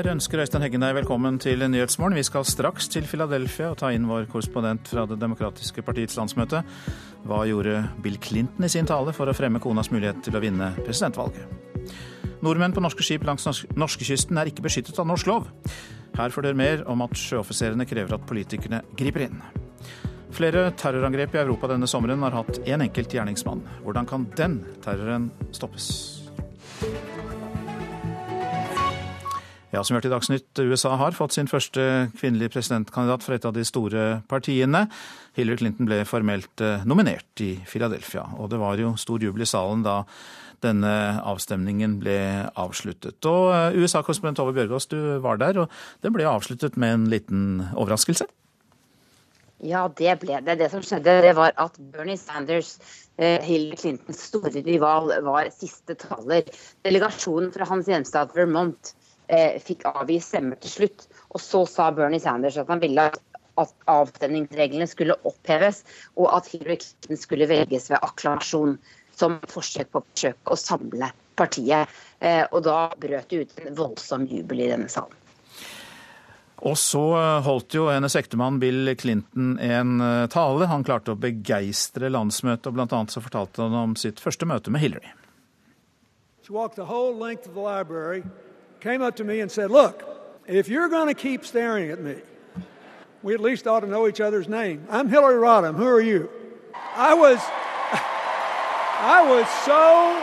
[0.00, 2.14] Her ønsker Øystein Heggen deg velkommen til Nyhetsmorgen.
[2.16, 6.62] Vi skal straks til Philadelphia og ta inn vår korrespondent fra Det demokratiske partiets landsmøte.
[7.28, 10.70] Hva gjorde Bill Clinton i sin tale for å fremme konas mulighet til å vinne
[10.78, 11.92] presidentvalget?
[12.40, 13.44] Nordmenn på norske skip langs
[13.76, 15.52] norskekysten er ikke beskyttet av norsk lov.
[16.16, 19.44] Her får dere mer om at sjøoffiserene krever at politikerne griper inn.
[20.32, 23.66] Flere terrorangrep i Europa denne sommeren har hatt én en enkelt gjerningsmann.
[23.84, 26.24] Hvordan kan den terroren stoppes?
[29.70, 31.82] Ja, som hørt i Dagsnytt, USA har fått sin første
[32.18, 34.88] kvinnelige presidentkandidat fra et av de store partiene.
[35.38, 39.48] Hillary Clinton ble formelt eh, nominert i Philadelphia, og det var jo stor jubel i
[39.48, 40.00] salen da
[40.64, 40.90] denne
[41.22, 42.18] avstemningen ble
[42.58, 43.22] avsluttet.
[43.30, 47.46] Og eh, USA-korrespondent Tove Bjørgaas, du var der, og det ble avsluttet med en liten
[47.70, 48.26] overraskelse?
[49.70, 50.58] Ja, det ble det.
[50.58, 52.74] Det som skjedde, det var at Bernie Sanders,
[53.22, 56.48] eh, Hillary Clintons store rival, var siste taler.
[56.82, 58.96] Delegasjonen fra hans hjemstad Vermont
[59.62, 61.04] fikk avgi stemmer til slutt.
[61.30, 63.10] Og så sa Bernie Sanders at han ville
[63.60, 65.84] at avstemningsreglene skulle oppheves,
[66.16, 68.76] og at Hillary Clinton skulle velges ved akklamasjon
[69.16, 71.90] som forsøk på å forsøke å samle partiet.
[72.20, 75.16] Eh, og da brøt det ut en voldsom jubel i denne salen.
[76.60, 80.68] Og så eh, holdt jo hennes ektemann Bill Clinton en eh, tale.
[80.72, 84.72] Han klarte å begeistre landsmøtet, og blant annet så fortalte han om sitt første møte
[84.72, 85.12] med Hillary.
[86.44, 88.24] She walked the whole length of the library
[88.80, 90.02] came up to me and said, Look,
[90.46, 92.16] if you're going to keep staring at me,
[93.22, 94.86] we at least ought to know each other's name.
[94.90, 95.76] I'm Hillary Rodham.
[95.76, 96.30] Who are you?
[96.96, 97.38] I was,
[97.92, 100.22] I was so,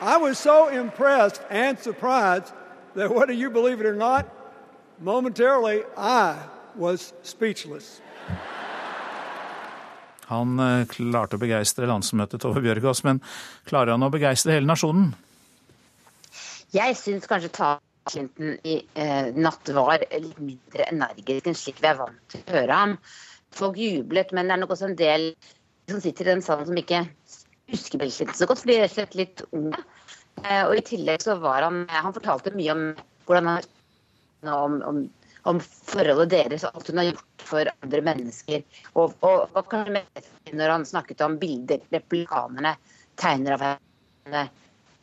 [0.00, 2.52] I was so impressed and surprised
[2.94, 4.28] that whether you believe it or not,
[4.98, 6.36] momentarily I
[6.74, 8.00] was speechless.
[10.30, 13.18] Han eh, klarte å begeistre landsmøtet over Bjørgaas, men
[13.66, 15.10] klarer han å begeistre hele nasjonen?
[16.74, 21.90] Jeg syns kanskje talen Clinton i eh, natt var litt mindre energisk enn slik vi
[21.90, 22.94] er vant til å høre ham.
[23.54, 25.32] Folk jublet, men det er nok også en del
[25.90, 27.02] som sitter i den salen som ikke
[27.70, 29.82] husker Bill Clinton så godt, for de er slett litt unge.
[30.44, 32.84] Eh, og i tillegg så var han Han fortalte mye om
[33.26, 33.66] hvordan han
[34.54, 35.02] om, om,
[35.50, 38.64] om forholdet deres og alt hun har gjort for andre mennesker.
[38.94, 42.76] Og, og, og kanskje mest når han snakket om bilder republikanerne
[43.20, 44.46] tegner av henne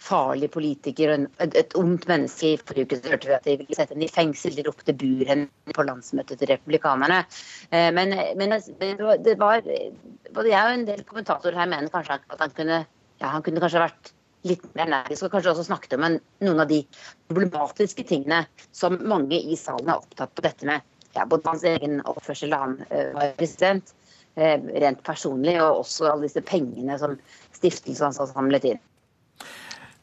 [0.03, 2.53] farlig politiker og et, et ondt menneske.
[2.53, 4.56] I forrige uke hørte vi at de ville sette henne i fengsel.
[4.58, 7.24] De ropte 'bur henne' på landsmøtet til republikanerne.
[7.72, 8.57] Eh, men, men,
[9.25, 9.63] det var
[10.34, 12.86] Både jeg og en del kommentatorer her mener kanskje at han kunne,
[13.22, 14.12] ja, han kunne kanskje vært
[14.46, 16.81] litt mer energisk og kanskje også snakket om en, noen av de
[17.31, 18.44] problematiske tingene
[18.75, 20.84] som mange i salen er opptatt på dette med.
[21.16, 23.94] Ja, både hans egen oppførsel da han uh, var president,
[24.38, 27.16] uh, rent personlig, og også alle disse pengene som
[27.56, 28.84] stiftelsen hans har samlet inn.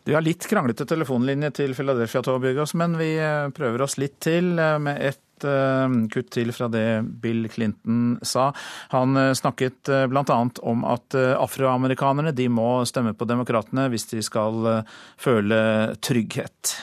[0.04, 4.58] Du har litt kranglete telefonlinje til Philadelphia, Tove men vi eh, prøver oss litt til
[4.60, 8.50] eh, med et eh, kutt til fra det Bill Clinton sa.
[8.92, 10.36] Han snakket bl.a.
[10.60, 14.84] om at afroamerikanerne de må stemme på demokratene hvis de skal
[15.16, 16.76] føle trygghet.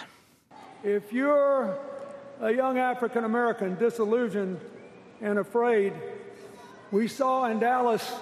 [0.84, 1.78] If you're
[2.42, 4.58] a young African American disillusioned
[5.22, 5.94] and afraid,
[6.90, 8.16] we saw in Dallas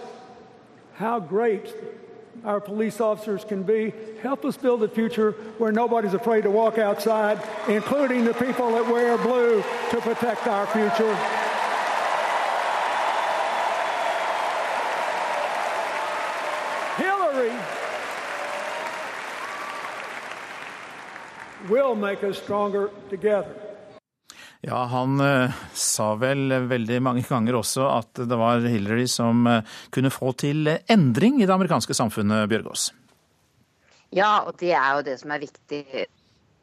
[0.99, 1.71] how great
[2.45, 3.93] our police officers can be.
[4.21, 8.85] Help us build a future where nobody's afraid to walk outside, including the people that
[8.85, 11.15] wear blue to protect our future.
[16.97, 17.53] Hillary
[21.69, 23.68] will make us stronger together.
[24.61, 29.77] Ja, han eh, sa vel veldig mange ganger også at det var Hillary som eh,
[29.95, 32.89] kunne få til endring i det amerikanske samfunnet, Bjørgaas.
[34.11, 36.03] Ja, og det er jo det som er viktig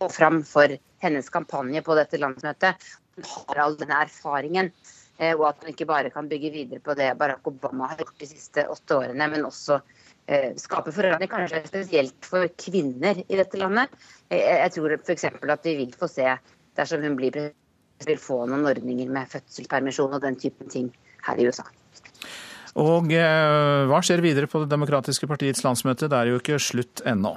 [0.05, 2.85] å fram for hennes kampanje på dette landsmøtet.
[3.17, 4.73] Hun har all denne erfaringen,
[5.17, 8.21] eh, og at hun ikke bare kan bygge videre på det Barack Obama har gjort
[8.21, 9.81] de siste åtte årene, men også
[10.59, 13.93] skape forandring, kanskje spesielt for kvinner i dette landet.
[14.27, 15.29] Jeg tror f.eks.
[15.31, 16.33] at vi vil få se,
[16.75, 17.63] dersom hun blir president,
[18.05, 20.93] vil få noen ordninger med fødselspermisjon og den typen ting
[21.27, 21.65] her i USA.
[22.77, 26.11] Og eh, hva skjer videre på Det demokratiske partiets landsmøte?
[26.13, 27.37] Det er jo ikke slutt ennå.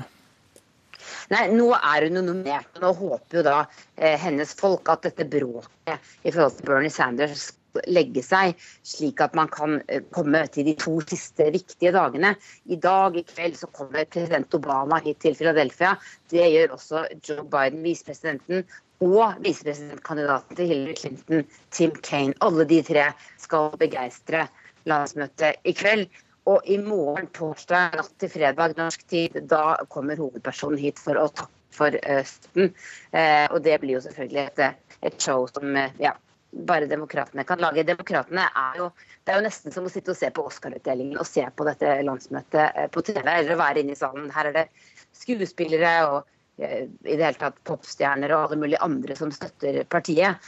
[1.29, 3.59] Nei, Nå er hun nominert, og nå håper jo da
[3.95, 7.51] eh, hennes folk at dette bråket i forhold til Bernie Sanders
[7.87, 12.33] legge seg, slik at man kan eh, komme til de to siste viktige dagene.
[12.65, 15.95] I dag i kveld så kommer president Obama hit til Philadelphia.
[16.33, 18.65] Det gjør også Joe Biden, visepresidenten,
[18.99, 22.35] og visepresidentkandidaten til Hillary Clinton, Tim Kane.
[22.43, 23.05] Alle de tre
[23.39, 24.47] skal begeistre
[24.89, 26.07] landsmøtet i kveld.
[26.49, 31.27] Og i morgen, torsdag natt til fredag norsk tid, da kommer hovedpersonen hit for å
[31.29, 32.73] takke for Østen.
[33.53, 36.15] Og det blir jo selvfølgelig et, et show som ja,
[36.51, 37.85] bare demokratene kan lage.
[37.87, 38.89] Demokratene er jo
[39.23, 41.99] Det er jo nesten som å sitte og se på Oscar-utdelingen og se på dette
[42.01, 44.31] landsmøtet på TV, eller å være inne i salen.
[44.33, 44.63] Her er det
[45.13, 46.23] skuespillere og
[46.59, 50.43] i det hele tatt popstjerner og alle mulige andre som støtter partiet.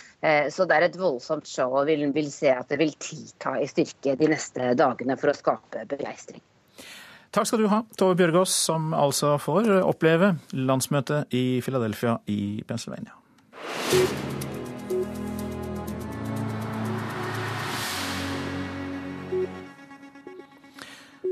[0.52, 3.70] Så det er et voldsomt show, og vi vil se at det vil tilta i
[3.70, 6.44] styrke de neste dagene for å skape begeistring.
[7.32, 13.16] Takk skal du ha, Tove Bjørgaas, som altså får oppleve landsmøtet i Philadelphia i Pennsylvania.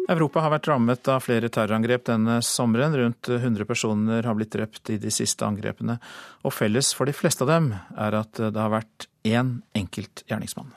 [0.09, 2.95] Europa har vært rammet av flere terrorangrep denne sommeren.
[2.97, 5.99] Rundt 100 personer har blitt drept i de siste angrepene.
[6.43, 10.73] Og felles for de fleste av dem er at det har vært én enkelt gjerningsmann.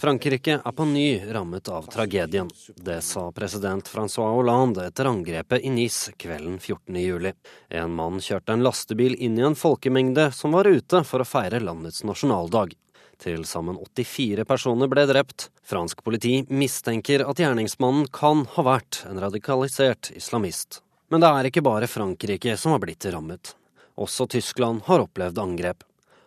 [0.00, 2.50] Frankrike er på ny rammet av tragedien.
[2.74, 7.32] Det sa president Francois Hollande etter angrepet i Nice kvelden 14.7.
[7.78, 11.62] En mann kjørte en lastebil inn i en folkemengde som var ute for å feire
[11.62, 12.74] landets nasjonaldag.
[13.22, 15.50] Til sammen 84 personer ble drept.
[15.62, 20.80] Fransk politi mistenker at gjerningsmannen kan ha vært en radikalisert islamist.
[21.12, 23.54] Men det er ikke bare Frankrike som har blitt rammet.
[23.94, 25.84] Også Tyskland har opplevd angrep.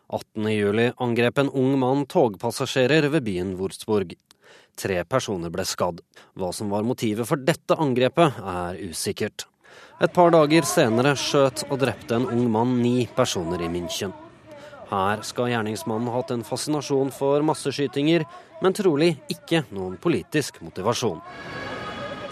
[0.07, 4.15] 18.07 angrep en ung mann togpassasjerer ved byen Wurzburg.
[4.79, 5.99] Tre personer ble skadd.
[6.39, 9.49] Hva som var motivet for dette angrepet, er usikkert.
[9.99, 14.15] Et par dager senere skjøt og drepte en ung mann ni personer i München.
[14.91, 18.25] Her skal gjerningsmannen hatt en fascinasjon for masseskytinger,
[18.61, 21.21] men trolig ikke noen politisk motivasjon.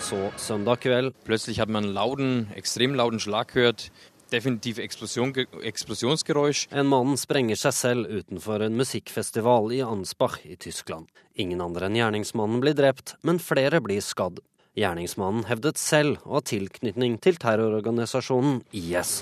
[0.03, 3.87] Så søndag kveld Plutselig hadde man lauden, ekstremt lauden slag hørt.
[4.33, 5.31] Definitiv eksplosjon,
[5.63, 6.65] eksplosjonsgeräusch.
[6.73, 11.07] En mann sprenger seg selv utenfor en musikkfestival i Ansbach i Tyskland.
[11.37, 14.41] Ingen andre enn gjerningsmannen blir drept, men flere blir skadd.
[14.77, 19.21] Gjerningsmannen hevdet selv å ha tilknytning til terrororganisasjonen IS.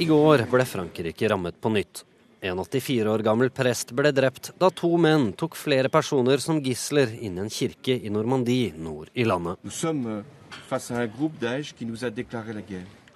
[0.00, 2.06] I går ble Frankrike rammet på nytt.
[2.40, 7.12] En 84 år gammel prest ble drept da to menn tok flere personer som gisler
[7.20, 9.60] inn i en kirke i Normandie nord i landet.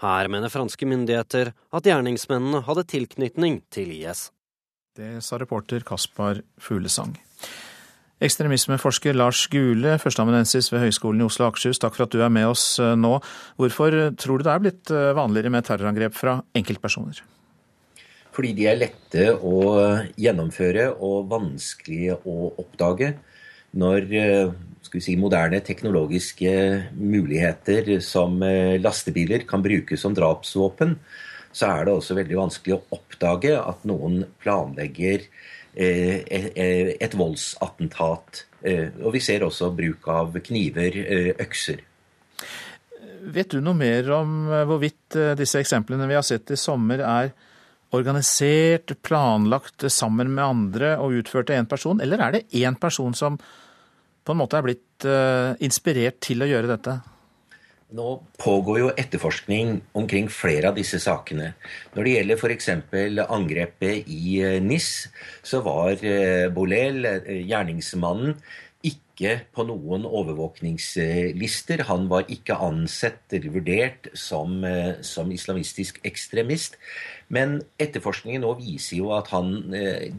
[0.05, 4.27] Her mener franske myndigheter at gjerningsmennene hadde tilknytning til IS.
[4.93, 7.17] Det sa reporter Kaspar Fuglesang.
[8.23, 12.31] Ekstremismeforsker Lars Gule, førsteamanuensis ved Høgskolen i Oslo og Akershus, takk for at du er
[12.31, 13.17] med oss eh, nå.
[13.59, 17.25] Hvorfor tror du det er blitt eh, vanligere med terrorangrep fra enkeltpersoner?
[18.35, 19.57] Fordi de er lette å
[20.19, 23.11] gjennomføre og vanskelige å oppdage.
[23.83, 24.55] Når eh,
[24.95, 26.55] si, moderne teknologiske
[26.95, 28.39] muligheter som
[28.79, 30.95] lastebiler kan brukes som drapsvåpen,
[31.55, 38.45] så er det også veldig vanskelig å oppdage at noen planlegger Eh, eh, et voldsattentat.
[38.65, 40.97] Eh, og vi ser også bruk av kniver,
[41.43, 41.83] økser.
[43.35, 47.33] Vet du noe mer om hvorvidt disse eksemplene vi har sett i sommer, er
[47.95, 53.15] organisert, planlagt sammen med andre og utført av én person, eller er det én person
[53.17, 55.07] som på en måte er blitt
[55.65, 56.99] inspirert til å gjøre dette?
[57.95, 58.09] Nå
[58.43, 61.53] pågår jo etterforskning omkring flere av disse sakene.
[61.95, 62.69] Når det gjelder f.eks.
[63.23, 64.91] angrepet i eh, NIS,
[65.47, 68.35] så var eh, Bolel, eh, gjerningsmannen,
[68.85, 71.85] ikke på noen overvåkningslister.
[71.87, 74.59] Han var ikke ansett eller vurdert som,
[75.07, 76.75] som islamistisk ekstremist.
[77.33, 79.55] Men etterforskningen nå viser jo at han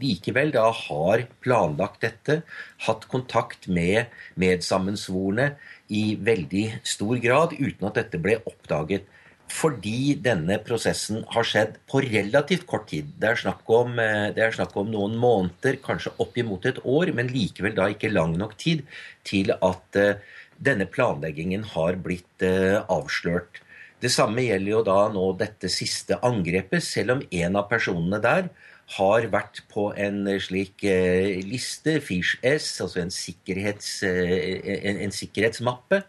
[0.00, 2.40] likevel da har planlagt dette,
[2.88, 5.52] hatt kontakt med medsammensvorne
[5.88, 9.06] i veldig stor grad uten at dette ble oppdaget.
[9.46, 13.12] Fordi denne prosessen har skjedd på relativt kort tid.
[13.20, 17.30] Det er snakk om, eh, er snakk om noen måneder, kanskje oppimot et år, men
[17.30, 18.82] likevel da ikke lang nok tid
[19.22, 20.18] til at uh,
[20.58, 23.62] denne planleggingen har blitt uh, avslørt.
[24.00, 28.50] Det samme gjelder jo da nå dette siste angrepet, selv om en av personene der
[28.94, 35.14] har vært på en slik eh, liste, Fish S, altså en, sikkerhets, eh, en, en
[35.14, 36.04] sikkerhetsmappe.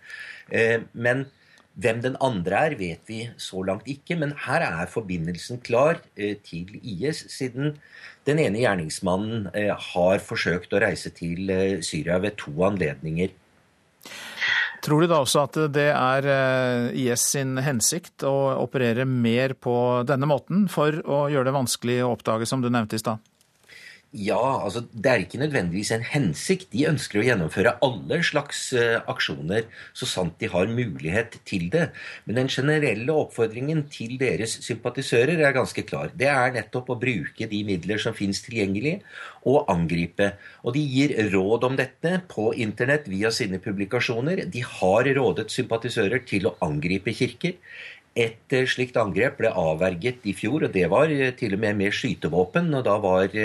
[0.54, 1.26] Eh, men
[1.78, 4.18] hvem den andre er, vet vi så langt ikke.
[4.22, 7.76] Men her er forbindelsen klar til IS, siden
[8.26, 9.52] den ene gjerningsmannen
[9.94, 11.52] har forsøkt å reise til
[11.86, 13.30] Syria ved to anledninger.
[14.88, 19.74] Tror du da også at det er eh, IS sin hensikt å operere mer på
[20.08, 23.20] denne måten for å gjøre det vanskelig å oppdage, som du nevnte i stad?
[24.16, 26.70] Ja, altså det er ikke nødvendigvis en hensikt.
[26.72, 31.90] De ønsker å gjennomføre alle slags uh, aksjoner så sant de har mulighet til det.
[32.24, 36.14] Men den generelle oppfordringen til deres sympatisører er ganske klar.
[36.16, 39.02] Det er nettopp å bruke de midler som finnes tilgjengelig,
[39.44, 40.32] og angripe.
[40.64, 44.46] Og de gir råd om dette på internett via sine publikasjoner.
[44.48, 47.60] De har rådet sympatisører til å angripe kirker.
[48.18, 51.84] Et uh, slikt angrep ble avverget i fjor, og det var uh, til og med
[51.84, 52.72] med skytevåpen.
[52.74, 53.36] og da var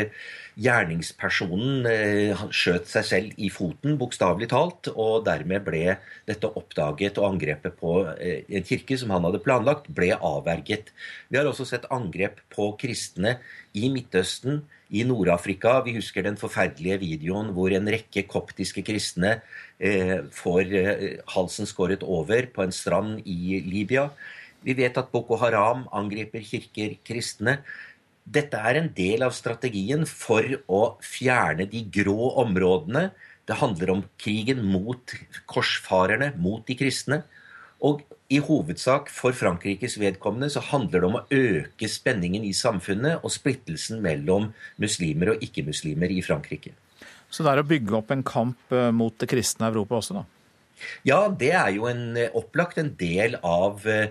[0.60, 5.96] Gjerningspersonen eh, skjøt seg selv i foten, bokstavelig talt, og dermed ble
[6.28, 10.92] dette oppdaget, og angrepet på eh, en kirke som han hadde planlagt, ble avverget.
[11.32, 13.38] Vi har også sett angrep på kristne
[13.72, 14.60] i Midtøsten,
[14.92, 15.78] i Nord-Afrika.
[15.86, 19.38] Vi husker den forferdelige videoen hvor en rekke koptiske kristne
[19.80, 24.10] eh, får eh, halsen skåret over på en strand i Libya.
[24.62, 27.58] Vi vet at Boko Haram angriper kirker, kristne.
[28.22, 33.10] Dette er en del av strategien for å fjerne de grå områdene.
[33.48, 35.14] Det handler om krigen mot
[35.50, 37.22] korsfarerne, mot de kristne.
[37.82, 43.26] Og i hovedsak for Frankrikes vedkommende så handler det om å øke spenningen i samfunnet
[43.26, 46.76] og splittelsen mellom muslimer og ikke-muslimer i Frankrike.
[47.32, 50.24] Så det er å bygge opp en kamp eh, mot det kristne Europa også, da?
[51.06, 54.10] Ja, det er jo en, eh, opplagt en del av eh,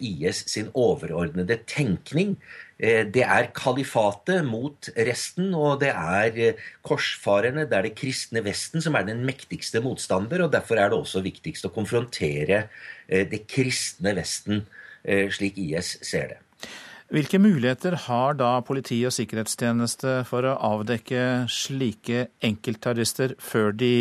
[0.00, 2.36] IS sin overordnede tenkning.
[2.78, 8.44] Eh, det er kalifatet mot resten, og det er eh, korsfarerne, det er det kristne
[8.46, 10.44] Vesten, som er den mektigste motstander.
[10.44, 12.68] og Derfor er det også viktigst å konfrontere
[13.08, 14.66] eh, det kristne Vesten,
[15.08, 16.68] slik IS ser det.
[17.14, 23.92] Hvilke muligheter har da politi og sikkerhetstjeneste for å avdekke slike enkeltterrorister før de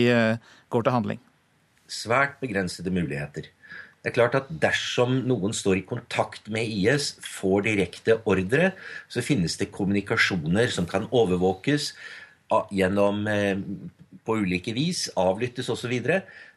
[0.73, 1.21] går til handling?
[1.87, 3.47] Svært begrensede muligheter.
[4.07, 8.69] Det er klart at Dersom noen står i kontakt med IS, får direkte ordre,
[9.11, 11.89] så finnes det kommunikasjoner som kan overvåkes
[12.71, 13.59] gjennom eh,
[14.23, 15.91] på ulike vis, avlyttes osv.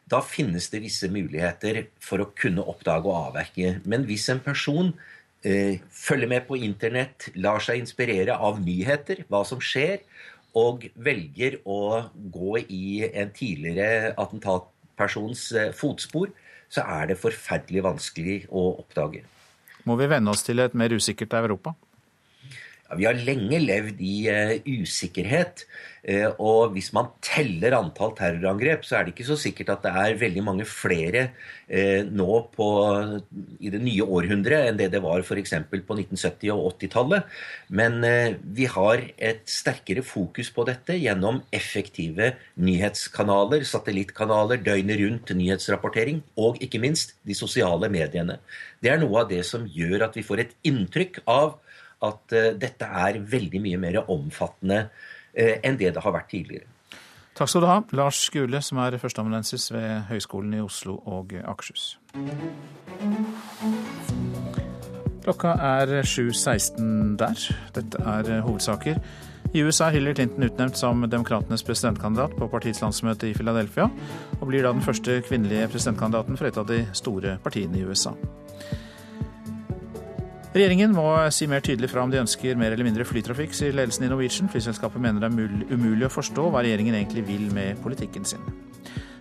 [0.07, 3.73] Da finnes det visse muligheter for å kunne oppdage og avverke.
[3.83, 4.93] Men hvis en person
[5.43, 10.05] eh, følger med på internett, lar seg inspirere av nyheter, hva som skjer,
[10.55, 16.31] og velger å gå i en tidligere attentatpersons eh, fotspor,
[16.71, 19.25] så er det forferdelig vanskelig å oppdage.
[19.87, 21.73] Må vi venne oss til et mer usikkert Europa?
[22.91, 25.63] Ja, vi har lenge levd i uh, usikkerhet.
[26.01, 29.93] Uh, og hvis man teller antall terrorangrep, så er det ikke så sikkert at det
[30.01, 31.21] er veldig mange flere
[31.71, 32.67] uh, nå på,
[33.63, 35.55] i det nye århundret enn det det var f.eks.
[35.71, 37.31] på 1970- og 80-tallet.
[37.71, 38.03] Men
[38.43, 46.59] vi har et sterkere fokus på dette gjennom effektive nyhetskanaler, satellittkanaler, døgnet rundt nyhetsrapportering, og
[46.59, 48.41] ikke minst de sosiale mediene.
[48.83, 51.61] Det er noe av det som gjør at vi får et inntrykk av
[52.01, 56.69] at uh, dette er veldig mye mer omfattende uh, enn det det har vært tidligere.
[57.37, 61.95] Takk skal du ha, Lars Skule, som er førsteamanuensis ved Høgskolen i Oslo og Akershus.
[65.23, 67.43] Klokka er 7.16 der.
[67.75, 68.99] Dette er hovedsaker.
[69.53, 73.89] I USA er Hillary Clinton utnevnt som demokratenes presidentkandidat på partiets landsmøte i Philadelphia,
[74.39, 78.15] og blir da den første kvinnelige presidentkandidaten for et av de store partiene i USA.
[80.51, 84.03] Regjeringen må si mer tydelig fra om de ønsker mer eller mindre flytrafikk, sier ledelsen
[84.03, 84.49] i Norwegian.
[84.51, 88.43] Flyselskapet mener det er umulig å forstå hva regjeringen egentlig vil med politikken sin.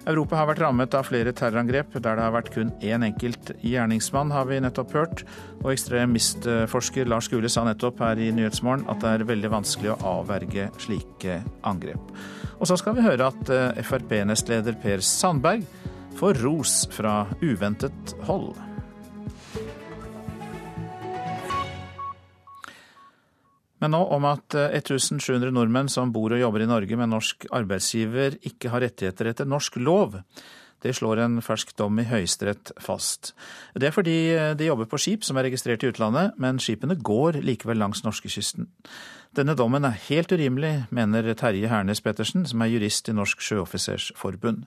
[0.08, 4.32] Europa har vært rammet av flere terrorangrep der det har vært kun én enkelt gjerningsmann,
[4.34, 5.22] har vi nettopp hørt.
[5.60, 10.00] Og ekstremistforsker Lars Gule sa nettopp her i Nyhetsmorgen at det er veldig vanskelig å
[10.16, 12.10] avverge slike angrep.
[12.58, 15.62] Og så skal vi høre at eh, Frp-nestleder Per Sandberg
[16.18, 18.56] får ros fra uventet hold.
[23.80, 27.46] Men nå om at 1700 eh, nordmenn som bor og jobber i Norge med norsk
[27.56, 30.20] arbeidsgiver, ikke har rettigheter etter norsk lov.
[30.80, 33.34] Det slår en fersk dom i Høyesterett fast.
[33.76, 36.96] Det er fordi eh, de jobber på skip som er registrert i utlandet, men skipene
[36.96, 38.68] går likevel langs norskekysten.
[39.36, 44.64] Denne dommen er helt urimelig, mener Terje Hernes Pettersen, som er jurist i Norsk Sjøoffisersforbund.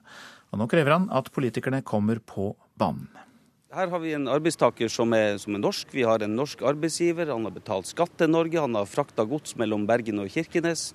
[0.54, 3.10] Og nå krever han at politikerne kommer på banen.
[3.74, 5.88] Her har vi en arbeidstaker som er, som er, norsk.
[5.90, 7.32] Vi har en norsk arbeidsgiver.
[7.32, 8.60] Han har betalt skatt til Norge.
[8.62, 10.92] Han har frakta gods mellom Bergen og Kirkenes.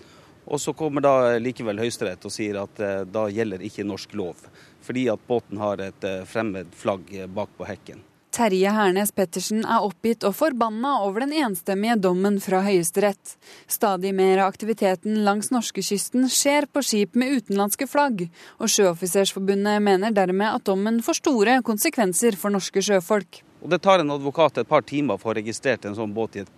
[0.48, 4.48] Og så kommer da likevel Høyesterett og sier at eh, da gjelder ikke norsk lov.
[4.86, 8.00] Fordi at båten har et eh, fremmed flagg bak på hekken.
[8.40, 13.34] Terje Hernes Pettersen er oppgitt og forbanna over den enstemmige dommen fra Høyesterett.
[13.68, 18.30] Stadig mer av aktiviteten langs norskekysten skjer på skip med utenlandske flagg,
[18.64, 23.42] og Sjøoffisersforbundet mener dermed at dommen får store konsekvenser for norske sjøfolk.
[23.60, 26.40] Og Det tar en advokat et par timer for å få registrert en sånn båt
[26.40, 26.56] i et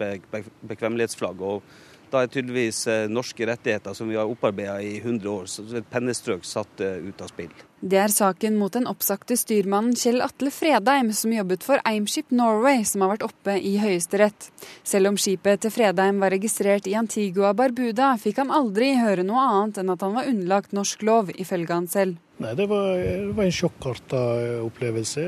[0.62, 1.42] bekvemmelighetsflagg.
[1.42, 1.64] og
[2.12, 5.88] Da er tydeligvis eh, norske rettigheter som vi har opparbeida i 100 år, så et
[5.92, 7.54] pennestrøk satt eh, ut av spill.
[7.82, 12.84] Det er saken mot den oppsagte styrmannen Kjell Atle Fredheim, som jobbet for Eimskip Norway,
[12.86, 14.50] som har vært oppe i Høyesterett.
[14.84, 19.48] Selv om skipet til Fredheim var registrert i Antigua Barbuda, fikk han aldri høre noe
[19.48, 22.20] annet enn at han var underlagt norsk lov, ifølge han selv.
[22.44, 24.22] Nei, Det var, det var en sjokkarta
[24.68, 25.28] opplevelse.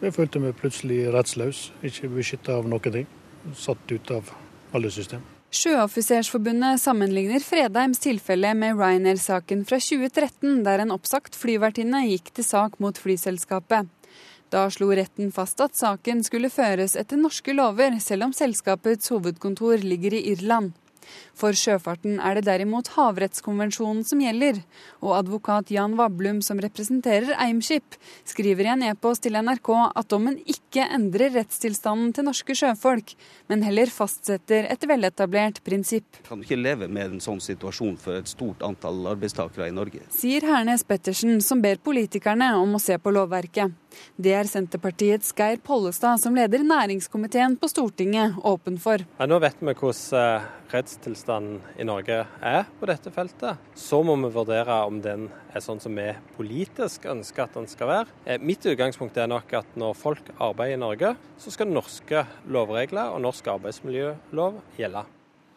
[0.00, 3.08] Jeg følte meg plutselig rettsløs, ikke beskytta av noen ting.
[3.54, 4.32] Satt ut av
[4.74, 5.35] alle system.
[5.54, 12.80] Sjøoffisersforbundet sammenligner Fredheims tilfelle med Ryanair-saken fra 2013, der en oppsagt flyvertinne gikk til sak
[12.82, 13.86] mot flyselskapet.
[14.50, 19.86] Da slo retten fast at saken skulle føres etter norske lover, selv om selskapets hovedkontor
[19.86, 20.74] ligger i Irland.
[21.36, 24.62] For sjøfarten er det derimot havrettskonvensjonen som gjelder,
[25.04, 30.38] og advokat Jan Vablum, som representerer Eimskip, skriver i en e-post til NRK at dommen
[30.48, 33.14] ikke endrer rettstilstanden til norske sjøfolk,
[33.50, 36.22] men heller fastsetter et veletablert prinsipp.
[36.28, 40.04] Kan ikke leve med en sånn situasjon for et stort antall arbeidstakere i Norge.
[40.14, 43.74] Sier Hernes Pettersen, som ber politikerne om å se på lovverket.
[44.16, 49.02] Det er Senterpartiets Geir Pollestad, som leder næringskomiteen på Stortinget, åpen for.
[49.18, 53.62] Ja, nå vet vi hvordan eh, rettstilstanden i Norge er på dette feltet.
[53.78, 57.92] Så må vi vurdere om den er sånn som vi politisk ønsker at den skal
[57.92, 58.16] være.
[58.24, 63.14] Eh, mitt utgangspunkt er nok at når folk arbeider i Norge, så skal norske lovregler
[63.14, 65.06] og norsk arbeidsmiljølov gjelde.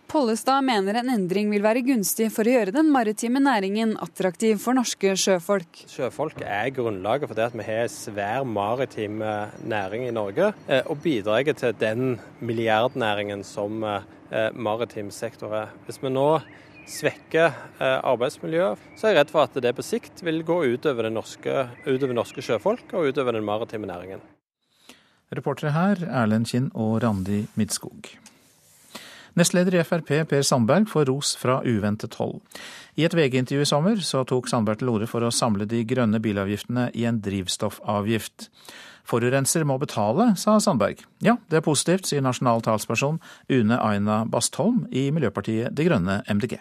[0.10, 4.74] Pollestad mener en endring vil være gunstig for å gjøre den maritime næringen attraktiv for
[4.74, 5.84] norske sjøfolk.
[5.86, 10.48] Sjøfolk er grunnlaget for det at vi har en svær maritim eh, næring i Norge,
[10.66, 15.76] eh, og bidrar til den milliardnæringen som eh, maritim sektor er.
[15.86, 16.26] Hvis vi nå
[16.90, 21.68] svekker arbeidsmiljøet, så er jeg redd for at det på sikt vil gå utover, norske,
[21.86, 24.26] utover norske sjøfolk og utover den maritime næringen.
[25.30, 28.10] Reportere her Erlend Kinn og Randi Midskog.
[29.40, 32.42] Nestleder i Frp Per Sandberg får ros fra uventet hold.
[33.00, 36.20] I et VG-intervju i sommer så tok Sandberg til orde for å samle de grønne
[36.20, 38.50] bilavgiftene i en drivstoffavgift.
[39.08, 41.06] Forurenser må betale, sa Sandberg.
[41.24, 46.60] Ja, det er positivt, sier nasjonal talsperson Une Aina Bastholm i Miljøpartiet De Grønne, MDG.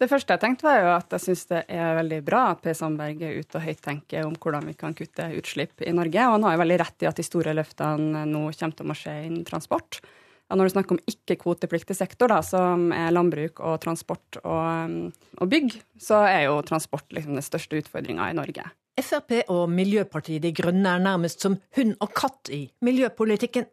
[0.00, 2.80] Det første jeg tenkte var jo at jeg syns det er veldig bra at Per
[2.80, 6.24] Sandberg er ute og høyt tenker om hvordan vi kan kutte utslipp i Norge.
[6.24, 9.02] Og han har jo veldig rett i at de store løftene nå kommer til å
[9.04, 10.00] skje innen transport
[10.44, 15.50] ja, når du snakker om ikke-kvotepliktig sektor, da, som er landbruk og transport og, og
[15.50, 18.66] bygg, så er jo transport liksom den største utfordringa i Norge.
[19.00, 23.66] Frp og Miljøpartiet De Grønne er nærmest som hund og katt i miljøpolitikken.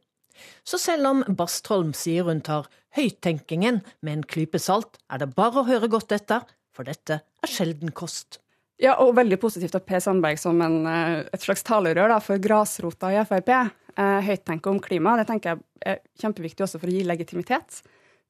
[0.65, 5.61] Så selv om Bastholm sier hun tar høyttenkingen med en klype salt, er det bare
[5.61, 8.39] å høre godt etter, for dette er sjelden kost.
[8.81, 12.41] Ja, og veldig positivt at Per Sandberg som en, eh, et slags talerør da, for
[12.41, 13.51] grasrota i Frp
[13.97, 15.15] eh, høyt tenker om klima.
[15.19, 17.81] Det tenker jeg er kjempeviktig også for å gi legitimitet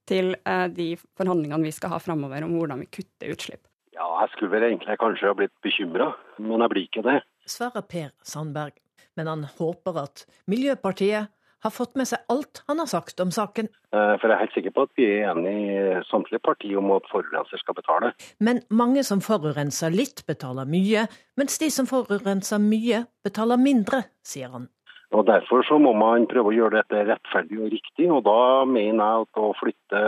[0.09, 3.65] til eh, de forhandlingene vi skal ha framover om hvordan vi kutter utslipp.
[3.91, 7.19] Ja, jeg skulle vel egentlig kanskje ha blitt bekymra, men jeg blir ikke det.
[7.49, 8.77] Svarer Per Sandberg.
[9.19, 11.27] Men han håper at Miljøpartiet
[11.61, 13.67] har fått med seg alt han har sagt om saken.
[13.93, 16.89] Eh, for jeg er helt sikker på at vi er enige i samtlige partier om
[16.95, 18.13] at forurenser skal betale.
[18.41, 21.05] Men mange som forurenser litt, betaler mye,
[21.37, 24.71] mens de som forurenser mye, betaler mindre, sier han.
[25.11, 28.07] Og Derfor så må man prøve å gjøre dette rettferdig og riktig.
[28.11, 30.03] og Da mener jeg at å flytte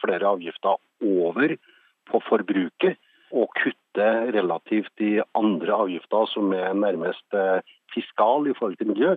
[0.00, 1.54] flere avgifter over
[2.08, 2.98] på forbruket,
[3.36, 7.60] og kutte relativt i andre avgifter som er nærmest eh,
[7.92, 9.14] fiskal i forhold til miljø,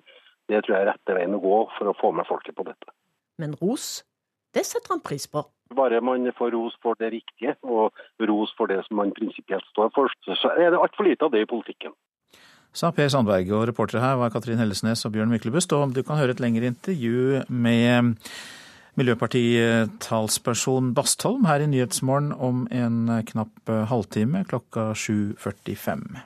[0.52, 2.92] det tror jeg er rette veien å gå for å få med folket på dette.
[3.40, 4.04] Men ros,
[4.52, 5.46] det setter han pris på.
[5.76, 7.96] Bare man får ros for det riktige, og
[8.28, 11.46] ros for det som man prinsipielt står for, så er det altfor lite av det
[11.46, 11.96] i politikken.
[12.72, 15.74] Sa Per Sandberg, og reportere her var Katrin Hellesnes og Bjørn Myklebust.
[15.76, 18.16] Og du kan høre et lengre intervju med
[19.00, 26.24] Miljøpartitalsperson Bastholm her i Nyhetsmorgen om en knapp halvtime klokka 7.45.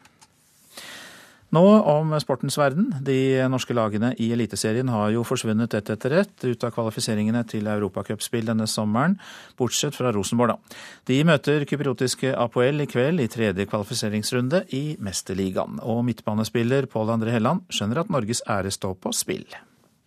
[1.56, 2.90] Nå om sportens verden.
[3.06, 7.70] De norske lagene i Eliteserien har jo forsvunnet ett etter ett ut av kvalifiseringene til
[7.72, 9.16] europacupspill denne sommeren,
[9.60, 10.80] bortsett fra Rosenborg, da.
[11.08, 15.80] De møter kypriotiske Apoel i kveld i tredje kvalifiseringsrunde i Mesterligaen.
[15.86, 19.48] Og midtbanespiller Pål André Helland skjønner at Norges ære står på spill.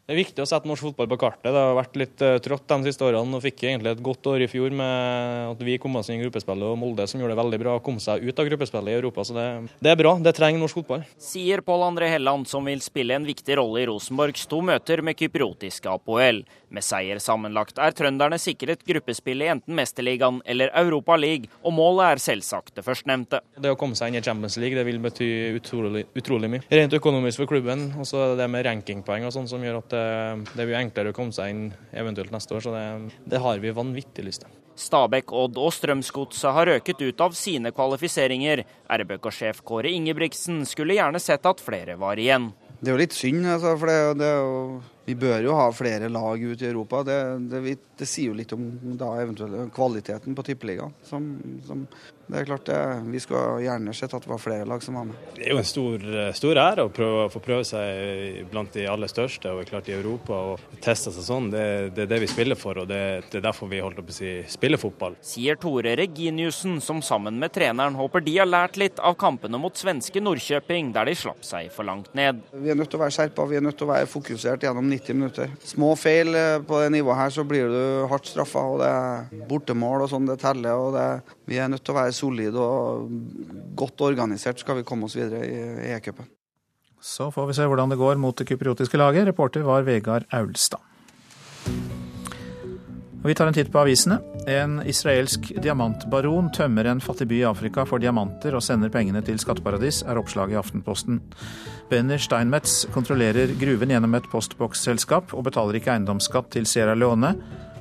[0.09, 1.51] Det er viktig å sette norsk fotball på kartet.
[1.53, 3.37] Det har vært litt uh, trått de siste årene.
[3.37, 6.23] og Fikk egentlig et godt år i fjor med at vi kom oss inn i
[6.23, 9.27] gruppespillet, og Molde som gjorde det veldig bra, kom seg ut av gruppespillet i Europa.
[9.29, 9.45] Så det,
[9.85, 10.15] det er bra.
[10.25, 11.05] Det trenger norsk fotball.
[11.21, 15.21] Sier Pål André Helland, som vil spille en viktig rolle i Rosenborgs to møter med
[15.21, 16.41] kypriotiske Apoel.
[16.73, 22.15] Med seier sammenlagt er trønderne sikret gruppespill i enten Mesterligaen eller Europa League, og målet
[22.15, 23.41] er selvsagt det førstnevnte.
[23.61, 26.65] Det å komme seg inn i Champions League det vil bety utrolig, utrolig mye.
[26.73, 30.55] Rent økonomisk for klubben, og så det med rankingpoeng og sånn som gjør at det,
[30.55, 32.65] det blir enklere å komme seg inn eventuelt neste år.
[32.65, 32.87] Så det,
[33.29, 34.55] det har vi vanvittig lyst til.
[34.79, 38.63] Stabæk, Odd og Strømsgodset har røket ut av sine kvalifiseringer.
[38.95, 42.53] RBK-sjef Kåre Ingebrigtsen skulle gjerne sett at flere var igjen.
[42.79, 44.53] Det er jo litt synd, altså, for det, det jo,
[45.09, 47.03] vi bør jo ha flere lag ute i Europa.
[47.09, 47.19] Det,
[47.51, 48.69] det, det sier jo litt om
[49.01, 49.11] da,
[49.75, 50.95] kvaliteten på tippeligaen.
[51.09, 51.27] Som,
[51.67, 51.83] som,
[52.29, 55.07] det er klart det, Vi skulle gjerne sett at det var flere lag som var
[55.09, 55.17] med.
[55.35, 59.11] Det er jo en stor, stor ære å prøve, få prøve seg blant de aller
[59.11, 61.49] største og klart i Europa og teste seg sånn.
[61.53, 61.65] Det,
[61.97, 63.01] det, er det vi spiller for, og det,
[63.33, 65.17] det er derfor vi holdt opp å si spiller fotball.
[65.25, 69.77] Sier Tore Reginiussen, som sammen med treneren håper de har lært litt av kampene mot
[69.79, 72.45] svenske Nordkjøping, der de slapp seg for langt ned.
[72.53, 74.89] Vi er nødt til å være skjerpa, vi er nødt til å være fokusert gjennom
[74.93, 75.57] 90 minutter.
[75.65, 77.81] Små feil eh, på det nivået her, så blir du
[78.13, 78.67] hardt straffa.
[78.75, 80.77] og det er Bortemål og sånn, det teller.
[80.77, 83.09] og det, Vi er nødt til å være solide og
[83.79, 86.29] godt organisert skal vi komme oss videre i E-cupen.
[87.01, 89.29] Så får vi se hvordan det går mot det kypriotiske laget.
[89.31, 90.83] Reporter var Vegard Aulstad.
[93.25, 94.21] Vi tar en titt på avisene.
[94.49, 99.41] En israelsk diamantbaron tømmer en fattig by i Afrika for diamanter og sender pengene til
[99.43, 101.19] skatteparadis, er oppslaget i Aftenposten.
[101.91, 107.35] Benner Steinmetz kontrollerer gruven gjennom et postboksselskap og betaler ikke eiendomsskatt til Sierra Leone.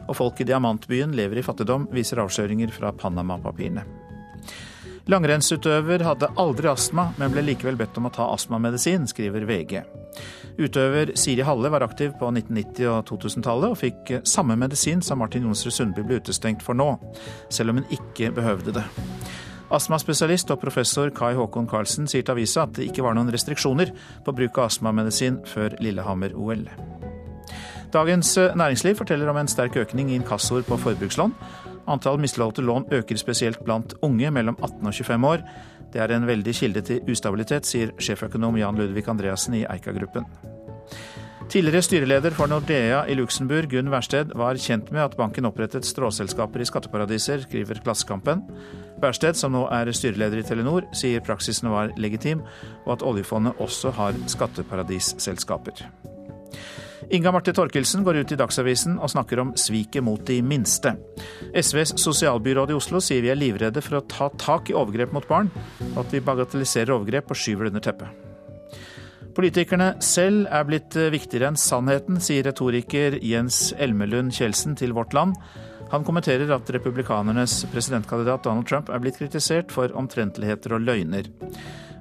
[0.07, 4.06] Og folk i diamantbyen lever i fattigdom, viser avsløringer fra Panama-papirene.
[5.07, 9.79] Langrennsutøver hadde aldri astma, men ble likevel bedt om å ta astmamedisin, skriver VG.
[10.59, 15.47] Utøver Siri Halle var aktiv på 1990- og 2000-tallet, og fikk samme medisin som Martin
[15.47, 16.89] Jonsrud Sundby ble utestengt for nå,
[17.47, 18.83] selv om hun ikke behøvde det.
[19.71, 23.93] Astmaspesialist og professor Kai Håkon Karlsen sier til avisa at det ikke var noen restriksjoner
[24.23, 26.67] på bruk av astmamedisin før Lillehammer-OL.
[27.91, 31.35] Dagens Næringsliv forteller om en sterk økning i inkassoer på forbrukslån.
[31.87, 35.45] Antall misligholdte lån øker spesielt blant unge mellom 18 og 25 år.
[35.93, 40.27] Det er en veldig kilde til ustabilitet, sier sjeføkonom Jan Ludvig Andreassen i Eika-gruppen.
[41.47, 46.59] Tidligere styreleder for Nordea i Luxembourg, Gunn Wærsted, var kjent med at banken opprettet stråselskaper
[46.59, 48.41] i skatteparadiser, skriver Klassekampen.
[48.99, 52.43] Wærsted, som nå er styreleder i Telenor, sier praksisen var legitim,
[52.83, 55.87] og at oljefondet også har skatteparadisselskaper.
[57.09, 60.95] Inga Marte Torkelsen går ut i Dagsavisen og snakker om sviket mot de minste.
[61.53, 65.27] SVs sosialbyråd i Oslo sier vi er livredde for å ta tak i overgrep mot
[65.29, 65.51] barn,
[65.93, 68.23] og at vi bagatelliserer overgrep og skyver det under teppet.
[69.37, 75.37] Politikerne selv er blitt viktigere enn sannheten, sier retoriker Jens Elmelund Kjeldsen til Vårt Land.
[75.91, 81.29] Han kommenterer at republikanernes presidentkandidat Donald Trump er blitt kritisert for omtrentligheter og løgner.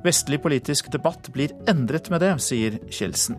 [0.06, 3.36] Vestlig politisk debatt blir endret med det, sier Kjeldsen.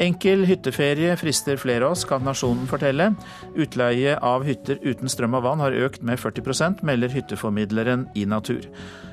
[0.00, 3.10] Enkel hytteferie frister flere av oss, kan Nasjonen fortelle.
[3.52, 8.64] Utleie av hytter uten strøm og vann har økt med 40% melder hytteformidleren i Natur.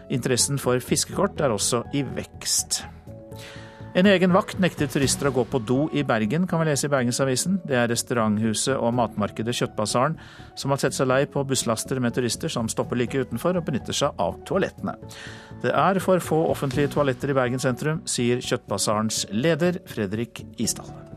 [0.08, 2.86] Interessen for fiskekort er også i vekst.
[3.98, 6.92] En egen vakt nekter turister å gå på do i Bergen, kan vi lese i
[6.94, 7.56] Bergensavisen.
[7.66, 10.20] Det er restauranthuset og matmarkedet Kjøttbasaren
[10.54, 13.98] som har sett seg lei på busslaster med turister som stopper like utenfor og benytter
[13.98, 14.94] seg av toalettene.
[15.66, 21.17] Det er for få offentlige toaletter i Bergen sentrum, sier Kjøttbasarens leder Fredrik Isdal.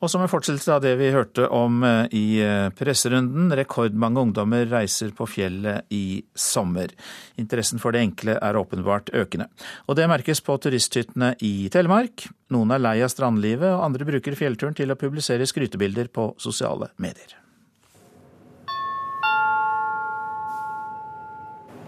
[0.00, 4.64] Og som en fortsettelse av det vi hørte om eh, i eh, presserunden, rekordmange ungdommer
[4.70, 6.94] reiser på fjellet i sommer.
[7.40, 9.50] Interessen for det enkle er åpenbart økende.
[9.92, 12.30] Og det merkes på turisthyttene i Telemark.
[12.48, 16.88] Noen er lei av strandlivet, og andre bruker fjellturen til å publisere skrytebilder på sosiale
[16.96, 17.36] medier.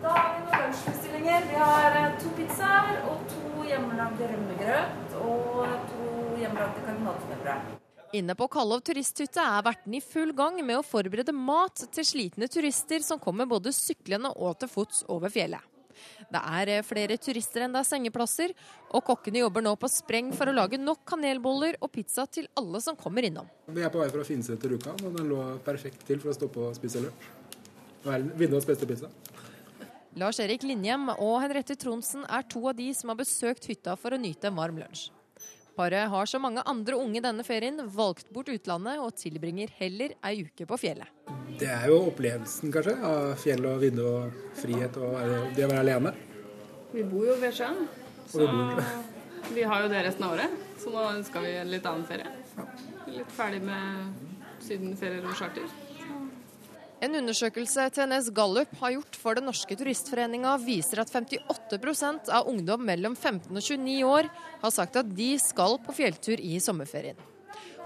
[0.02, 1.48] Da har vi noen lunsjbestillinger.
[1.48, 6.91] Vi har eh, to pizzaer og to hjemmelagde rømmegrøt og to hjemmelagde karbonatesmørbrød.
[8.12, 12.44] Inne på Kallov turisthytte er vertene i full gang med å forberede mat til slitne
[12.44, 15.64] turister som kommer både syklende og til fots over fjellet.
[16.28, 18.52] Det er eh, flere turister enn det er sengeplasser,
[18.92, 22.82] og kokkene jobber nå på spreng for å lage nok kanelboller og pizza til alle
[22.84, 23.48] som kommer innom.
[23.72, 26.36] Vi er på vei fra Finse til Rjukan, og den lå perfekt til for å
[26.36, 27.32] stoppe og spise lunsj.
[28.36, 29.08] Vinduets beste pizza.
[30.20, 34.12] Lars Erik Linjem og Henriette Tronsen er to av de som har besøkt hytta for
[34.12, 35.08] å nyte en varm lunsj.
[35.82, 40.44] Paret har som mange andre unge denne ferien valgt bort utlandet og tilbringer heller ei
[40.46, 41.08] uke på fjellet.
[41.58, 45.16] Det er jo opplevelsen kanskje av fjell og vidde og frihet og
[45.56, 46.12] det å være alene.
[46.92, 47.82] Vi bor jo ved sjøen,
[48.30, 48.46] så
[49.56, 50.54] vi har jo det resten av året.
[50.78, 52.30] Så nå ønsker vi en litt annen ferie.
[53.10, 55.66] Litt ferdig med sydenferier og charter.
[57.02, 62.84] En undersøkelse TNS Gallup har gjort for Den norske turistforeninga, viser at 58% av ungdom
[62.86, 64.28] mellom 15 og 29 år
[64.62, 67.18] har sagt at de skal på fjelltur i sommerferien.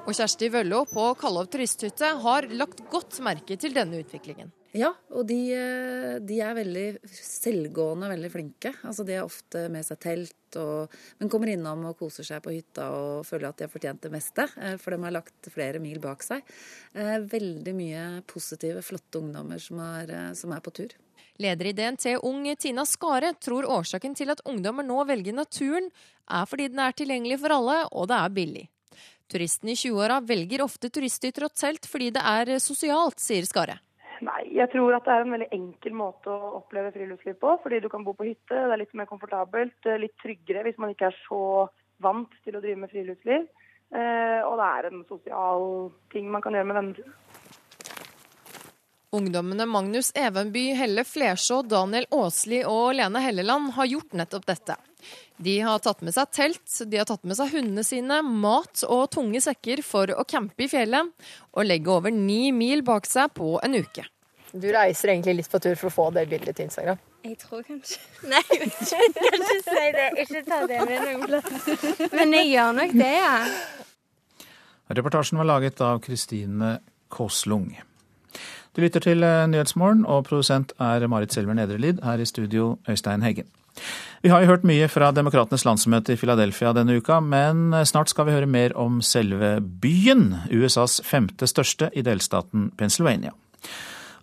[0.05, 4.53] Og Kjersti Vøllo på Kallov turisthytte har lagt godt merke til denne utviklingen.
[4.77, 8.73] Ja, og de, eh, de, er veldig selvgående veldig flinke.
[8.85, 12.53] Altså De har ofte med seg telt, og, men kommer innom og koser seg på
[12.53, 14.45] hytta og føler at de har fortjent det meste.
[14.61, 16.45] Eh, for de har lagt flere mil bak seg.
[16.93, 20.93] Eh, veldig mye positive, flotte ungdommer som er, som er på tur.
[21.41, 25.89] Leder i DNT Ung Tina Skare tror årsaken til at ungdommer nå velger naturen,
[26.29, 28.69] er fordi den er tilgjengelig for alle, og det er billig.
[29.33, 33.81] Turistene i 20-åra velger ofte turisthytter og telt fordi det er sosialt, sier Skare.
[34.25, 37.57] Nei, jeg tror at det er en veldig enkel måte å oppleve friluftsliv på.
[37.63, 40.95] Fordi du kan bo på hytte, det er litt mer komfortabelt, litt tryggere hvis man
[40.95, 41.43] ikke er så
[42.05, 43.47] vant til å drive med friluftsliv.
[43.95, 45.67] Eh, og det er en sosial
[46.13, 47.15] ting man kan gjøre med sine.
[49.17, 54.77] Ungdommene Magnus Evenby, Helle Flerså, Daniel Aasli og Lene Helleland har gjort nettopp dette.
[55.37, 59.11] De har tatt med seg telt, de har tatt med seg hundene sine, mat og
[59.13, 61.13] tunge sekker for å campe i fjellet,
[61.53, 64.07] og legge over ni mil bak seg på en uke.
[64.57, 67.01] Du reiser egentlig litt på tur for å få det bildet til Instagram?
[67.27, 67.99] Jeg tror kanskje
[68.33, 70.07] Nei, jeg kan ikke si det.
[70.23, 72.07] Ikke ta det med noen plass.
[72.15, 73.35] Men jeg gjør nok det, ja.
[74.97, 76.79] Reportasjen var laget av Kristine
[77.13, 77.75] Kåslung.
[78.77, 82.01] Du lytter til Nyhetsmorgen, og produsent er Marit Selver Nedrelid.
[82.05, 83.51] Her i studio, Øystein Heggen.
[84.25, 88.27] Vi har jo hørt mye fra Demokratenes landsmøte i Philadelphia denne uka, men snart skal
[88.27, 93.35] vi høre mer om selve byen, USAs femte største i delstaten Pennsylvania.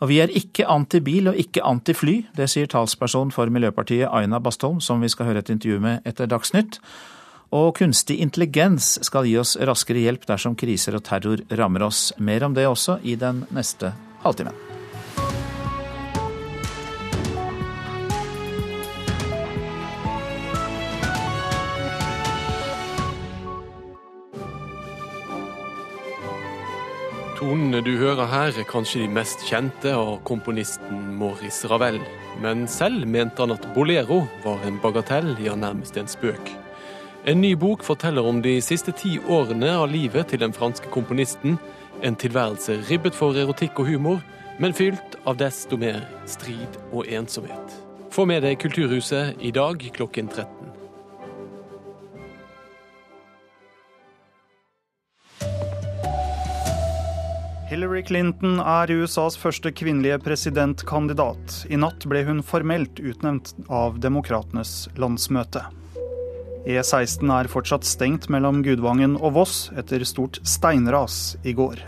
[0.03, 4.81] Og vi er ikke anti-bil og ikke anti-fly, det sier talsperson for Miljøpartiet Aina Bastholm,
[4.83, 6.81] som vi skal høre et intervju med etter Dagsnytt.
[7.53, 12.09] Og kunstig intelligens skal gi oss raskere hjelp dersom kriser og terror rammer oss.
[12.17, 13.93] Mer om det også i den neste
[14.25, 14.72] halvtimen.
[27.43, 31.97] Tonene du hører her, er kanskje de mest kjente av komponisten Maurice Ravel.
[32.39, 36.53] Men selv mente han at bolero var en bagatell, ja nærmest en spøk.
[37.27, 41.58] En ny bok forteller om de siste ti årene av livet til den franske komponisten.
[41.99, 44.23] En tilværelse ribbet for erotikk og humor,
[44.63, 47.75] men fylt av desto mer strid og ensomhet.
[48.15, 50.72] Få med deg Kulturhuset i dag klokken 13.
[57.73, 61.63] Hillary Clinton er USAs første kvinnelige presidentkandidat.
[61.73, 65.63] I natt ble hun formelt utnevnt av demokratenes landsmøte.
[66.69, 71.81] E16 er fortsatt stengt mellom Gudvangen og Voss etter stort steinras i går.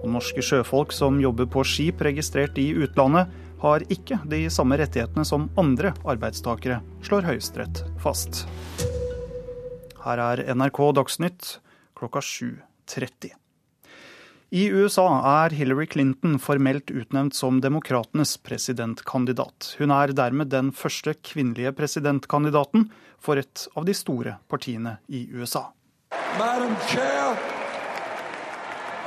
[0.00, 3.28] Og norske sjøfolk som jobber på skip registrert i utlandet,
[3.60, 8.46] har ikke de samme rettighetene som andre arbeidstakere, slår Høyesterett fast.
[10.08, 11.58] Her er NRK Dagsnytt
[12.00, 13.36] klokka 7.30.
[14.56, 15.04] I USA
[15.44, 19.74] er Hillary Clinton formelt utnevnt som demokratenes presidentkandidat.
[19.76, 22.86] Hun er dermed den første kvinnelige presidentkandidaten
[23.20, 25.66] for et av de store partiene i USA.
[26.38, 27.36] Madam Chair,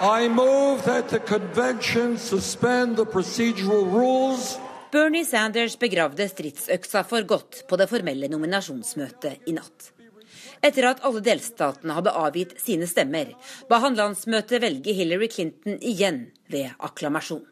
[0.05, 4.59] I move that the convention suspend the procedural rules.
[4.91, 9.95] Bernie Sanders begravde stridsøksa for godt på det formelle nominasjonsmøtet i natt.
[10.61, 13.31] Etter at alle delstatene hadde avgitt sine stemmer,
[13.69, 17.45] ba han landsmøtet velge Hillary Clinton igjen ved akklamasjon.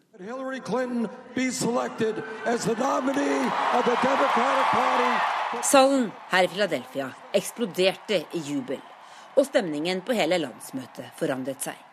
[5.64, 8.82] Salen her i Philadelphia eksploderte i jubel,
[9.38, 11.87] og stemningen på hele landsmøtet forandret seg.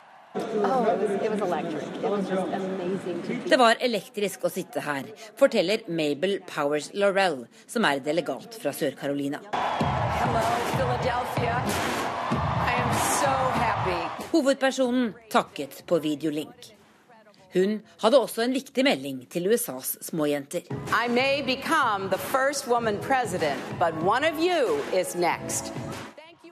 [3.45, 5.07] Det var elektrisk å sitte her,
[5.39, 9.39] forteller Mabel Powers Laurel, som er delegat fra Sør-Carolina.
[14.33, 16.75] Hovedpersonen takket på videolink.
[17.55, 20.67] Hun hadde også en viktig melding til USAs småjenter.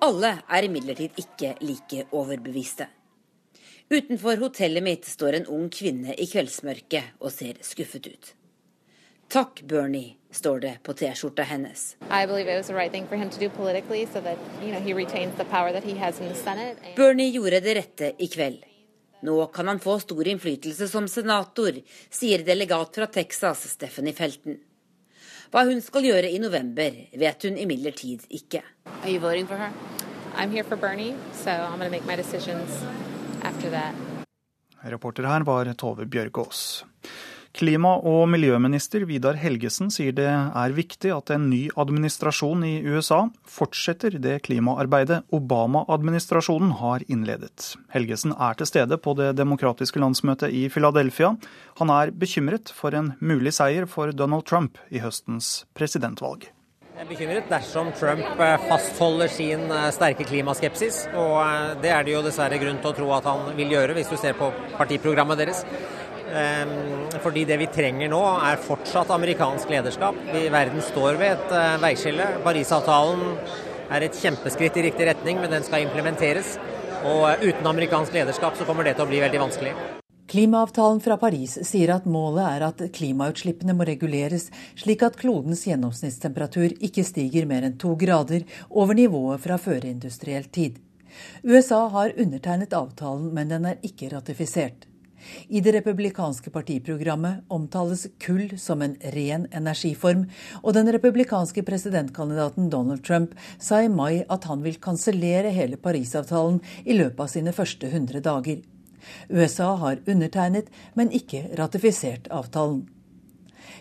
[0.02, 3.01] Alle er imidlertid ikke like overbeviste.
[3.92, 8.30] Utenfor hotellet mitt står en ung kvinne i kveldsmørket og ser skuffet ut.
[9.28, 11.82] Takk, Bernie, står det på T-skjorta hennes.
[16.96, 18.64] Bernie gjorde det rette i kveld.
[19.28, 21.76] Nå kan han få stor innflytelse som senator,
[22.08, 24.56] sier delegat fra Texas, Stephanie Felton.
[25.52, 28.64] Hva hun skal gjøre i november, vet hun imidlertid ikke.
[34.82, 36.82] Reporter her var Tove Bjørgaas.
[37.52, 43.26] Klima- og miljøminister Vidar Helgesen sier det er viktig at en ny administrasjon i USA
[43.44, 47.74] fortsetter det klimaarbeidet Obama-administrasjonen har innledet.
[47.92, 51.34] Helgesen er til stede på det demokratiske landsmøtet i Philadelphia.
[51.82, 56.48] Han er bekymret for en mulig seier for Donald Trump i høstens presidentvalg.
[56.92, 60.98] Jeg er bekymret dersom Trump eh, fastholder sin eh, sterke klimaskepsis.
[61.16, 63.94] Og eh, det er det jo dessverre grunn til å tro at han vil gjøre,
[63.96, 65.62] hvis du ser på partiprogrammet deres.
[66.36, 70.20] Ehm, fordi det vi trenger nå, er fortsatt amerikansk lederskap.
[70.52, 72.28] Verden står ved et veiskille.
[72.44, 73.24] Parisavtalen
[73.88, 76.58] er et kjempeskritt i riktig retning, men den skal implementeres.
[77.08, 79.74] Og uten amerikansk lederskap så kommer det til å bli veldig vanskelig.
[80.32, 84.46] Klimaavtalen fra Paris sier at målet er at klimautslippene må reguleres
[84.80, 90.78] slik at klodens gjennomsnittstemperatur ikke stiger mer enn to grader over nivået fra førindustriell tid.
[91.44, 94.88] USA har undertegnet avtalen, men den er ikke ratifisert.
[95.52, 100.24] I det republikanske partiprogrammet omtales kull som en ren energiform,
[100.64, 106.62] og den republikanske presidentkandidaten Donald Trump sa i mai at han vil kansellere hele Parisavtalen
[106.86, 108.64] i løpet av sine første 100 dager.
[109.28, 112.84] USA har undertegnet, men ikke ratifisert avtalen.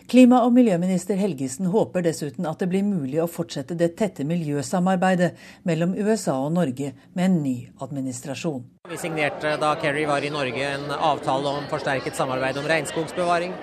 [0.08, 5.30] Klima- og miljøminister Helgesen håper dessuten at det blir mulig å fortsette det tette miljøsamarbeidet
[5.68, 8.64] mellom USA og Norge med en ny administrasjon.
[8.90, 13.54] Vi signerte da Kerry var i Norge en avtale om forsterket samarbeid om regnskogsbevaring.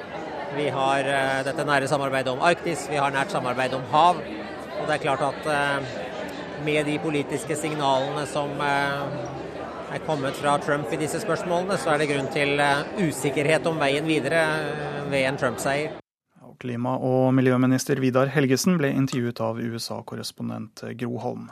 [0.55, 4.23] Vi har uh, dette nære samarbeidet om Arktis, vi har nært samarbeid om hav.
[4.79, 5.99] Og det er klart at uh,
[6.65, 9.38] med de politiske signalene som uh,
[9.89, 13.79] er kommet fra Trump i disse spørsmålene, så er det grunn til eh, usikkerhet om
[13.81, 15.97] veien videre eh, ved en Trump-seier.
[16.59, 21.47] Klima- og miljøminister Vidar Helgesen ble intervjuet av USA-korrespondent Gro Holm.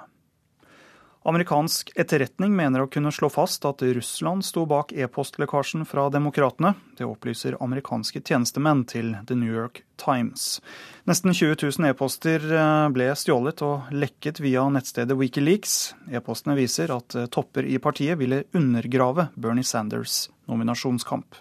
[1.27, 6.73] Amerikansk etterretning mener å kunne slå fast at Russland sto bak e-postlekkasjen fra demokratene.
[6.95, 10.61] Det opplyser amerikanske tjenestemenn til The New York Times.
[11.07, 15.75] Nesten 20 000 e-poster eh, ble stjålet og lekket via nettstedet Wikileaks.
[16.11, 21.39] E-postene viser at eh, topper i partiet ville undergrave Bernie Sanders' nominasjonskamp.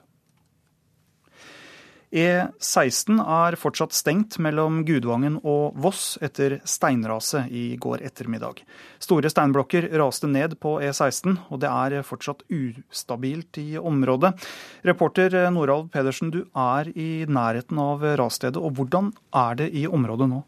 [2.16, 8.62] E16 er fortsatt stengt mellom Gudvangen og Voss etter steinraset i går ettermiddag.
[9.04, 14.32] Store steinblokker raste ned på E16, og det er fortsatt ustabilt i området.
[14.88, 20.32] Reporter Noralv Pedersen, du er i nærheten av rasstedet, og hvordan er det i området
[20.32, 20.40] nå?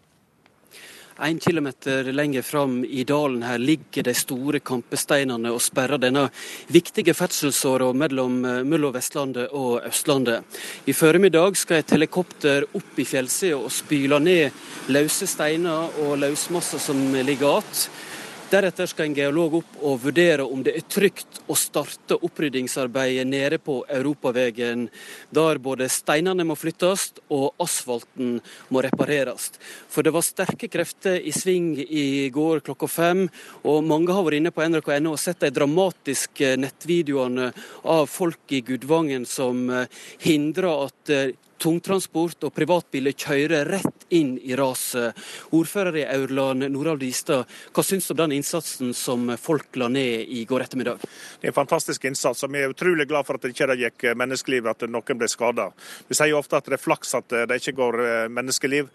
[1.20, 6.28] En kilometer lenger fram i dalen her ligger de store kampesteinene og sperrer denne
[6.70, 10.44] viktige ferdselsåra mellom, eh, mellom Vestlandet og Østlandet.
[10.86, 14.52] I formiddag skal et helikopter opp i fjellsida og spyle ned
[14.94, 18.07] løse steiner og løsmasser som ligger igjen.
[18.48, 23.58] Deretter skal en geolog opp og vurdere om det er trygt å starte oppryddingsarbeidet nede
[23.60, 24.86] på Europavegen,
[25.28, 28.38] der både steinene må flyttes og asfalten
[28.72, 29.50] må repareres.
[29.92, 33.26] For det var sterke krefter i sving i går klokka fem,
[33.68, 37.50] og mange har vært inne på nrk.no og sett de dramatiske nettvideoene
[37.84, 39.92] av folk i Gudvangen som eh,
[40.24, 45.16] hindrer at eh, tungtransport og privatbiler kjører rett inn i raset.
[45.56, 50.28] Ordfører i Aurland, Norald Ristad, hva syns du om den innsatsen som folk la ned
[50.28, 51.02] i går ettermiddag?
[51.40, 54.08] Det er en fantastisk innsats, og vi er utrolig glad for at det ikke gikk
[54.18, 55.70] menneskeliv, at noen ble skada.
[56.08, 58.90] Vi sier jo ofte at det er flaks at det ikke går eh, menneskeliv,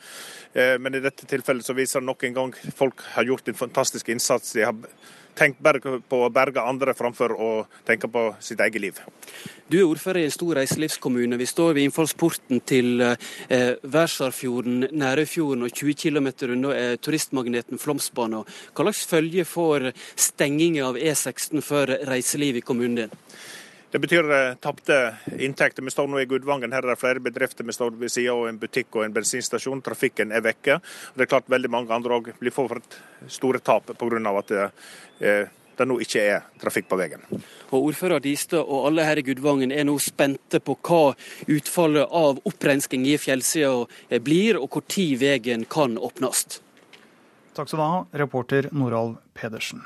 [0.54, 3.60] eh, men i dette tilfellet så viser det nok en gang folk har gjort en
[3.66, 4.56] fantastisk innsats.
[4.56, 4.78] De har
[5.38, 7.50] tenkt bare på å berge andre framfor å
[7.88, 9.00] tenke på sitt eget liv.
[9.70, 11.40] Du er ordfører i en stor reiselivskommune.
[11.40, 18.44] Vi står ved innfallsporten til eh, Værsarfjorden, Nærøyfjorden og 20 km unna er turistmagneten Flåmsbana.
[18.74, 23.20] Hva slags følge får stengingen av E16 for reiseliv i kommunen din?
[23.94, 25.84] Det betyr uh, tapte inntekter.
[25.84, 26.72] Vi står nå i Gudvangen.
[26.74, 27.62] Her er det flere bedrifter.
[27.64, 29.84] Vi står ved siden av en butikk og en bensinstasjon.
[29.86, 30.80] Trafikken er vekke.
[31.12, 32.82] Og det er klart veldig mange andre òg blir for
[33.30, 34.34] store tap pga.
[34.40, 34.66] at det,
[35.22, 37.22] uh, det nå ikke er trafikk på veien.
[37.70, 41.14] Og Ordfører Distad og alle her i Gudvangen er nå spente på hva
[41.46, 46.48] utfallet av opprensking i fjellsida blir, og hvor tid veien kan åpnes.
[47.54, 49.86] Takk skal du ha, reporter Noralv Pedersen.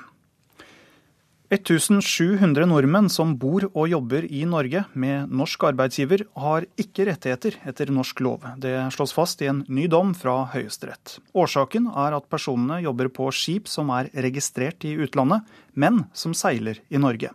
[1.48, 7.88] 1700 nordmenn som bor og jobber i Norge med norsk arbeidsgiver, har ikke rettigheter etter
[7.96, 8.44] norsk lov.
[8.60, 11.22] Det slås fast i en ny dom fra Høyesterett.
[11.32, 16.82] Årsaken er at personene jobber på skip som er registrert i utlandet, men som seiler
[16.92, 17.32] i Norge.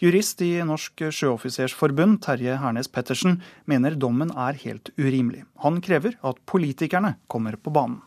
[0.00, 5.44] Jurist i Norsk Sjøoffisersforbund, Terje Hernes Pettersen, mener dommen er helt urimelig.
[5.60, 8.00] Han krever at politikerne kommer på banen.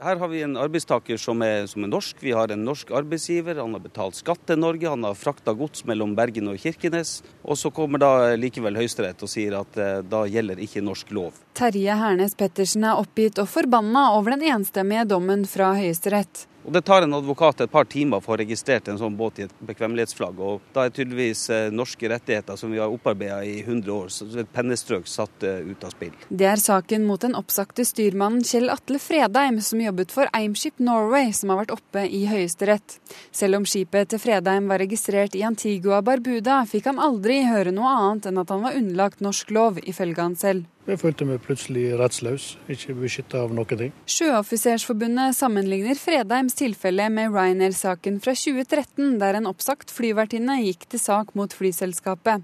[0.00, 2.22] Her har vi en arbeidstaker som er, som er, norsk.
[2.24, 3.58] Vi har en norsk arbeidsgiver.
[3.60, 4.88] Han har betalt skatt til Norge.
[4.88, 7.18] Han har frakta gods mellom Bergen og Kirkenes.
[7.44, 11.36] Og så kommer da likevel Høyesterett og sier at eh, da gjelder ikke norsk lov.
[11.58, 16.46] Terje Hernes Pettersen er oppgitt og forbanna over den enstemmige dommen fra Høyesterett.
[16.64, 19.40] Og Det tar en advokat et par timer for å få registrert en sånn båt
[19.40, 20.38] i et bekvemmelighetsflagg.
[20.38, 24.52] og Da er tydeligvis eh, norske rettigheter som vi har opparbeida i 100 år, et
[24.52, 26.12] pennestrøk satt eh, ut av spill.
[26.28, 31.32] Det er saken mot den oppsagte styrmannen Kjell Atle Fredheim, som jobbet for Eimskip Norway,
[31.32, 33.00] som har vært oppe i Høyesterett.
[33.32, 37.96] Selv om skipet til Fredheim var registrert i Antigua Barbuda, fikk han aldri høre noe
[37.96, 40.68] annet enn at han var underlagt norsk lov, ifølge han selv.
[40.90, 43.92] Jeg følte meg plutselig rettsløs, ikke beskytta av noen ting.
[44.10, 51.30] Sjøoffisersforbundet sammenligner Fredheims tilfelle med Ryanair-saken fra 2013, der en oppsagt flyvertinne gikk til sak
[51.38, 52.42] mot flyselskapet.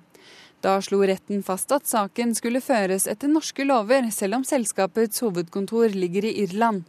[0.62, 5.98] Da slo retten fast at saken skulle føres etter norske lover, selv om selskapets hovedkontor
[5.98, 6.86] ligger i Irland.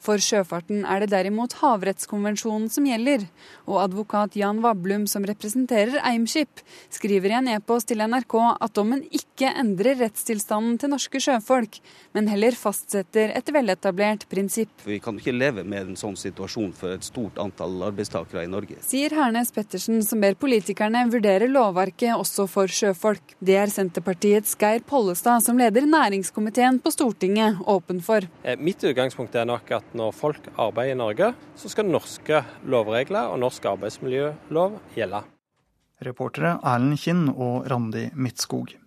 [0.00, 3.26] For sjøfarten er det derimot havrettskonvensjonen som gjelder,
[3.68, 6.62] og advokat Jan Vablum, som representerer Eimskip,
[6.92, 11.80] skriver i en e-post til NRK at dommen ikke endrer rettstilstanden til norske sjøfolk,
[12.16, 14.72] men heller fastsetter et veletablert prinsipp.
[14.86, 18.78] Vi kan ikke leve med en sånn situasjon for et stort antall arbeidstakere i Norge.
[18.86, 23.36] Sier Hernes Pettersen, som ber politikerne vurdere lovverket også for sjøfolk.
[23.40, 28.24] Det er Senterpartiets Geir Pollestad, som leder næringskomiteen på Stortinget, åpen for.
[28.44, 33.28] Eh, mitt utgangspunkt er nok at når folk arbeider i Norge, så skal norske lovregler
[33.28, 35.20] og norsk arbeidsmiljølov gjelde.
[36.00, 38.79] Reportere Erlend Kinn og Randi Midtskog.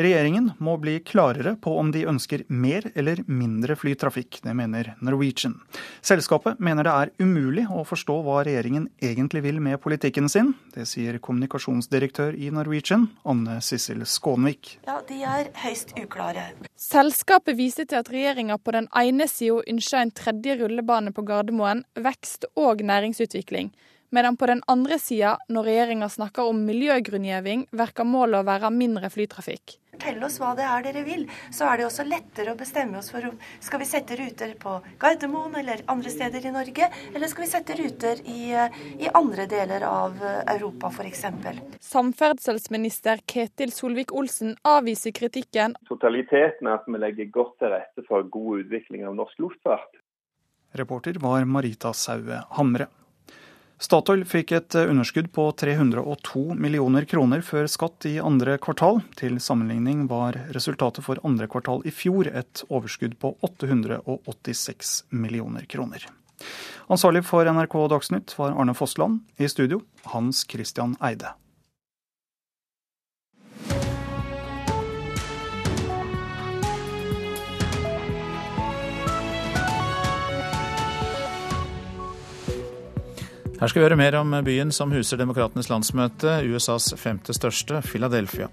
[0.00, 4.38] Regjeringen må bli klarere på om de ønsker mer eller mindre flytrafikk.
[4.46, 5.58] Det mener Norwegian.
[6.00, 10.54] Selskapet mener det er umulig å forstå hva regjeringen egentlig vil med politikken sin.
[10.72, 14.78] Det sier kommunikasjonsdirektør i Norwegian, Anne Sissel Skånvik.
[14.88, 16.48] Ja, De er høyst uklare.
[16.80, 21.84] Selskapet viser til at regjeringa på den ene sida ønsker en tredje rullebane på Gardermoen,
[22.00, 23.74] vekst og næringsutvikling.
[24.12, 29.06] Medan på den andre sida, når regjeringa snakker om miljøgrunngiving, verker målet å være mindre
[29.06, 29.76] flytrafikk.
[29.92, 31.22] Fortell oss hva det er dere vil,
[31.54, 34.72] så er det også lettere å bestemme oss for om skal vi sette ruter på
[34.98, 38.50] Gardermoen eller andre steder i Norge, eller skal vi sette ruter i,
[38.98, 41.26] i andre deler av Europa f.eks.
[41.92, 45.78] Samferdselsminister Ketil Solvik-Olsen avviser kritikken.
[45.86, 50.00] Totaliteten er at vi legger godt til rette for god utvikling av norsk luftfart.
[50.80, 52.90] Reporter var Marita Saue Hamre.
[53.80, 59.00] Statoil fikk et underskudd på 302 millioner kroner før skatt i andre kvartal.
[59.16, 66.04] Til sammenligning var resultatet for andre kvartal i fjor et overskudd på 886 millioner kroner.
[66.92, 69.22] Ansvarlig for NRK Dagsnytt var Arne Fossland.
[69.40, 69.80] I studio
[70.12, 71.32] Hans Christian Eide.
[83.60, 88.46] Her skal vi høre mer om byen som huser demokratenes landsmøte, USAs femte største, Philadelphia.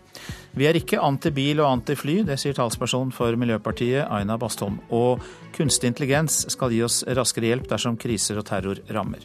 [0.51, 4.81] Vi er ikke anti-bil og anti-fly, det sier talsperson for Miljøpartiet, Aina Bastholm.
[4.91, 5.23] Og
[5.55, 9.23] kunstig intelligens skal gi oss raskere hjelp dersom kriser og terror rammer.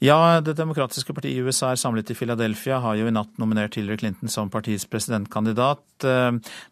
[0.00, 3.76] Ja, Det demokratiske partiet i USA er samlet i Philadelphia, har jo i natt nominert
[3.76, 5.84] Hillary Clinton som partiets presidentkandidat.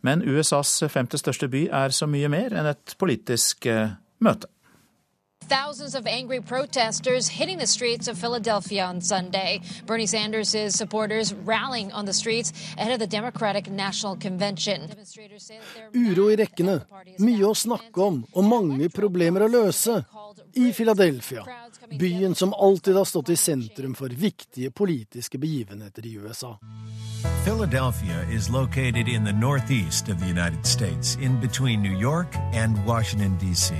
[0.01, 3.69] Men USAs femte største by er så mye mer enn et politisk
[4.25, 4.54] møte.
[5.49, 9.61] Thousands of angry protesters hitting the streets of Philadelphia on Sunday.
[9.85, 14.89] Bernie Sanders' supporters rallying on the streets ahead of the Democratic National Convention.
[15.93, 16.79] Uro i rekkene,
[17.21, 19.99] mye å snakke om og mange problemer å løse
[20.57, 21.45] i Philadelphia.
[21.93, 26.57] Byen som alltid har stått i sentrum for viktige politiske begivenheter i USA.
[27.45, 32.81] Philadelphia is located in the northeast of the United States, in between New York and
[32.87, 33.75] Washington, D.C.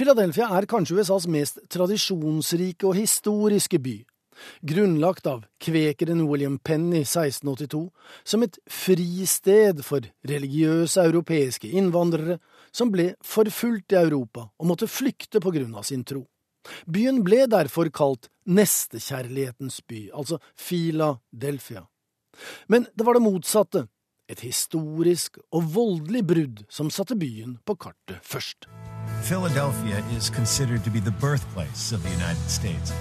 [0.00, 3.98] Philadelphia er kanskje USAs mest tradisjonsrike og historiske by.
[4.64, 7.82] Grunnlagt av kvekeren William Penn i 1682
[8.24, 12.38] som et fristed for religiøse europeiske innvandrere
[12.72, 16.22] som ble forfulgt i Europa og måtte flykte på grunn av sin tro.
[16.88, 21.84] Byen ble derfor kalt nestekjærlighetens by, altså Philadelphia.
[22.72, 23.84] Men det var det motsatte,
[24.32, 28.64] et historisk og voldelig brudd som satte byen på kartet først.
[29.22, 32.92] Philadelphia is considered to be the birthplace of the United States.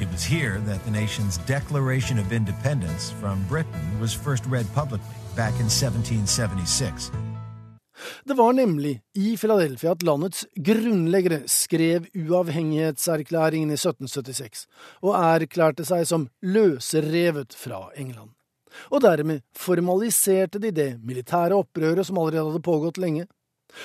[0.00, 5.16] It was here that the nation's Declaration of Independence from Britain was first read publicly
[5.36, 7.10] back in 1776.
[8.24, 14.66] Det var nemlig i Philadelphia at landets grunnleggere skrev uavhengighetserklæringen i 1776,
[15.02, 18.30] og erklærte seg som løsrevet fra England.
[18.90, 23.26] Og dermed formaliserte de det militære opprøret som allerede hadde pågått lenge.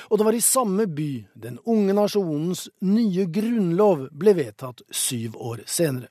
[0.09, 5.63] Og det var i samme by den unge nasjonens nye grunnlov ble vedtatt syv år
[5.65, 6.09] senere.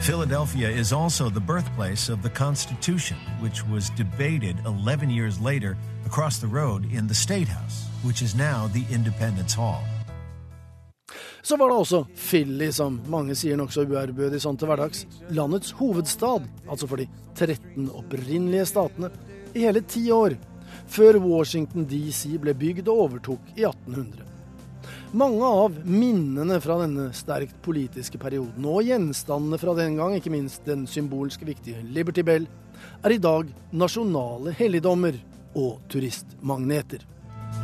[0.00, 5.76] Philadelphia is also the birthplace of the Constitution, which was debated 11 years later
[6.06, 9.84] across the road in the State House, which is now the Independence Hall.
[11.42, 16.44] Så var det også Philly, som mange sier nokså uærbødig sånn til hverdags, landets hovedstad,
[16.68, 19.10] altså for de 13 opprinnelige statene,
[19.54, 20.36] i hele ti år,
[20.90, 24.26] før Washington DC ble bygd og overtok i 1800.
[25.10, 30.62] Mange av minnene fra denne sterkt politiske perioden, og gjenstandene fra den gang, ikke minst
[30.68, 32.46] den symbolsk viktige Liberty Bell,
[33.02, 35.18] er i dag nasjonale helligdommer
[35.58, 37.02] og turistmagneter.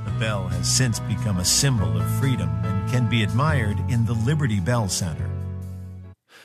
[0.05, 4.15] The bell has since become a symbol of freedom and can be admired in the
[4.27, 5.36] Liberty Bell Center.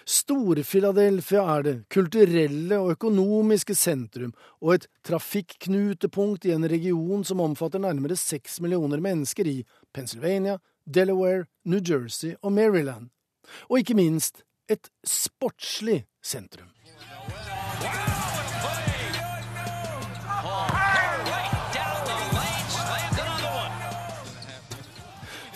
[0.05, 7.81] Stor-Philadelphia er det kulturelle og økonomiske sentrum og et trafikknutepunkt i en region som omfatter
[7.83, 9.61] nærmere seks millioner mennesker i
[9.93, 13.09] Pennsylvania, Delaware, New Jersey og Maryland.
[13.69, 16.69] Og ikke minst et sportslig sentrum.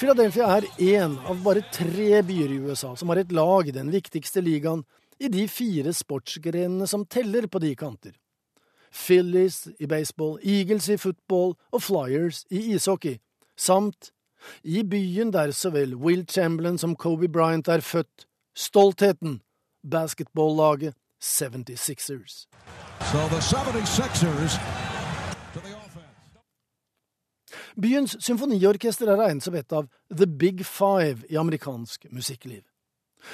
[0.05, 3.87] Philadelphia er én av bare tre byer i USA som har et lag i den
[3.89, 4.83] viktigste ligaen
[5.17, 8.11] i de fire sportsgrenene som teller på de kanter.
[8.93, 13.17] Phillies i baseball, Eagles i football og Flyers i ishockey,
[13.57, 14.11] samt
[14.61, 19.39] i byen der så vel Will Chamberlain som Kobe Bryant er født, stoltheten,
[19.81, 22.45] basketballaget 76ers.
[23.09, 24.61] So the 76ers
[27.81, 32.63] Byens symfoniorkester er regnet som et av The Big Five i amerikansk musikkliv.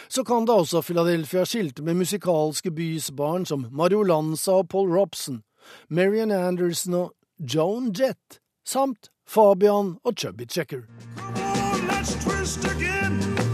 [0.07, 5.41] Så kan da også Philadelphia skilte med musikalske bysbarn som Mario Lanza og Paul Robson,
[5.89, 10.81] Marian Anderson og Joan Jett, samt Fabian og Chubby Checker.
[11.17, 13.50] Come on, Let's twist again,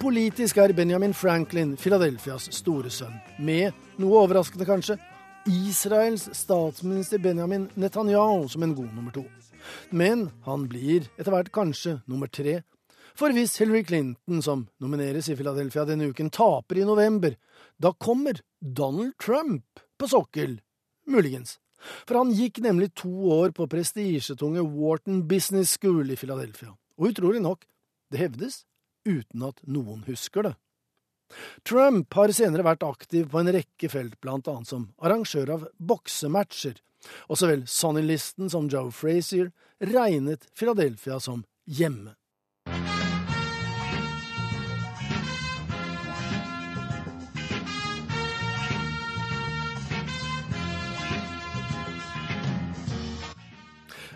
[0.00, 4.94] Politisk er Benjamin Franklin Philadelphias store sønn, med, noe overraskende kanskje,
[5.44, 9.26] Israels statsminister Benjamin Netanyahu som en god nummer to.
[9.92, 12.62] Men han blir etter hvert kanskje nummer tre.
[13.12, 17.36] For hvis Hillary Clinton, som nomineres i Philadelphia denne uken, taper i november,
[17.76, 20.62] da kommer Donald Trump på sokkel,
[21.12, 21.58] muligens.
[22.08, 26.72] For han gikk nemlig to år på prestisjetunge Wharton Business School i Philadelphia.
[26.96, 27.68] Og utrolig nok,
[28.08, 28.62] det hevdes
[29.08, 30.54] uten at noen husker det.
[31.62, 36.80] Trump har senere vært aktiv på en rekke felt, blant annet som arrangør av boksematcher,
[37.30, 42.16] og så vel Sonny-listen som Joe Frazier regnet Philadelphia som hjemme.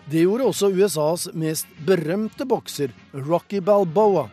[0.05, 2.91] Det gjorde også USAs mest berømte bokser,
[3.25, 4.27] Rocky Balboa,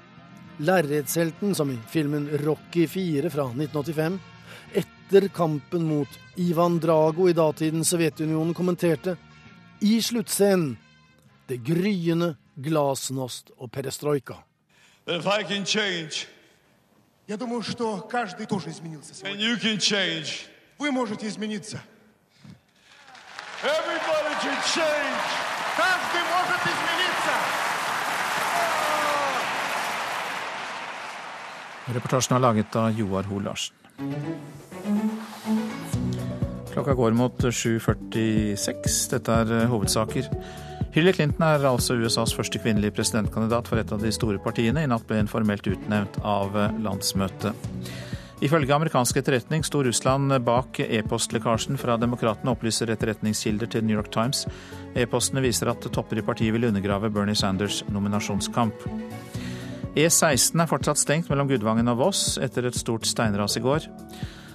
[0.62, 4.20] lerretshelten som i filmen Rocky 4 fra 1985,
[4.74, 9.16] etter kampen mot Ivan Drago i datidens Sovjetunionen kommenterte
[9.82, 10.78] i sluttscenen
[11.48, 14.36] det gryende glasnost og perestrojka.
[15.08, 16.28] If I can change,
[17.30, 19.46] Я думаю, что каждый тоже изменился and сегодня.
[19.48, 20.48] you can change,
[20.80, 21.80] Вы можете измениться.
[23.64, 25.22] everybody can change.
[25.78, 26.62] Каждый может
[31.91, 33.75] Reportasjen er laget av Joar Hoel Larsen.
[36.73, 39.01] Klokka går mot 7.46.
[39.13, 40.29] Dette er eh, hovedsaker.
[40.95, 44.85] Hillary Clinton er altså USAs første kvinnelige presidentkandidat for et av de store partiene.
[44.85, 47.93] I natt ble hun formelt utnevnt av eh, landsmøtet.
[48.43, 54.47] Ifølge amerikansk etterretning sto Russland bak e-postlekkasjen fra demokratene, opplyser etterretningskilder til New York Times.
[54.99, 58.87] E-postene viser at topper i partiet vil undergrave Bernie Sanders' nominasjonskamp.
[59.93, 63.85] E16 er fortsatt stengt mellom Gudvangen og Voss etter et stort steinras i går.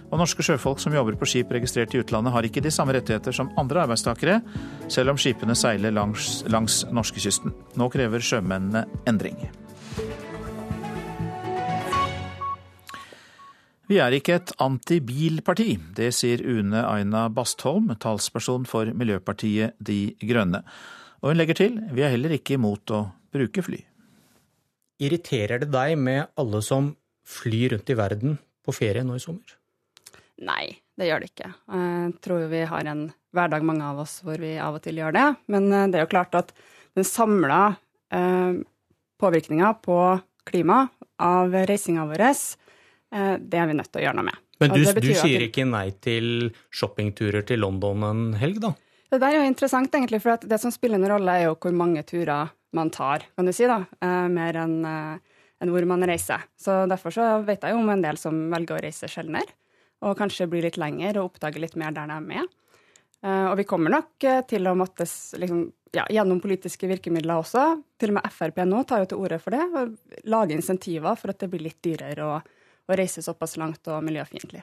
[0.07, 3.35] Og norske sjøfolk som jobber på skip registrert i utlandet, har ikke de samme rettigheter
[3.35, 4.39] som andre arbeidstakere,
[4.89, 7.53] selv om skipene seiler langs, langs norskekysten.
[7.77, 9.37] Nå krever sjømennene endring.
[13.87, 15.77] Vi er ikke et antibilparti.
[15.95, 20.63] Det sier Une Aina Bastholm, talsperson for Miljøpartiet De Grønne.
[21.21, 23.83] Og hun legger til vi er heller ikke imot å bruke fly.
[25.03, 26.91] Irriterer det deg med alle som
[27.27, 29.55] flyr rundt i verden på ferie nå i sommer?
[30.47, 31.49] Nei, det gjør det ikke.
[31.73, 33.03] Jeg tror jo vi har en
[33.35, 35.25] hverdag, mange av oss, hvor vi av og til gjør det.
[35.53, 36.53] Men eh, det er jo klart at
[36.97, 37.59] den samla
[38.13, 38.57] eh,
[39.21, 39.97] påvirkninga på
[40.47, 40.83] klima
[41.21, 44.43] av reisinga vår, eh, det er vi nødt til å gjøre noe med.
[44.61, 48.73] Men du, du sier vi- ikke nei til shoppingturer til London en helg, da?
[49.07, 51.75] Det der er jo interessant, egentlig, for det som spiller en rolle, er jo hvor
[51.77, 56.05] mange turer man tar, kan du si, da, eh, mer enn eh, enn hvor man
[56.05, 56.43] reiser.
[56.59, 59.55] Så derfor så vet jeg jo om en del som velger å reise sjeldnere,
[60.05, 62.51] og kanskje bli litt lenger og oppdage litt mer der de er med.
[63.25, 65.07] Eh, og vi kommer nok til å måtte,
[65.41, 65.63] liksom,
[65.97, 67.65] ja, gjennom politiske virkemidler også,
[67.97, 71.33] til og med Frp nå tar jo til orde for det, og lager insentiver for
[71.33, 72.37] at det blir litt dyrere å,
[72.87, 74.61] å reise såpass langt og miljøfiendtlig.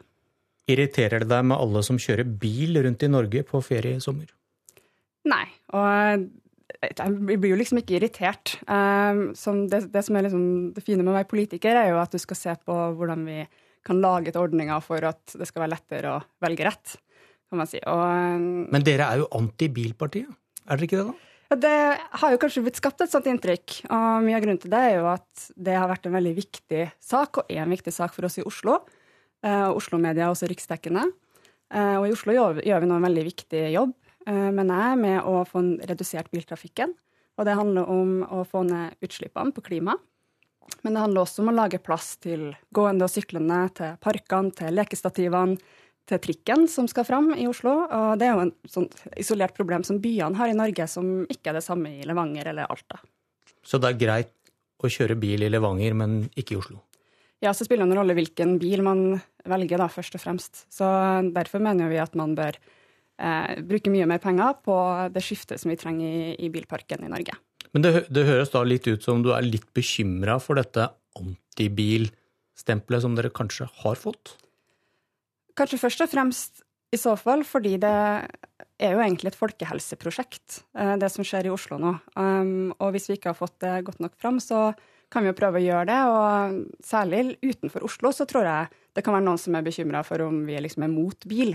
[0.71, 4.31] Irriterer det deg med alle som kjører bil rundt i Norge på ferie i sommer?
[5.29, 5.45] Nei,
[5.77, 6.31] og
[6.85, 8.57] jeg blir jo liksom ikke irritert.
[8.69, 10.47] Um, som det, det som er liksom
[10.77, 13.43] det fine med å være politiker, er jo at du skal se på hvordan vi
[13.85, 16.97] kan lage et ordninger for at det skal være lettere å velge rett,
[17.51, 17.83] kan man si.
[17.85, 18.03] Og,
[18.41, 20.33] um, Men dere er jo antibilpartiet,
[20.65, 21.31] er dere ikke det, da?
[21.55, 21.77] ja, det
[22.21, 24.97] har jo kanskje blitt skapt et sånt inntrykk, og mye av grunnen til det er
[24.99, 28.27] jo at det har vært en veldig viktig sak, og er en viktig sak for
[28.29, 28.81] oss i Oslo.
[29.45, 31.05] Eh, og Oslo-media er også riksdekkende.
[31.75, 35.18] Eh, og i Oslo gjør, vi nå en veldig viktig jobb, eh, mener jeg, med
[35.29, 36.95] å få redusert biltrafikken.
[37.35, 39.97] Og det handler om å få ned utslippene på klima.
[40.85, 44.77] Men det handler også om å lage plass til gående og syklende, til parkene, til
[44.77, 45.59] lekestativene,
[46.05, 47.75] til trikken som skal fram i Oslo.
[47.89, 48.89] Og det er jo en sånn
[49.20, 52.70] isolert problem som byene har i Norge, som ikke er det samme i Levanger eller
[52.70, 53.01] Alta.
[53.64, 54.35] Så det er greit
[54.85, 56.83] å kjøre bil i Levanger, men ikke i Oslo?
[57.45, 59.18] Ja, så spiller det en rolle hvilken bil man
[59.49, 60.64] velger, da, først og fremst.
[60.72, 60.87] Så
[61.35, 62.57] derfor mener vi at man bør
[63.21, 64.77] eh, bruke mye mer penger på
[65.15, 67.37] det skiftet som vi trenger i, i bilparken i Norge.
[67.75, 70.89] Men det, det høres da litt ut som du er litt bekymra for dette
[71.19, 74.37] antibilstempelet som dere kanskje har fått?
[75.59, 77.95] Kanskje først og fremst i så fall fordi det
[78.83, 81.95] er jo egentlig et folkehelseprosjekt, eh, det som skjer i Oslo nå.
[82.19, 84.73] Um, og hvis vi ikke har fått det godt nok fram, så
[85.12, 86.01] kan vi jo prøve å gjøre det.
[86.11, 90.23] Og særlig utenfor Oslo så tror jeg det kan være noen som er bekymra for
[90.27, 91.55] om vi liksom er mot bil.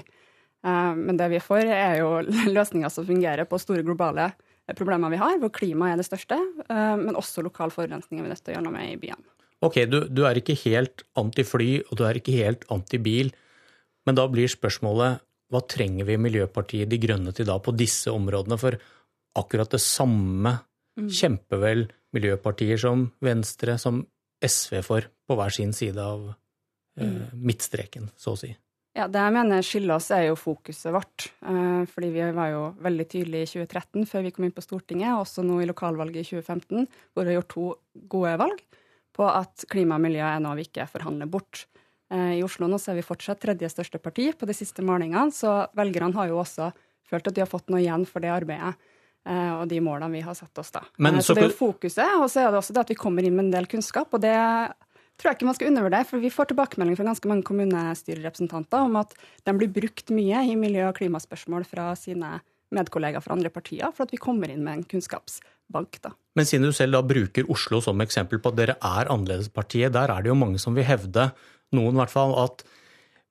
[0.65, 2.21] Eh, Men det vi er for, er jo
[2.57, 4.31] løsninger som fungerer på store globale
[4.77, 6.37] problemer vi har, hvor klima er det største,
[6.69, 9.23] eh, men også lokal forurensning er vi nødt til å gjøre noe med i byene.
[9.65, 13.31] Ok, du, du er ikke helt anti-fly, og du er ikke helt anti-bil,
[14.07, 18.59] men da blir spørsmålet hva trenger vi Miljøpartiet De Grønne til da på disse områdene?
[18.61, 18.77] For
[19.39, 20.59] akkurat det samme
[20.99, 21.07] Mm.
[21.15, 21.81] kjemper vel
[22.13, 24.01] miljøpartier som Venstre, som
[24.43, 26.35] SV for, på hver sin side av
[26.99, 27.29] eh, Mm.
[27.47, 28.49] midtstreken, så å si.
[28.97, 31.29] Ja, Det jeg mener skiller oss, er jo fokuset vårt.
[31.45, 35.13] Eh, fordi vi var jo veldig tydelige i 2013, før vi kom inn på Stortinget,
[35.13, 37.67] og også nå i lokalvalget i 2015, hvor vi har gjort to
[38.09, 38.63] gode valg
[39.15, 41.65] på at klima og miljø er noe vi ikke forhandler bort.
[42.11, 45.29] Eh, I Oslo nå så er vi fortsatt tredje største parti på de siste målingene,
[45.35, 46.71] så velgerne har jo også
[47.09, 48.73] følt at de har fått noe igjen for det arbeidet
[49.25, 50.81] eh, og de målene vi har satt oss da.
[50.97, 52.99] Men så så det er jo fokuset, og så er det også det at vi
[52.99, 54.35] kommer inn med en del kunnskap, og det
[55.19, 58.95] tror jeg ikke man skal undervurdere, for vi får tilbakemelding fra ganske mange kommunestyrerepresentanter om
[59.01, 59.13] at
[59.45, 62.37] de blir brukt mye i miljø- og klimaspørsmål fra sine
[62.75, 66.01] medkollegaer fra andre partier, for at vi kommer inn med en kunnskapsbank.
[66.01, 66.13] da.
[66.37, 70.13] Men siden du selv da bruker Oslo som eksempel på at dere er annerledespartiet, der
[70.13, 71.31] er det jo mange som vil hevde,
[71.75, 72.63] noen i hvert fall, at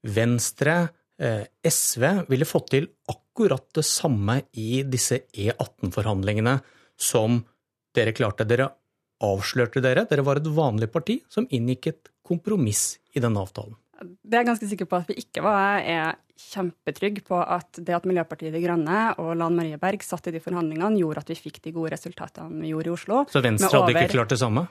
[0.03, 6.59] Venstre, eh, SV ville fått til akkurat det samme i disse E18-forhandlingene
[6.99, 7.41] som
[7.95, 8.47] dere klarte.
[8.47, 8.70] Dere
[9.25, 10.07] avslørte dere.
[10.09, 13.77] Dere var et vanlig parti som inngikk et kompromiss i denne avtalen.
[13.99, 15.81] Det er jeg ganske sikker på at vi ikke var.
[15.83, 20.29] Jeg er kjempetrygg på at det at Miljøpartiet De Grønne og Lan Marie Berg satt
[20.31, 23.25] i de forhandlingene, gjorde at vi fikk de gode resultatene vi gjorde i Oslo.
[23.33, 24.69] Så Venstre hadde over- ikke klart det samme?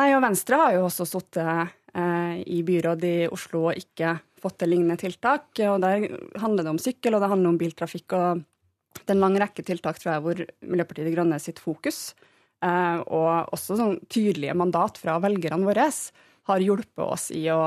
[0.00, 4.58] Nei, og Venstre har jo også sittet eh, i byråd i Oslo og ikke fått
[4.58, 5.52] til lignende tiltak.
[5.60, 6.08] Og der
[6.40, 8.12] handler det om sykkel, og det handler om biltrafikk.
[8.16, 8.42] og
[8.94, 12.14] det er en lang rekke tiltak tror jeg, hvor Miljøpartiet De Grønne sitt fokus,
[12.64, 15.88] og også sånn tydelige mandat fra velgerne våre,
[16.44, 17.60] har hjulpet oss i å,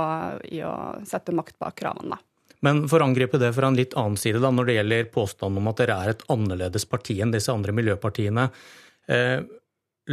[0.46, 0.74] i å
[1.06, 2.18] sette makt bak kravene.
[2.66, 5.62] Men for å angripe det fra en litt annen side, da, når det gjelder påstanden
[5.62, 8.48] om at dere er et annerledes parti enn disse andre miljøpartiene.
[9.10, 9.40] Eh,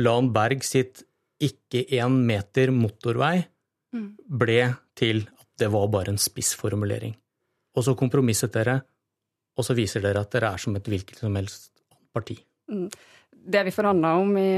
[0.05, 1.05] Lan Berg sitt
[1.45, 3.47] ikke én meter motorvei
[3.95, 4.11] Mm.
[4.27, 7.15] ble til at det var bare en spissformulering.
[7.79, 8.81] Og så kompromisset dere,
[9.55, 11.71] og så viser dere at dere er som et hvilket som helst
[12.15, 12.37] parti.
[12.71, 12.89] Mm.
[13.45, 14.53] Det vi forhandla om i,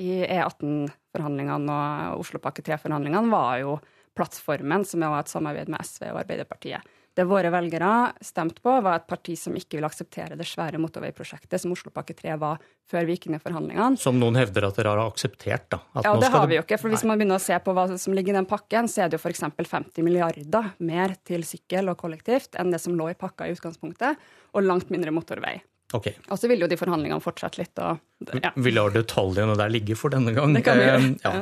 [0.00, 1.78] i E18-forhandlingene
[2.14, 3.78] og Oslopakke 3-forhandlingene, var jo
[4.18, 6.94] plattformen, som var et samarbeid med SV og Arbeiderpartiet.
[7.18, 11.58] Det våre velgere stemte på, var et parti som ikke ville akseptere det svære motorveiprosjektet
[11.58, 13.98] som Oslopakke 3 var før vi gikk inn i forhandlingene.
[13.98, 15.80] Som noen hevder at dere har akseptert, da.
[16.04, 16.78] Ja, det har vi jo ikke.
[16.78, 19.10] for Hvis man begynner å se på hva som ligger i den pakken, så er
[19.10, 19.42] det jo f.eks.
[19.58, 24.22] 50 milliarder mer til sykkel og kollektivt enn det som lå i pakka i utgangspunktet,
[24.54, 25.56] og langt mindre motorvei.
[25.96, 26.10] Ok.
[26.28, 27.78] Og så vil jo de forhandlingene fortsette litt.
[27.80, 28.00] Og,
[28.42, 28.50] ja.
[28.60, 30.52] Vi lar detaljene der ligge for denne gang.
[30.52, 31.06] Det kan vi gjøre.
[31.06, 31.32] Eh, ja.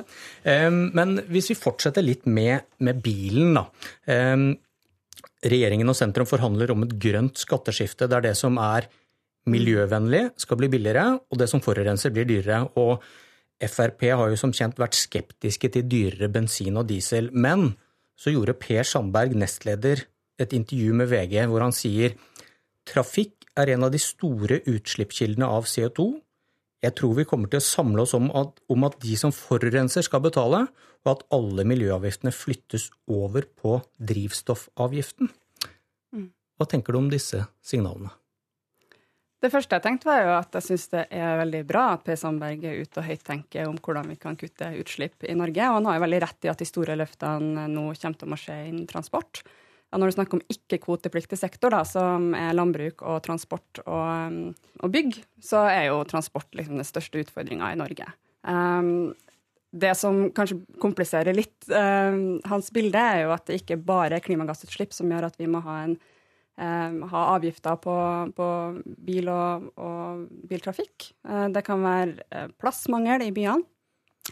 [0.53, 3.67] Eh, Men hvis vi fortsetter litt med, med bilen, da.
[5.47, 8.87] Regjeringen og sentrum forhandler om et grønt skatteskifte der det som er
[9.51, 12.65] miljøvennlig skal bli billigere, og det som forurenser blir dyrere.
[12.79, 13.03] Og
[13.67, 17.31] Frp har jo som kjent vært skeptiske til dyrere bensin og diesel.
[17.33, 17.73] Men
[18.19, 20.07] så gjorde Per Sandberg, nestleder,
[20.39, 22.17] et intervju med VG hvor han sier
[22.87, 26.09] trafikk er en av de store utslippskildene av CO2.
[26.85, 30.05] Jeg tror vi kommer til å samle oss om at, om at de som forurenser
[30.07, 30.67] skal betale,
[31.07, 33.79] og at alle miljøavgiftene flyttes over på
[34.11, 35.31] drivstoffavgiften.
[36.15, 36.31] Mm.
[36.59, 38.13] Hva tenker du om disse signalene?
[39.37, 42.17] Det første jeg tenkte, var jo at jeg syns det er veldig bra at Per
[42.19, 45.69] Sandberg er ute og høyttenker om hvordan vi kan kutte utslipp i Norge.
[45.69, 48.41] Og han har jo veldig rett i at de store løftene nå kommer til å
[48.41, 49.45] skje innen transport.
[49.95, 54.93] Og når du snakker om ikke-kvotepliktig sektor, da, som er landbruk og transport og, og
[54.93, 58.09] bygg, så er jo transport liksom den største utfordringa i Norge.
[58.43, 59.15] Um,
[59.77, 64.27] det som kanskje kompliserer litt um, hans bilde, er jo at det ikke bare er
[64.27, 65.97] klimagassutslipp som gjør at vi må ha, en,
[66.59, 67.97] um, ha avgifter på,
[68.37, 68.51] på
[69.07, 71.13] bil og, og biltrafikk.
[71.29, 73.63] Uh, det kan være uh, plassmangel i byene,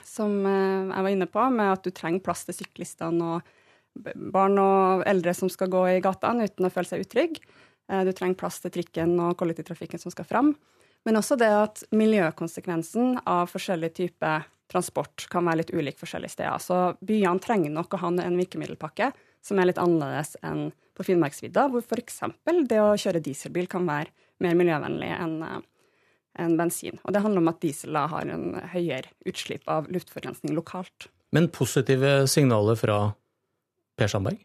[0.03, 3.55] som uh, jeg var inne på, med at du trenger plass til syklistene og
[3.95, 7.43] barn og eldre som skal gå i gatene uten å føle seg utrygge.
[7.85, 10.55] Du trenger plass til trikken og kollektivtrafikken som skal fram.
[11.05, 16.63] Men også det at miljøkonsekvensen av forskjellige typer transport kan være litt ulik forskjellige steder.
[16.65, 19.11] Så byene trenger nok å ha en virkemiddelpakke
[19.45, 22.23] som er litt annerledes enn på Finnmarksvidda, hvor f.eks.
[22.71, 25.39] det å kjøre dieselbil kan være mer miljøvennlig enn
[26.35, 26.99] enn bensin.
[27.05, 31.07] Og det handler om at diesel har en høyere utslipp av luftforurensning lokalt.
[31.35, 32.97] Men positive signaler fra
[33.99, 34.41] Per Sandberg?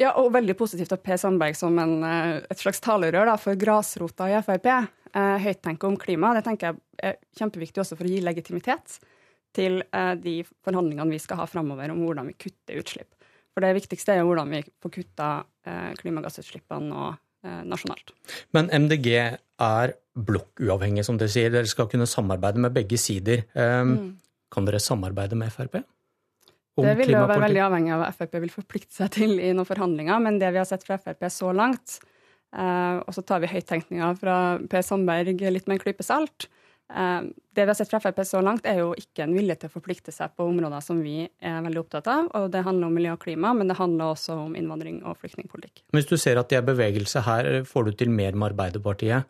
[0.00, 4.28] Ja, og veldig positivt at Per Sandberg som en, et slags talerør da, for grasrota
[4.30, 6.32] i Frp eh, høyt tenker om klima.
[6.36, 6.80] Det tenker jeg
[7.10, 9.00] er kjempeviktig også for å gi legitimitet
[9.56, 13.10] til eh, de forhandlingene vi skal ha framover om hvordan vi kutter utslipp.
[13.50, 15.30] For det viktigste er jo hvordan vi får kutta
[15.66, 18.14] eh, klimagassutslippene nå eh, nasjonalt.
[18.56, 21.50] Men MDG er blokkuavhengig, som dere sier.
[21.52, 23.46] Dere skal kunne samarbeide med begge sider.
[23.54, 24.10] Um, Mm.
[24.50, 25.76] Kan dere samarbeide med Frp?
[26.78, 29.68] Det vil jo være veldig avhengig av hva Frp vil forplikte seg til i noen
[29.68, 31.98] forhandlinger, men det vi har sett fra Frp så langt,
[32.54, 34.36] eh, og så tar vi høyttenkninga fra
[34.70, 36.46] Per Sandberg litt med en klype salt,
[36.94, 39.72] eh, det vi har sett fra Frp så langt, er jo ikke en vilje til
[39.72, 42.96] å forplikte seg på områder som vi er veldig opptatt av, og det handler om
[43.00, 45.84] miljø og klima, men det handler også om innvandring og flyktningpolitikk.
[45.96, 49.28] Hvis du ser at det er bevegelse her, får du til mer med Arbeiderpartiet,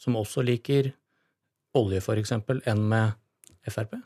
[0.00, 0.92] som også liker
[1.76, 2.36] olje f.eks.,
[2.68, 3.18] enn med
[3.68, 3.98] Frp?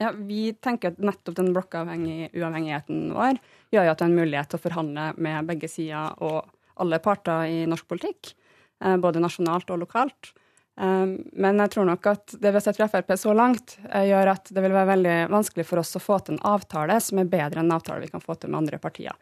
[0.00, 3.36] Ja, Vi tenker at nettopp den blokkuavhengigheten vår
[3.70, 6.48] gjør jo at det er en mulighet til å forhandle med begge sider og
[6.80, 8.32] alle parter i norsk politikk,
[8.80, 10.32] eh, både nasjonalt og lokalt.
[10.80, 14.08] Eh, Men jeg tror nok at det vi har sett fra Frp så langt, eh,
[14.08, 17.18] gjør at det vil være veldig vanskelig for oss å få til en avtale som
[17.18, 19.12] er bedre enn en avtale vi kan få til med andre partier.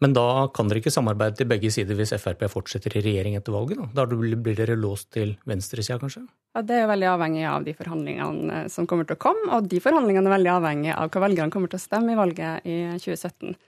[0.00, 3.52] Men da kan dere ikke samarbeide til begge sider hvis Frp fortsetter i regjering etter
[3.52, 3.82] valget?
[3.92, 6.22] Da, da blir dere låst til venstresida, kanskje?
[6.56, 9.68] Ja, Det er veldig avhengig av de forhandlingene eh, som kommer til å komme, og
[9.68, 12.78] de forhandlingene er veldig avhengig av hva velgerne kommer til å stemme i valget i
[12.96, 13.58] 2017.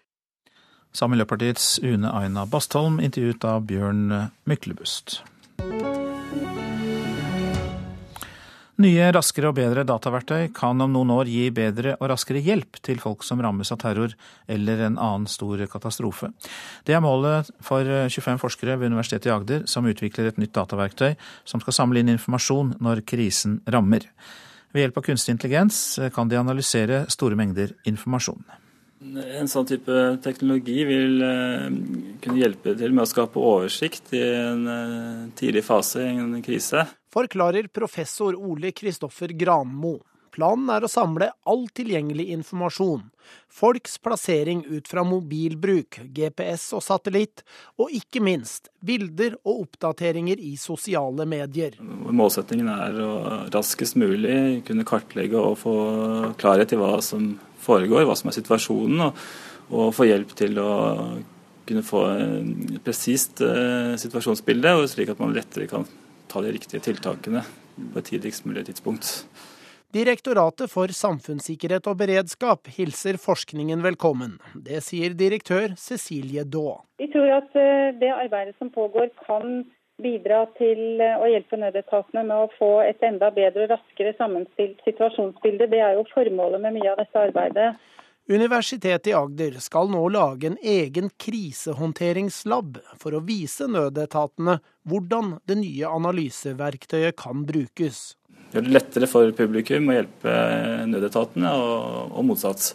[0.92, 4.08] Sa Miljøpartiets Une Aina Bastholm, intervjuet av Bjørn
[4.48, 5.20] Myklebust.
[8.82, 12.98] Nye, raskere og bedre dataverktøy kan om noen år gi bedre og raskere hjelp til
[12.98, 14.14] folk som rammes av terror
[14.50, 16.32] eller en annen stor katastrofe.
[16.88, 21.12] Det er målet for 25 forskere ved Universitetet i Agder, som utvikler et nytt dataverktøy
[21.44, 24.08] som skal samle inn informasjon når krisen rammer.
[24.72, 25.78] Ved hjelp av kunstig intelligens
[26.16, 28.40] kan de analysere store mengder informasjon.
[29.02, 31.68] En sånn type teknologi vil eh,
[32.22, 36.86] kunne hjelpe til med å skape oversikt i en eh, tidlig fase i en krise.
[37.12, 39.98] Forklarer professor Ole Kristoffer Granmo.
[40.32, 43.02] Planen er å samle all tilgjengelig informasjon.
[43.52, 47.42] Folks plassering ut fra mobilbruk, GPS og satellitt,
[47.76, 51.76] og ikke minst bilder og oppdateringer i sosiale medier.
[51.84, 53.12] Målsettingen er å
[53.52, 55.76] raskest mulig kunne kartlegge og få
[56.40, 59.26] klarhet i hva som foregår, hva som er situasjonen, og,
[59.68, 60.72] og få hjelp til å
[61.68, 65.84] kunne få et presist eh, situasjonsbilde, slik at man lettere kan
[66.32, 67.44] ta de riktige tiltakene
[67.92, 69.26] på et tidligst mulig tidspunkt.
[69.92, 74.38] Direktoratet for samfunnssikkerhet og beredskap hilser forskningen velkommen.
[74.56, 76.78] Det sier direktør Cecilie Daa.
[76.96, 79.66] Vi tror at eh, det arbeidet som pågår kan
[80.00, 84.80] bidra til eh, å hjelpe nødetatene med å få et enda bedre og raskere sammenstilt
[84.88, 85.68] situasjonsbilde.
[85.68, 87.74] Det er jo formålet med mye av dette arbeidet.
[88.30, 95.56] Universitetet i Agder skal nå lage en egen krisehåndteringslab for å vise nødetatene hvordan det
[95.58, 98.12] nye analyseverktøyet kan brukes.
[98.52, 100.34] Gjør det lettere for publikum å hjelpe
[100.92, 102.70] nødetatene, og, og motsatt.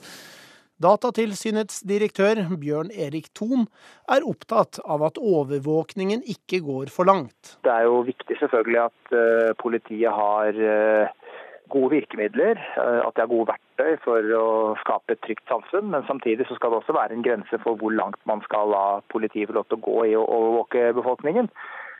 [0.83, 3.63] Datatilsynets direktør Bjørn Erik Thon
[4.11, 7.55] er opptatt av at overvåkningen ikke går for langt.
[7.63, 11.26] Det er jo viktig selvfølgelig at uh, politiet har uh,
[11.71, 14.47] gode virkemidler, uh, at det er gode verktøy for å
[14.81, 15.91] skape et trygt samfunn.
[15.93, 18.85] Men samtidig så skal det også være en grense for hvor langt man skal la
[19.13, 21.51] politiet få lov til å gå i å overvåke befolkningen.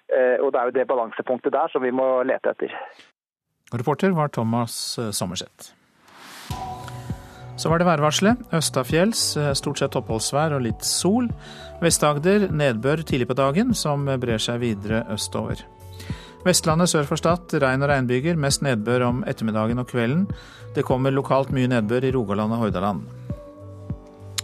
[0.07, 2.72] Og det er jo det balansepunktet der som vi må lete etter.
[3.76, 5.74] Reporter var Thomas Sommerseth.
[7.59, 8.47] Så var det værvarselet.
[8.55, 11.28] Østafjells stort sett oppholdsvær og litt sol.
[11.84, 15.68] Vest-Agder nedbør tidlig på dagen, som brer seg videre østover.
[16.47, 20.21] Vestlandet sør for Stad regn og regnbyger, mest nedbør om ettermiddagen og kvelden.
[20.75, 23.01] Det kommer lokalt mye nedbør i Rogaland og Hordaland.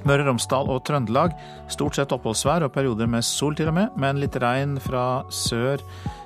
[0.04, 1.32] Møre og Romsdal og Trøndelag
[1.72, 5.80] stort sett oppholdsvær og perioder med sol til og med, men litt regn fra sør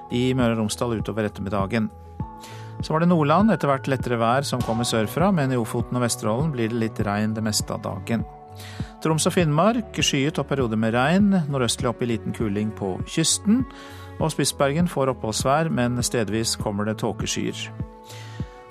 [0.09, 1.91] i Møre og Romsdal utover ettermiddagen.
[2.82, 6.05] Så var det Nordland, etter hvert lettere vær som kommer sørfra, men i Ofoten og
[6.07, 8.25] Vesterålen blir det litt regn det meste av dagen.
[9.05, 13.61] Troms og Finnmark skyet og perioder med regn, nordøstlig opp i liten kuling på kysten.
[14.18, 17.68] Og Spitsbergen får oppholdsvær, men stedvis kommer det tåkeskyer.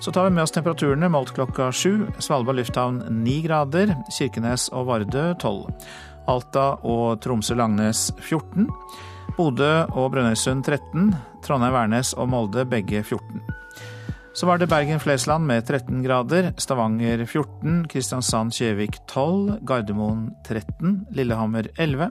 [0.01, 2.07] Så tar vi med oss temperaturene målt klokka sju.
[2.19, 5.71] Svalbard lufthavn ni grader, Kirkenes og Vardø tolv.
[6.29, 8.67] Alta og Tromsø-Langnes 14.
[9.37, 11.15] Bodø og Brønnøysund 13.
[11.47, 13.41] Trondheim-Værnes og Molde begge 14.
[14.37, 22.11] Så var det Bergen-Flesland med 13 grader, Stavanger 14, Kristiansand-Kjevik 12, Gardermoen 13, Lillehammer 11.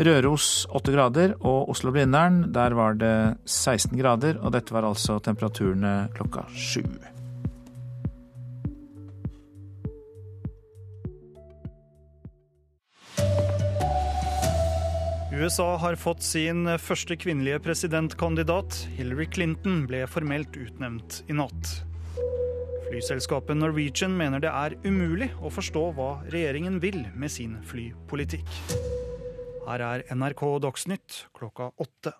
[0.00, 6.08] Røros 8 grader og Oslo-Blindern, der var det 16 grader, og dette var altså temperaturene
[6.16, 6.86] klokka sju.
[15.32, 18.76] USA har fått sin første kvinnelige presidentkandidat.
[18.96, 21.72] Hillary Clinton ble formelt utnevnt i natt.
[22.86, 28.60] Flyselskapet Norwegian mener det er umulig å forstå hva regjeringen vil med sin flypolitikk.
[29.62, 32.12] Her er NRK Dagsnytt klokka åtte.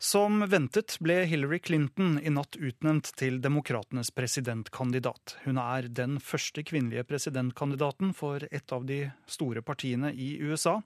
[0.00, 5.36] Som ventet ble Hillary Clinton i natt utnevnt til demokratenes presidentkandidat.
[5.44, 10.78] Hun er den første kvinnelige presidentkandidaten for et av de store partiene i USA.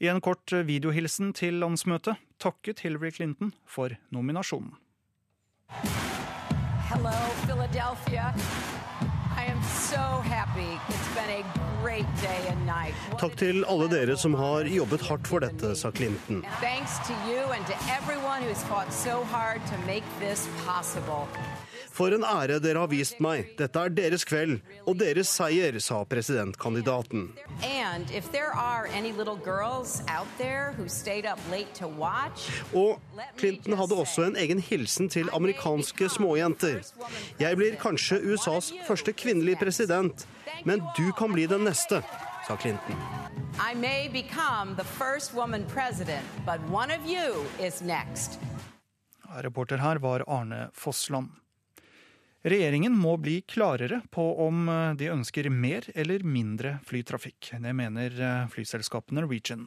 [0.00, 4.72] I en kort videohilsen til landsmøtet takket Hillary Clinton for nominasjonen.
[6.88, 7.14] Hello,
[7.44, 8.32] Philadelphia.
[13.20, 16.42] Takk til alle dere som har jobbet hardt for dette, sa Clinton.
[16.60, 21.28] Thanks to you and to everyone who's fought so hard to make this possible.
[21.94, 23.52] For en ære dere har vist meg.
[23.58, 27.28] Dette er deres kveld og deres seier, sa presidentkandidaten.
[32.74, 36.82] Og Clinton hadde også en egen hilsen til amerikanske småjenter.
[37.38, 40.26] Jeg blir kanskje USAs første kvinnelige president,
[40.66, 42.02] men du kan bli den neste,
[42.48, 42.98] sa Clinton.
[43.54, 48.40] I may become the first woman president, but one of you is next.
[49.42, 51.43] Reporter her var Arne Fossland.
[52.44, 57.54] Regjeringen må bli klarere på om eh, de ønsker mer eller mindre flytrafikk.
[57.64, 59.62] Det mener eh, flyselskapet Norwegian.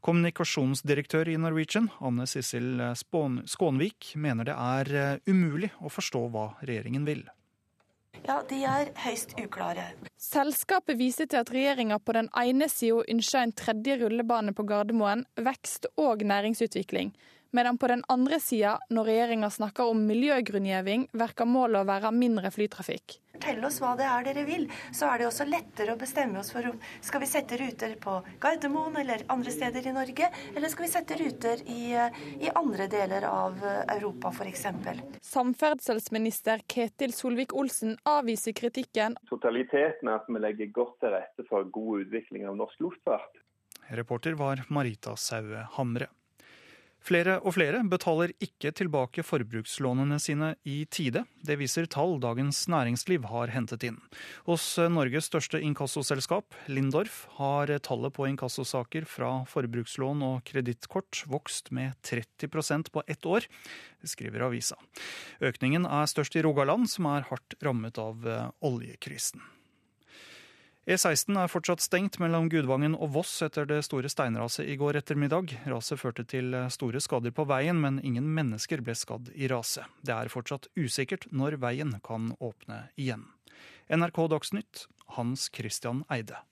[0.00, 6.46] Kommunikasjonsdirektør i Norwegian, Anne Sissel Spån- Skånvik, mener det er eh, umulig å forstå hva
[6.64, 7.26] regjeringen vil.
[8.24, 9.90] Ja, de er høyst uklare.
[10.16, 15.26] Selskapet viser til at regjeringa på den ene sida ønsker en tredje rullebane på Gardermoen,
[15.36, 17.12] vekst og næringsutvikling.
[17.54, 22.48] Medan på den andre sida, når regjeringa snakker om miljøgrunngiving, verker målet å være mindre
[22.48, 23.18] flytrafikk.
[23.34, 24.64] Fortell oss hva det er dere vil,
[24.96, 28.14] så er det også lettere å bestemme oss for om skal vi sette ruter på
[28.40, 31.90] Gardermoen eller andre steder i Norge, eller skal vi sette ruter i,
[32.40, 34.64] i andre deler av Europa f.eks.
[35.20, 39.18] Samferdselsminister Ketil Solvik-Olsen avviser kritikken.
[39.28, 43.44] Totaliteten er at vi legger godt til rette for god utvikling av norsk luftfart.
[43.92, 46.08] Reporter var Marita Saue Hamre.
[47.02, 51.24] Flere og flere betaler ikke tilbake forbrukslånene sine i tide.
[51.42, 53.96] Det viser tall Dagens Næringsliv har hentet inn.
[54.46, 61.98] Hos Norges største inkassoselskap, Lindorf, har tallet på inkassosaker fra forbrukslån og kredittkort vokst med
[62.06, 63.48] 30% på ett år,
[64.06, 64.78] skriver avisa.
[65.42, 68.22] Økningen er størst i Rogaland, som er hardt rammet av
[68.62, 69.42] oljekrisen.
[70.82, 75.52] E16 er fortsatt stengt mellom Gudvangen og Voss etter det store steinraset i går ettermiddag.
[75.70, 79.86] Raset førte til store skader på veien, men ingen mennesker ble skadd i raset.
[80.02, 83.28] Det er fortsatt usikkert når veien kan åpne igjen.
[83.94, 86.42] NRK Dagsnytt, Hans Christian Eide.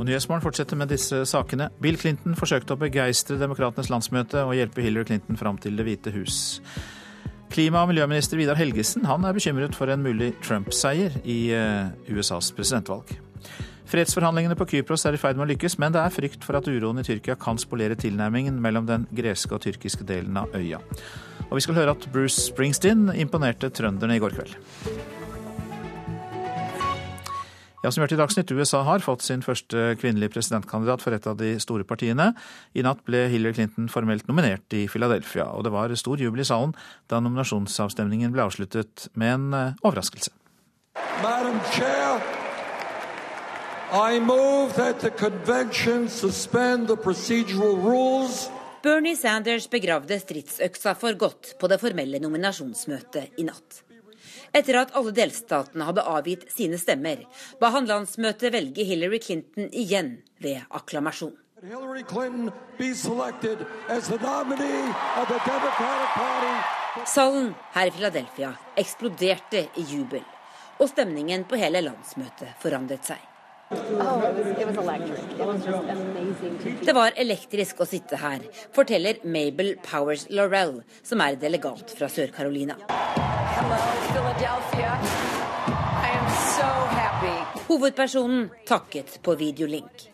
[0.00, 1.66] Og Nyhetsmorgen fortsetter med disse sakene.
[1.84, 6.12] Bill Clinton forsøkte å begeistre demokratenes landsmøte og hjelpe Hillary Clinton fram til Det hvite
[6.14, 6.38] hus.
[7.52, 12.48] Klima- og miljøminister Vidar Helgesen han er bekymret for en mulig Trump-seier i eh, USAs
[12.56, 13.12] presidentvalg.
[13.90, 16.68] Fredsforhandlingene på Kypros er i ferd med å lykkes, men det er frykt for at
[16.70, 20.80] uroen i Tyrkia kan spolere tilnærmingen mellom den greske og tyrkiske delen av øya.
[21.50, 24.54] Og vi skal høre at Bruce Springsteen imponerte trønderne i går kveld.
[27.80, 31.38] Ja, som hørt i Dagsnytt, USA har fått sin første kvinnelige presidentkandidat for et av
[31.40, 32.34] de store partiene.
[32.76, 36.48] I natt ble Hillary Clinton formelt nominert i Philadelphia, og det var stor jubel i
[36.48, 36.74] salen
[37.08, 40.34] da nominasjonsavstemningen ble avsluttet med en eh, overraskelse.
[41.24, 42.20] Madam Chair,
[43.90, 48.50] I move that the convention suspend the procedural rules
[48.82, 53.82] Bernie Sanders begravde stridsøksa for godt på det formelle nominasjonsmøtet i natt.
[54.52, 57.22] Etter at alle delstatene hadde avgitt sine stemmer,
[57.60, 61.36] ba han landsmøtet velge Hillary Clinton igjen ved akklamasjon.
[67.06, 70.24] Salen her i Philadelphia eksploderte i jubel,
[70.80, 73.20] og stemningen på hele landsmøtet forandret seg.
[76.80, 78.42] Det var elektrisk å sitte her,
[78.74, 82.80] forteller Mabel Powers Laurel, som er delegat fra Sør-Carolina.
[83.56, 83.76] Hello,
[84.12, 84.98] Philadelphia.
[86.06, 86.26] I am
[86.56, 86.68] so
[87.00, 87.60] happy.
[87.68, 90.10] Hovedpersonen takket på videolink.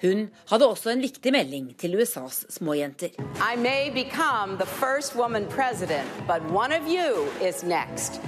[0.00, 3.10] Hun hadde også en viktig melding til USAs småjenter.
[3.38, 8.20] I may become the first woman president, but one of you is next.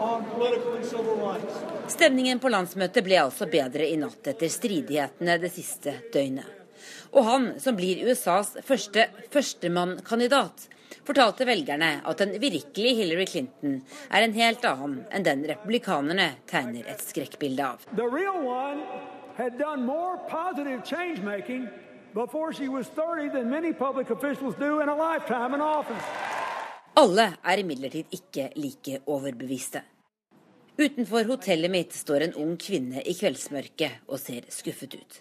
[0.00, 1.54] On political and civil rights.
[1.88, 6.46] Stemningen på landsmøtet ble altså bedre i natt etter stridighetene det siste døgnet.
[7.12, 10.68] Og han, som blir USAs første førstemannkandidat,
[11.06, 13.80] fortalte velgerne at den virkelige Hillary Clinton
[14.10, 17.86] er en helt annen enn den republikanerne tegner et skrekkbilde av.
[17.96, 18.84] The real one
[19.36, 21.68] had done more positive change making
[22.14, 26.04] before she was 30 than many public officials do in a lifetime in office.
[26.96, 29.82] Alle er imidlertid ikke like overbeviste.
[30.80, 35.20] Utenfor hotellet mitt står en ung kvinne i kveldsmørket og ser skuffet ut.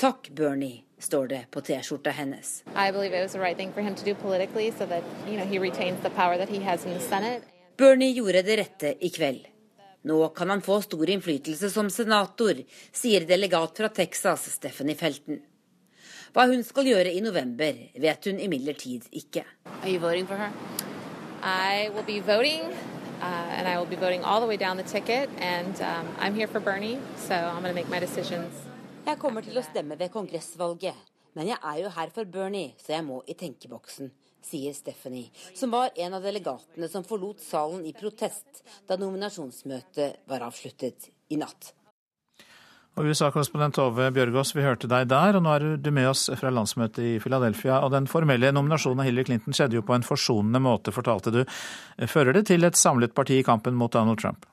[0.00, 2.64] Takk, Bernie, står det på T-skjorta hennes.
[2.74, 5.36] I believe it was the right thing for him to do politically so that, you
[5.36, 7.42] know, he retains the power that he has in the Senate.
[7.76, 9.46] Bernie gjorde det rette i kveld.
[10.02, 15.42] Nå kan han få stor innflytelse som senator, sier delegat fra Texas, Stephanie Felton.
[16.32, 19.44] Hva hun skal gjøre i november, vet hun imidlertid ikke.
[19.82, 20.48] Are you voting for her?
[21.44, 22.72] I will be voting,
[23.20, 25.28] uh, and I will be voting all the way down the ticket.
[25.36, 28.69] And um, I'm here for Bernie, so I'm going to make my decisions.
[29.00, 30.96] Jeg kommer til å stemme ved kongressvalget,
[31.38, 34.10] men jeg er jo her for Bernie, så jeg må i tenkeboksen,
[34.44, 40.44] sier Stephanie, som var en av delegatene som forlot salen i protest da nominasjonsmøtet var
[40.46, 41.72] avsluttet i natt.
[42.98, 46.50] Og USA-korrespondent Tove Bjørgaas, vi hørte deg der, og nå er du med oss fra
[46.52, 47.78] landsmøtet i Philadelphia.
[47.86, 51.44] Og den formelle nominasjonen av Hillary Clinton skjedde jo på en forsonende måte, fortalte du.
[52.10, 54.49] Fører det til et samlet parti i kampen mot Donald Trump?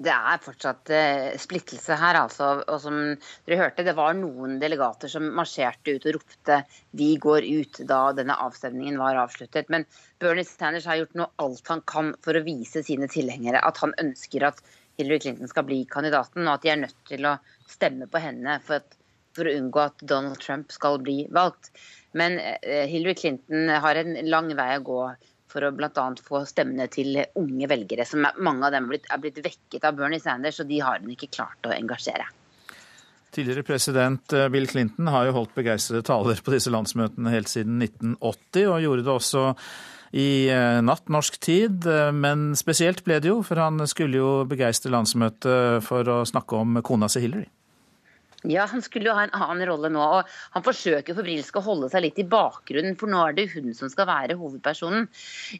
[0.00, 2.62] Det er fortsatt eh, splittelse her, altså.
[2.72, 2.96] Og som
[3.44, 6.62] dere hørte, det var noen delegater som marsjerte ut og ropte
[6.96, 9.68] 'vi går ut' da denne avstemningen var avsluttet.
[9.68, 9.84] Men
[10.18, 13.92] Bernie Sanders har gjort noe alt han kan for å vise sine tilhengere at han
[14.00, 14.62] ønsker at
[14.96, 17.36] Hillary Clinton skal bli kandidaten, og at de er nødt til å
[17.68, 18.96] stemme på henne for, at,
[19.36, 21.74] for å unngå at Donald Trump skal bli valgt.
[22.16, 25.02] Men eh, Hillary Clinton har en lang vei å gå
[25.50, 26.06] for å bl.a.
[26.24, 28.06] få stemmene til unge velgere.
[28.06, 31.02] som Mange av dem er blitt, er blitt vekket av Bernie Sanders, og de har
[31.02, 32.28] hun ikke klart å engasjere.
[33.30, 37.78] Tidligere president eh, Bill Clinton har jo holdt begeistrede taler på disse landsmøtene helt siden
[37.84, 39.44] 1980, og gjorde det også
[40.18, 41.86] i eh, natt norsk tid.
[41.86, 46.58] Eh, Men spesielt ble det jo, for han skulle jo begeistre landsmøtet for å snakke
[46.58, 47.46] om kona si Hillary.
[48.48, 51.90] Ja, han skulle jo ha en annen rolle nå, og han forsøker febrilsk å holde
[51.92, 55.10] seg litt i bakgrunnen, for nå er det hun som skal være hovedpersonen.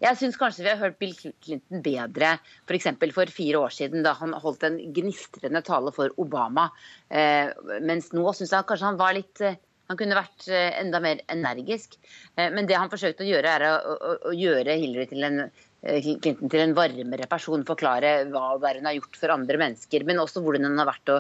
[0.01, 2.89] Jeg syns kanskje vi har hørt Bill Clinton bedre f.eks.
[2.97, 6.71] For, for fire år siden, da han holdt en gnistrende tale for Obama.
[7.13, 7.53] Eh,
[7.85, 9.61] mens nå syns jeg kanskje han var litt eh,
[9.91, 11.99] han kunne vært eh, enda mer energisk.
[12.37, 15.43] Eh, Men det han forsøkte å gjøre, er å, å, å gjøre Hillary til en
[15.81, 20.43] Clinton til en varmere person, forklare hva hun har gjort for andre mennesker, men også
[20.45, 21.17] hvordan hun har vært å,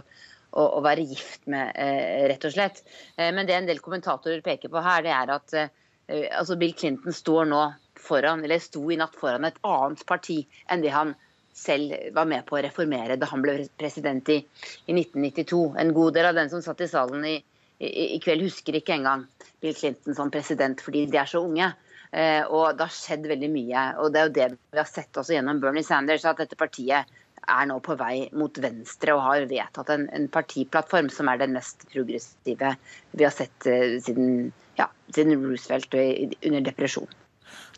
[0.50, 2.82] å, å være gift med, eh, rett og slett.
[3.16, 6.74] Eh, Men det en del kommentatorer peker på her, det er at eh, altså Bill
[6.74, 7.64] Clinton står nå
[8.00, 10.40] foran, eller sto i natt foran et annet parti
[10.70, 11.14] enn det han
[11.60, 14.38] selv var med på å reformere da han ble president i,
[14.86, 15.60] i 1992.
[15.82, 17.36] En god del av den som satt i salen i,
[17.78, 19.26] i, i kveld, husker ikke engang
[19.60, 21.72] Bill Clinton som president fordi de er så unge.
[22.10, 23.84] Eh, og det har skjedd veldig mye.
[24.02, 27.10] Og det er jo det vi har sett også gjennom Bernie Sanders, at dette partiet
[27.48, 31.56] er nå på vei mot venstre og har vedtatt en, en partiplattform som er den
[31.56, 32.74] mest progressive
[33.10, 37.10] vi har sett eh, siden, ja, siden Roosevelt under depresjon.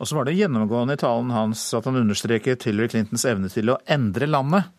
[0.01, 3.73] Og så var det gjennomgående i talen hans at han understreket Hillary Clintons evne til
[3.73, 4.71] å endre landet.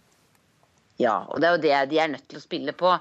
[1.01, 2.91] Ja, og det er jo det de er nødt til å spille på.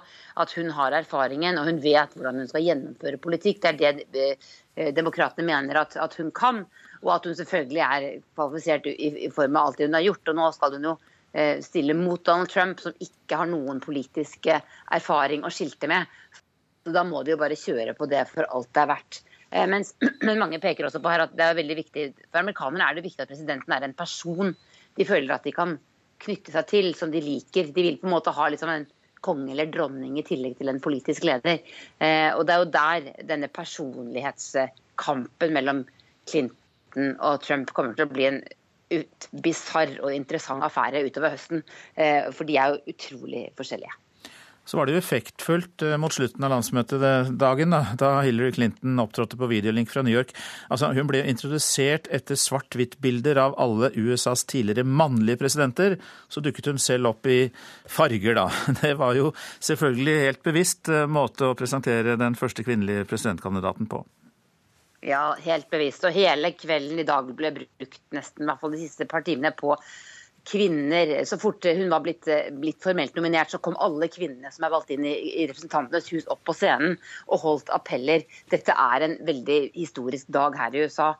[0.40, 3.60] At hun har erfaringen og hun vet hvordan hun skal gjennomføre politikk.
[3.62, 6.62] Det er det eh, demokratene mener at, at, hun kan.
[7.02, 10.32] Og at hun selvfølgelig er kvalifisert i, i form av alt det hun har gjort.
[10.32, 10.96] Og nå skal hun jo
[11.64, 16.10] stille mot Donald Trump, som ikke har noen politisk erfaring å skilte med.
[16.84, 19.22] Så da må de jo bare kjøre på det for alt det er verdt.
[19.52, 19.94] Eh, mens,
[20.26, 23.06] men mange peker også på her at det er veldig viktig, for amerikanere er det
[23.06, 24.48] viktig at presidenten er en person
[24.98, 25.70] de føler at de kan
[26.22, 27.64] knytte seg til, som de liker.
[27.74, 28.90] De vil på en måte ha liksom en
[29.22, 31.56] konge eller dronning i tillegg til en politisk leder.
[32.02, 35.78] Eh, og det er jo der denne personlighetskampen mellom
[36.28, 38.40] Clinton og Trump kommer til å bli en
[39.44, 41.66] bisarr og interessant affære utover høsten.
[41.96, 43.94] Eh, for de er jo utrolig forskjellige.
[44.62, 47.02] Så var det jo effektfullt eh, mot slutten av landsmøtet
[47.38, 50.30] dagen, da, da Hillary Clinton opptrådte på videolink fra New York.
[50.70, 55.98] Altså, hun ble introdusert etter svart-hvitt-bilder av alle USAs tidligere mannlige presidenter.
[56.30, 57.40] Så dukket hun selv opp i
[57.90, 58.48] farger, da.
[58.82, 64.04] Det var jo selvfølgelig helt bevisst eh, måte å presentere den første kvinnelige presidentkandidaten på.
[65.02, 66.04] Ja, helt bevisst.
[66.06, 69.50] Og hele kvelden i dag ble brukt nesten, i hvert fall de siste par timene,
[69.54, 69.74] på
[70.46, 72.26] kvinner Så fort hun var blitt,
[72.58, 76.26] blitt, formelt nominert, så kom alle kvinnene som er valgt inn i, i Representantenes hus,
[76.34, 76.96] opp på scenen
[77.28, 78.24] og holdt appeller.
[78.50, 81.12] Dette er en veldig historisk dag her i USA.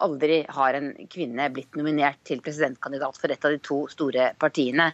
[0.00, 4.88] Aldri har en kvinne blitt nominert til presidentkandidat for et av de to store partiene.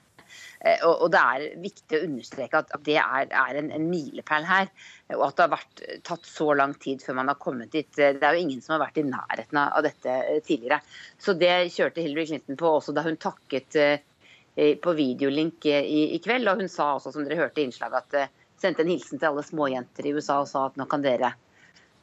[0.60, 4.70] Eh, og, det er viktig å understreke at, det er, en, en milepæl her.
[5.14, 7.90] Og at det har vært tatt så lang tid før man har kommet dit.
[7.94, 10.80] Det er jo ingen som har vært i nærheten av dette eh, tidligere.
[11.22, 16.20] Så det kjørte Hillary Clinton på også da hun takket eh, på videolink i, i
[16.24, 16.48] kveld.
[16.50, 19.44] Og hun sa også, som dere hørte i innslaget, at sendte en hilsen til alle
[19.44, 21.34] småjenter i USA og sa at nå kan dere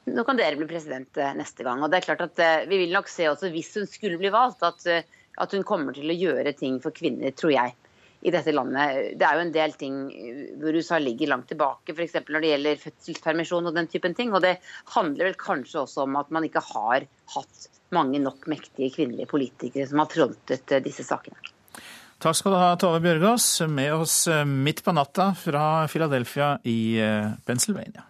[0.04, 1.80] nå kan dere bli president neste gang.
[1.80, 4.62] Og det er klart at Vi vil nok se også, hvis hun skulle bli valgt,
[4.68, 5.08] at,
[5.40, 7.74] at hun kommer til å gjøre ting for kvinner, tror jeg
[8.24, 9.14] i dette landet.
[9.20, 9.98] Det er jo en del ting
[10.62, 12.20] hvor USA ligger langt tilbake, f.eks.
[12.30, 14.32] når det gjelder fødselspermisjon og den typen ting.
[14.32, 14.56] Og det
[14.96, 19.90] handler vel kanskje også om at man ikke har hatt mange nok mektige kvinnelige politikere
[19.90, 21.38] som har frontet eh, disse sakene.
[22.24, 26.96] Takk skal du ha, Tove Bjørgaas, med oss eh, midt på natta fra Philadelphia i
[27.04, 28.08] eh, Pennsylvania.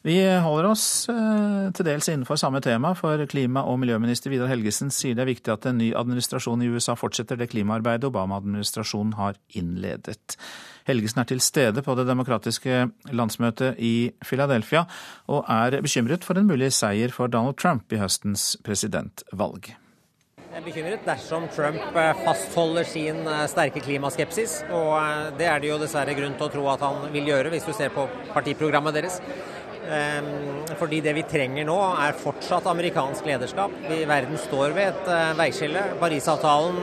[0.00, 4.88] Vi holder oss eh, til dels innenfor samme tema, for klima- og miljøminister Vidar Helgesen
[4.88, 9.36] sier det er viktig at en ny administrasjon i USA fortsetter det klimaarbeidet Obama-administrasjonen har
[9.60, 10.38] innledet.
[10.88, 14.86] Helgesen er til stede på det demokratiske landsmøtet i Philadelphia,
[15.28, 19.74] og er bekymret for en mulig seier for Donald Trump i høstens presidentvalg.
[20.50, 25.74] Jeg er bekymret dersom Trump eh, fastholder sin eh, sterke klimaskepsis, og det er det
[25.74, 28.96] jo dessverre grunn til å tro at han vil gjøre, hvis du ser på partiprogrammet
[28.96, 29.20] deres.
[29.90, 33.72] Ehm, fordi det vi trenger nå, er fortsatt amerikansk lederskap.
[34.06, 35.82] verden står ved et eh, veiskille.
[35.98, 36.76] Parisavtalen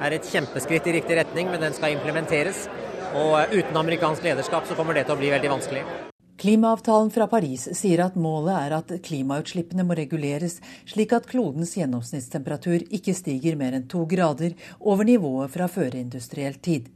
[0.00, 2.66] er et kjempeskritt i riktig retning, men den skal implementeres.
[3.14, 5.84] Og eh, uten amerikansk lederskap så kommer det til å bli veldig vanskelig.
[6.44, 10.58] Klimaavtalen fra Paris sier at målet er at klimautslippene må reguleres
[10.90, 16.90] slik at klodens gjennomsnittstemperatur ikke stiger mer enn to grader over nivået fra førindustriell tid.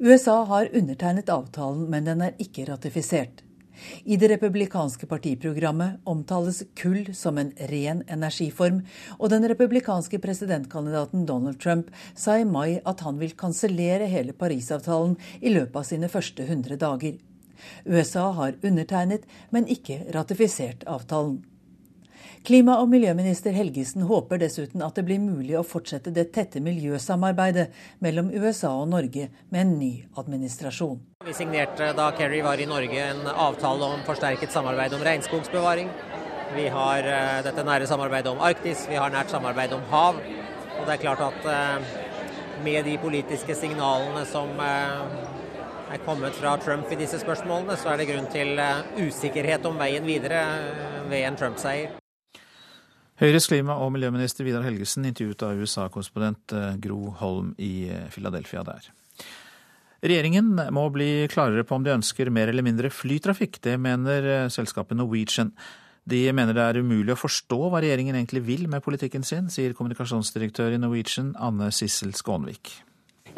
[0.00, 3.44] USA har undertegnet avtalen, men den er ikke ratifisert.
[4.04, 8.82] I det republikanske partiprogrammet omtales kull som en ren energiform,
[9.18, 15.16] og den republikanske presidentkandidaten Donald Trump sa i mai at han vil kansellere hele Parisavtalen
[15.40, 17.18] i løpet av sine første 100 dager.
[17.84, 21.40] USA har undertegnet, men ikke ratifisert avtalen.
[22.40, 27.66] Klima- og miljøminister Helgesen håper dessuten at det blir mulig å fortsette det tette miljøsamarbeidet
[28.00, 30.96] mellom USA og Norge med en ny administrasjon.
[31.26, 35.92] Vi signerte da Kerry var i Norge en avtale om forsterket samarbeid om regnskogsbevaring.
[36.56, 40.24] Vi har uh, dette nære samarbeidet om Arktis, vi har nært samarbeid om hav.
[40.24, 41.94] Og det er klart at uh,
[42.64, 45.04] med de politiske signalene som uh,
[45.92, 48.56] er kommet fra Trump i disse spørsmålene, så er det grunn til
[48.96, 50.46] usikkerhet om veien videre
[51.10, 51.99] ved en Trump-seier.
[53.20, 58.62] Høyres klima- og miljøminister Vidar Helgesen intervjuet av USA-korrespondent eh, Gro Holm i eh, Philadelphia
[58.64, 58.86] der.
[60.00, 63.60] Regjeringen må bli klarere på om de ønsker mer eller mindre flytrafikk.
[63.60, 65.52] Det mener eh, selskapet Norwegian.
[66.08, 69.76] De mener det er umulig å forstå hva regjeringen egentlig vil med politikken sin, sier
[69.76, 72.72] kommunikasjonsdirektør i Norwegian Anne Sissel Skånvik.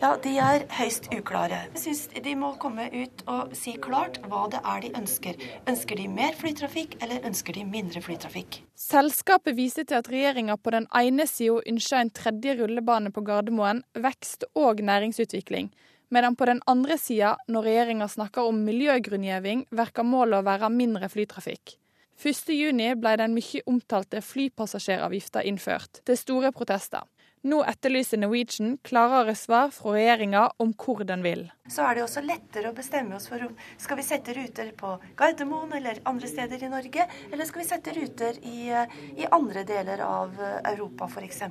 [0.02, 1.60] Ja, De er høyst uklare.
[1.76, 5.36] Jeg syns de må komme ut og si klart hva det er de ønsker.
[5.70, 8.58] Ønsker de mer flytrafikk, eller ønsker de mindre flytrafikk?
[8.74, 13.84] Selskapet viser til at regjeringa på den ene sida ønsker en tredje rullebane på Gardermoen,
[13.94, 15.70] vekst og næringsutvikling.
[16.10, 21.14] Medan på den andre sida, når regjeringa snakker om miljøgrunngjeving, verker målet å være mindre
[21.14, 21.76] flytrafikk.
[22.18, 27.06] 1.6 ble den mye omtalte flypassasjeravgifta innført, til store protester.
[27.42, 31.48] Nå etterlyser Norwegian klarere svar fra regjeringa om hvor den vil.
[31.66, 34.92] Så er det også lettere å bestemme oss for om skal vi sette ruter på
[35.18, 38.70] Gardermoen eller andre steder i Norge, eller skal vi sette ruter i,
[39.18, 40.38] i andre deler av
[40.70, 41.42] Europa f.eks.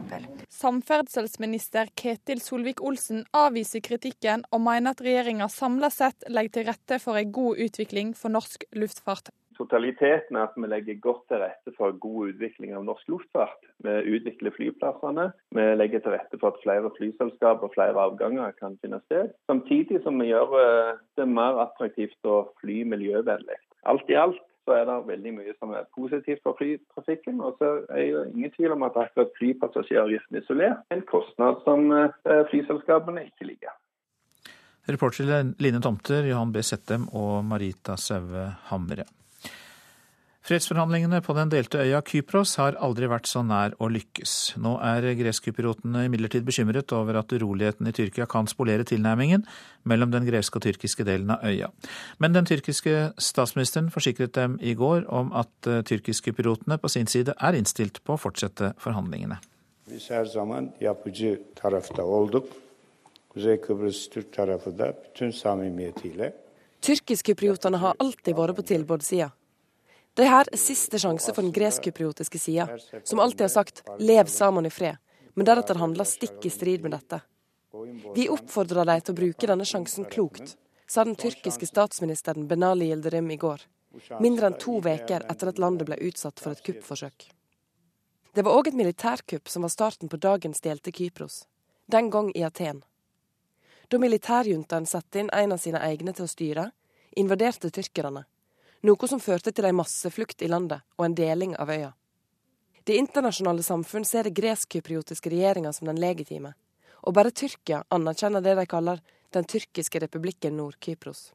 [0.62, 7.20] Samferdselsminister Ketil Solvik-Olsen avviser kritikken og mener at regjeringa samla sett legger til rette for
[7.20, 11.96] en god utvikling for norsk luftfart totaliteten er at vi legger godt til rette for
[12.04, 13.68] god utvikling av norsk luftfart.
[13.86, 15.30] Vi utvikler flyplassene.
[15.56, 19.34] Vi legger til rette for at flere flyselskap og flere avganger kan finne sted.
[19.52, 23.60] Samtidig som vi gjør eh, det mer attraktivt å fly miljøvennlig.
[23.90, 27.42] Alt i alt så er det veldig mye som er positivt for flytrafikken.
[27.42, 31.88] Og så er det ingen tvil om at akkurat flypassasjeravgiften isolert er en kostnad som
[31.96, 33.78] eh, flyselskapene ikke liker.
[34.92, 36.62] Reportere Line Tomter, Johan B.
[36.66, 39.06] Settem og Marita Saue Hamre.
[40.42, 44.56] Fredsforhandlingene på den delte øya Kypros har aldri vært så nær å lykkes.
[44.58, 49.44] Nå er greskkypriotene imidlertid bekymret over at uroligheten i Tyrkia kan spolere tilnærmingen
[49.86, 51.70] mellom den greske og tyrkiske delen av øya.
[52.18, 55.84] Men den tyrkiske statsministeren forsikret dem i går om at eh,
[56.82, 59.38] på sin side er innstilt på å fortsette forhandlingene.
[66.82, 69.30] Tyrkisk-kypriotene har alltid vært på tilbudssida.
[70.14, 72.66] Det er her er siste sjanse for den gresk-kypriotiske sida,
[73.08, 74.98] som alltid har sagt 'lev sammen i fred',
[75.36, 77.22] men deretter handler stikk i strid med dette.
[78.16, 80.58] Vi oppfordrer dem til å bruke denne sjansen klokt,
[80.88, 83.62] sa den tyrkiske statsministeren Benali Yildirim i går,
[84.20, 87.32] mindre enn to uker etter at landet ble utsatt for et kuppforsøk.
[88.34, 91.46] Det var òg et militærkupp som var starten på dagens delte Kypros,
[91.88, 92.84] den gang i Aten.
[93.88, 96.72] Da militærjuntaen satte inn en av sine egne til å styre,
[97.16, 98.26] invaderte tyrkerne
[98.88, 101.92] noe som førte til en masseflukt i landet og en deling av øya.
[102.84, 106.56] Det internasjonale samfunn ser det gresk-kypriotiske regjeringa som den legitime,
[107.06, 109.02] og bare Tyrkia anerkjenner det de kaller
[109.32, 111.32] den tyrkiske republikken Nord-Kypros.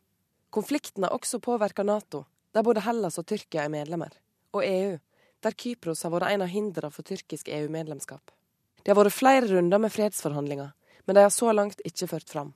[0.51, 2.24] Konflikten har også påvirka Nato,
[2.55, 4.10] der både Hellas og Tyrkia er medlemmer,
[4.52, 4.98] og EU,
[5.43, 8.35] der Kypros har vært en av hindrene for tyrkisk EU-medlemskap.
[8.82, 10.73] Det har vært flere runder med fredsforhandlinger,
[11.06, 12.55] men de har så langt ikke ført fram.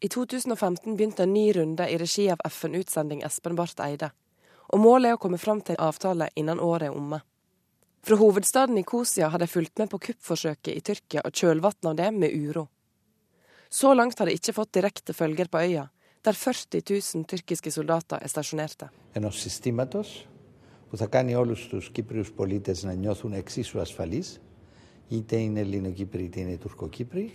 [0.00, 4.12] I 2015 begynte en ny runde i regi av FN-utsending Espen Barth Eide.
[4.70, 7.18] Og målet er å komme fram til en avtale innen året er omme.
[8.06, 12.12] Fra hovedstaden Nikosia har de fulgt med på kuppforsøket i Tyrkia og kjølvannet av det
[12.14, 12.68] med uro.
[13.68, 15.88] Så langt har det ikke fått direkte følger på øya,
[16.22, 18.92] der 40 000 tyrkiske soldater er stasjonerte.
[19.18, 19.98] Enos systemet,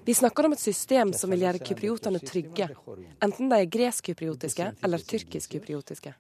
[0.05, 2.67] vi snakker om et system som vil gjøre kypriotene trygge,
[3.25, 6.13] enten de er gresk-kypriotiske eller tyrkisk-kypriotiske.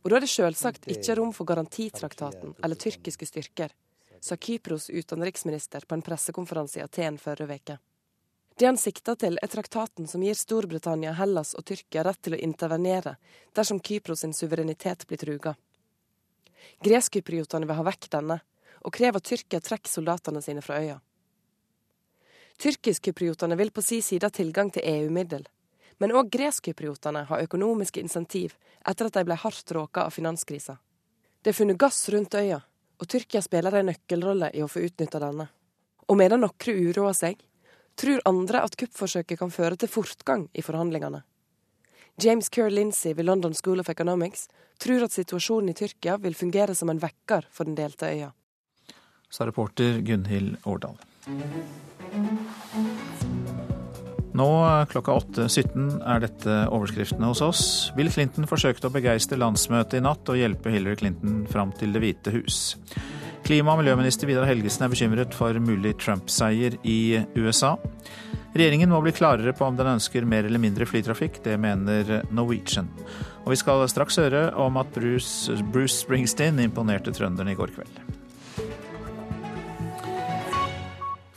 [0.00, 3.74] Og da er det selvsagt ikke rom for garantitraktaten eller tyrkiske styrker,
[4.20, 7.78] sa Kypros utenriksminister på en pressekonferanse i Aten forrige uke.
[8.60, 12.40] Det han sikter til, er traktaten som gir Storbritannia, Hellas og Tyrkia rett til å
[12.44, 13.16] intervenere
[13.56, 15.54] dersom Kypros sin suverenitet blir truga.
[16.84, 18.36] Greskkypriotene vil ha vekk denne,
[18.80, 20.98] og krever at Tyrkia trekker soldatene sine fra øya.
[22.60, 25.46] Tyrkisk-kypriotene vil på si side ha tilgang til EU-middel,
[26.00, 28.56] men òg gresk-kypriotene har økonomiske insentiv
[28.88, 30.76] etter at de ble hardt råka av finanskrisa.
[31.40, 32.60] Det er funnet gass rundt øya,
[33.00, 35.48] og Tyrkia spiller en nøkkelrolle i å få utnytta denne.
[36.08, 37.40] Og medan noen uroer seg,
[37.96, 41.22] tror andre at kuppforsøket kan føre til fortgang i forhandlingene.
[42.20, 44.48] James Kerr Lindsay ved London School of Economics
[44.80, 48.32] tror at situasjonen i Tyrkia vil fungere som en vekker for den delte øya
[49.30, 50.98] sa reporter Gunhild Årdal.
[54.40, 54.46] Nå
[54.92, 57.62] klokka 8.17 er dette overskriftene hos oss.
[57.96, 62.02] Bill Clinton forsøkte å begeistre landsmøtet i natt og hjelpe Hillary Clinton fram til Det
[62.04, 62.60] hvite hus.
[63.46, 67.74] Klima- og miljøminister Vidar Helgesen er bekymret for mulig Trump-seier i USA.
[68.54, 71.40] Regjeringen må bli klarere på om den ønsker mer eller mindre flytrafikk.
[71.44, 72.90] Det mener Norwegian.
[73.44, 78.09] Og vi skal straks høre om at Bruce, Bruce Springsteen imponerte trønderne i går kveld.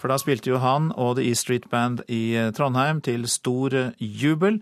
[0.03, 3.71] For da spilte jo han og The E Street Band i Trondheim til stor
[4.03, 4.57] jubel.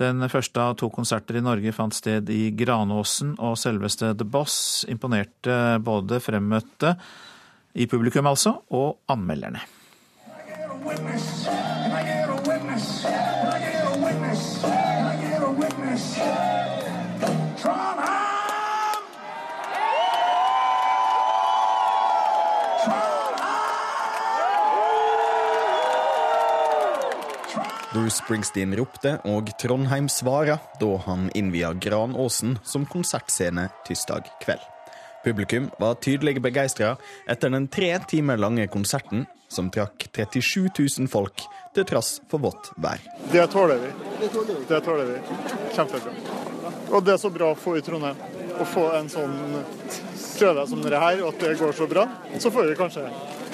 [0.00, 4.86] Den første av to konserter i Norge fant sted i Granåsen, og selveste The Boss
[4.88, 6.94] imponerte både fremmøtte,
[7.76, 9.60] i publikum altså, og anmelderne.
[27.96, 34.60] Bruce Springsteen ropte, og Trondheim svara da han innvia Granåsen som konsertscene tirsdag kveld.
[35.24, 36.90] Publikum var tydelig begeistra
[37.24, 42.68] etter den tre timer lange konserten, som trakk 37 000 folk til trass for vått
[42.76, 43.00] vær.
[43.32, 43.94] Det tåler vi.
[44.68, 45.40] Det tåler vi.
[45.72, 46.12] Kjempebra.
[46.90, 48.20] Og det er så bra å få i Trondheim.
[48.60, 49.40] Å få en sånn
[50.36, 52.04] prøve som dette her, og at det går så bra.
[52.36, 53.08] Så får vi kanskje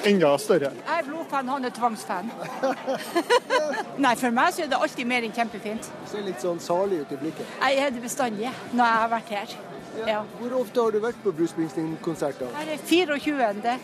[0.09, 0.71] enda større.
[0.77, 2.31] Jeg er blodfan, han er tvangsfan.
[4.05, 5.91] Nei, for meg så er det alltid mer enn kjempefint.
[6.03, 7.55] Du Ser litt sånn salig ut i blikket.
[7.61, 9.55] Jeg er det bestandig når jeg har vært her.
[10.07, 10.23] Ja.
[10.39, 12.49] Hvor ofte har du vært på Bruce Springsteen-konserter?
[12.57, 13.77] Her er 24.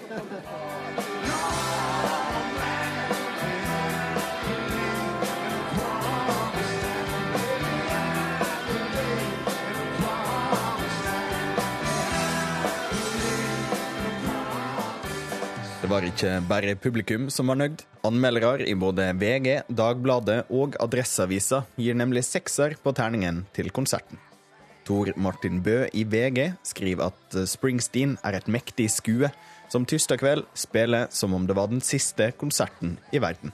[15.89, 17.79] Det var ikke bare publikum som var nøyd.
[18.05, 24.19] Anmeldere i både VG, Dagbladet og Adresseavisa gir nemlig sekser på terningen til konserten.
[24.85, 29.31] Tor Martin Bø i VG skriver at Springsteen er et mektig skue,
[29.73, 33.49] som tirsdag kveld spiller som om det var den siste konserten i verden.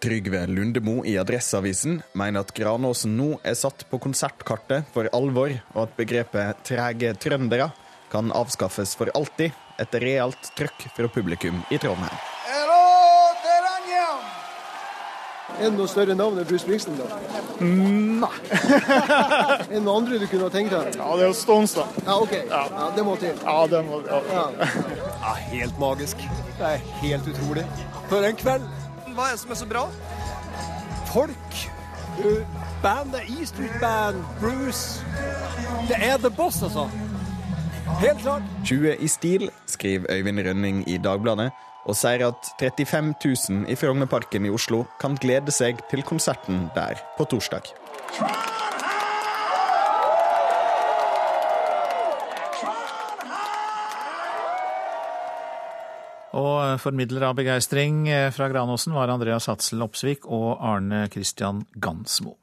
[0.00, 5.84] Trygve Lundemo i Adresseavisen mener at Granåsen nå er satt på konsertkartet for alvor, og
[5.84, 7.74] at begrepet 'trege trøndere'
[8.08, 12.22] kan avskaffes for alltid etter realt trøkk fra publikum i Trondheim.
[15.54, 17.18] Er det noe større navn enn Bruce Springsteen, da?
[17.62, 18.30] Nei.
[19.60, 20.96] er det noen andre du kunne ha tenkt deg?
[20.98, 21.84] Ja, det er jo Stones, da.
[22.00, 22.34] Ja, OK.
[22.50, 22.88] Ja.
[22.96, 23.38] det må til.
[23.38, 24.18] Ja, det må ja.
[24.32, 25.34] ja.
[25.52, 26.24] Helt magisk.
[26.58, 27.66] Det er helt utrolig.
[28.10, 28.66] For en kveld!
[29.14, 29.84] Hva er det som er så bra?
[31.12, 31.60] Folk.
[32.82, 35.04] Bandet E Street Band, Bruce.
[35.86, 36.88] Det er The Boss, altså.
[38.00, 38.42] Helt klart.
[38.64, 41.52] 20 i stil, skriver Øyvind Rønning i Dagbladet,
[41.84, 43.14] og sier at 35
[43.50, 47.70] 000 i Frognerparken i Oslo kan glede seg til konserten der på torsdag.
[56.34, 62.34] Og formidler av begeistring fra Granåsen var Andreas Hatzel Opsvik og Arne Christian Gansmo.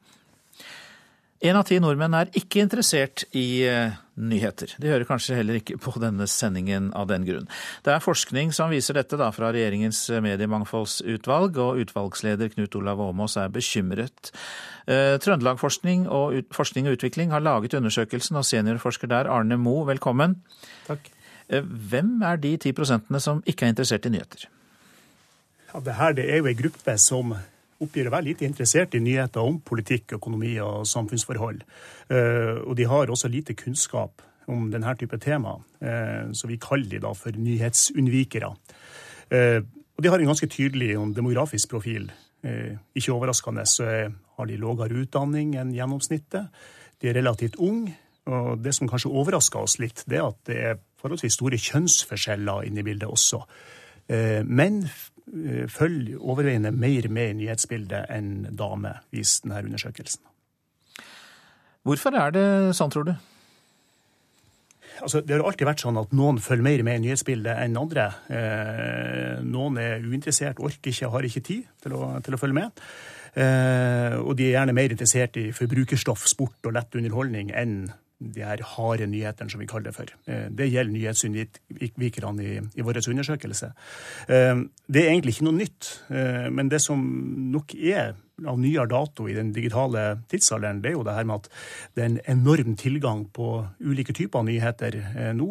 [1.42, 3.66] En av ti nordmenn er ikke interessert i
[4.14, 4.76] nyheter.
[4.78, 7.48] De hører kanskje heller ikke på denne sendingen av den grunn.
[7.82, 13.34] Det er forskning som viser dette da fra regjeringens mediemangfoldsutvalg, og utvalgsleder Knut Olav Åmås
[13.42, 14.30] er bekymret.
[14.86, 20.38] Trøndelag Forskning og, Forskning og Utvikling har laget undersøkelsen, og seniorforsker der Arne Moe, velkommen.
[20.86, 21.10] Takk.
[21.50, 24.46] Hvem er de ti prosentene som ikke er interessert i nyheter?
[25.72, 27.34] Ja, det her det er jo ei gruppe som
[27.82, 31.62] oppgir å være lite interessert i nyheter om politikk, økonomi og samfunnsforhold.
[32.66, 35.54] Og de har også lite kunnskap om denne type tema,
[36.34, 38.50] så vi kaller de da for nyhetsunnvikere.
[39.32, 42.08] Og de har en ganske tydelig demografisk profil.
[42.42, 46.48] Ikke overraskende så har de lavere utdanning enn gjennomsnittet.
[46.98, 47.98] De er relativt unge.
[48.22, 52.68] Og det som kanskje overrasker oss litt, det er at det er forholdsvis store kjønnsforskjeller
[52.68, 53.40] inne i bildet også.
[54.46, 54.84] Menn
[55.72, 60.22] følger overveiende mer med i nyhetsbildet enn damer, viser denne undersøkelsen.
[61.82, 62.46] Hvorfor er det
[62.78, 63.14] sånn, tror du?
[65.02, 68.04] Altså, det har alltid vært sånn at noen følger mer med i nyhetsbildet enn andre.
[68.30, 72.84] Eh, noen er uinteressert, orker ikke, har ikke tid til å, til å følge med.
[73.32, 77.76] Eh, og de er gjerne mer interessert i forbrukerstoff, sport og lett underholdning enn
[78.34, 80.12] de her harde nyhetene, som vi kaller det for.
[80.26, 83.70] Det gjelder nyhetsunnvikerne i, i vår undersøkelse.
[84.28, 85.90] Det er egentlig ikke noe nytt,
[86.54, 87.02] men det som
[87.52, 88.14] nok er
[88.48, 91.50] av nyere dato i den digitale tidsalderen, det er jo det her med at
[91.94, 94.98] det er en enorm tilgang på ulike typer nyheter
[95.38, 95.50] nå.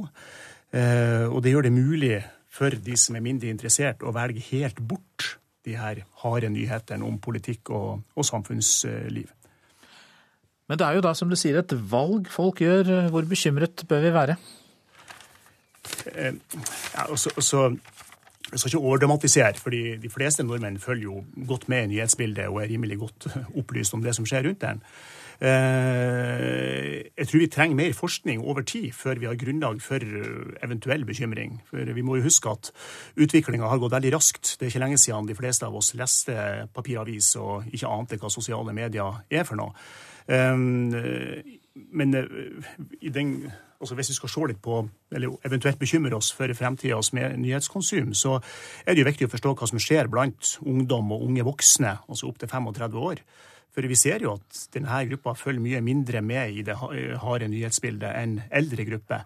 [0.71, 2.15] Og det gjør det mulig
[2.51, 7.19] for de som er mindre interessert, å velge helt bort de her harde nyhetene om
[7.21, 9.29] politikk og, og samfunnsliv.
[10.71, 13.09] Men det er jo da, som du sier, et valg folk gjør.
[13.11, 14.37] Hvor bekymret bør vi være?
[16.15, 17.65] Ja, og så, så,
[18.47, 22.61] jeg skal ikke overdramatisere, fordi de fleste nordmenn følger jo godt med i nyhetsbildet og
[22.61, 23.27] er rimelig godt
[23.59, 24.79] opplyst om det som skjer rundt den.
[25.41, 29.99] Jeg tror vi trenger mer forskning over tid før vi har grunnlag for
[30.63, 31.57] eventuell bekymring.
[31.67, 32.71] For vi må jo huske at
[33.19, 34.55] utviklinga har gått veldig raskt.
[34.55, 36.37] Det er ikke lenge siden de fleste av oss leste
[36.71, 39.75] papiravis og ikke ante hva sosiale medier er for noe.
[40.27, 44.81] Men den, altså hvis vi skal se litt på,
[45.15, 48.37] eller eventuelt bekymre oss for fremtidas nyhetskonsum, så
[48.85, 52.29] er det jo viktig å forstå hva som skjer blant ungdom og unge voksne, altså
[52.29, 53.23] opptil 35 år.
[53.71, 58.11] For vi ser jo at denne gruppa følger mye mindre med i det harde nyhetsbildet
[58.19, 59.23] enn eldre grupper.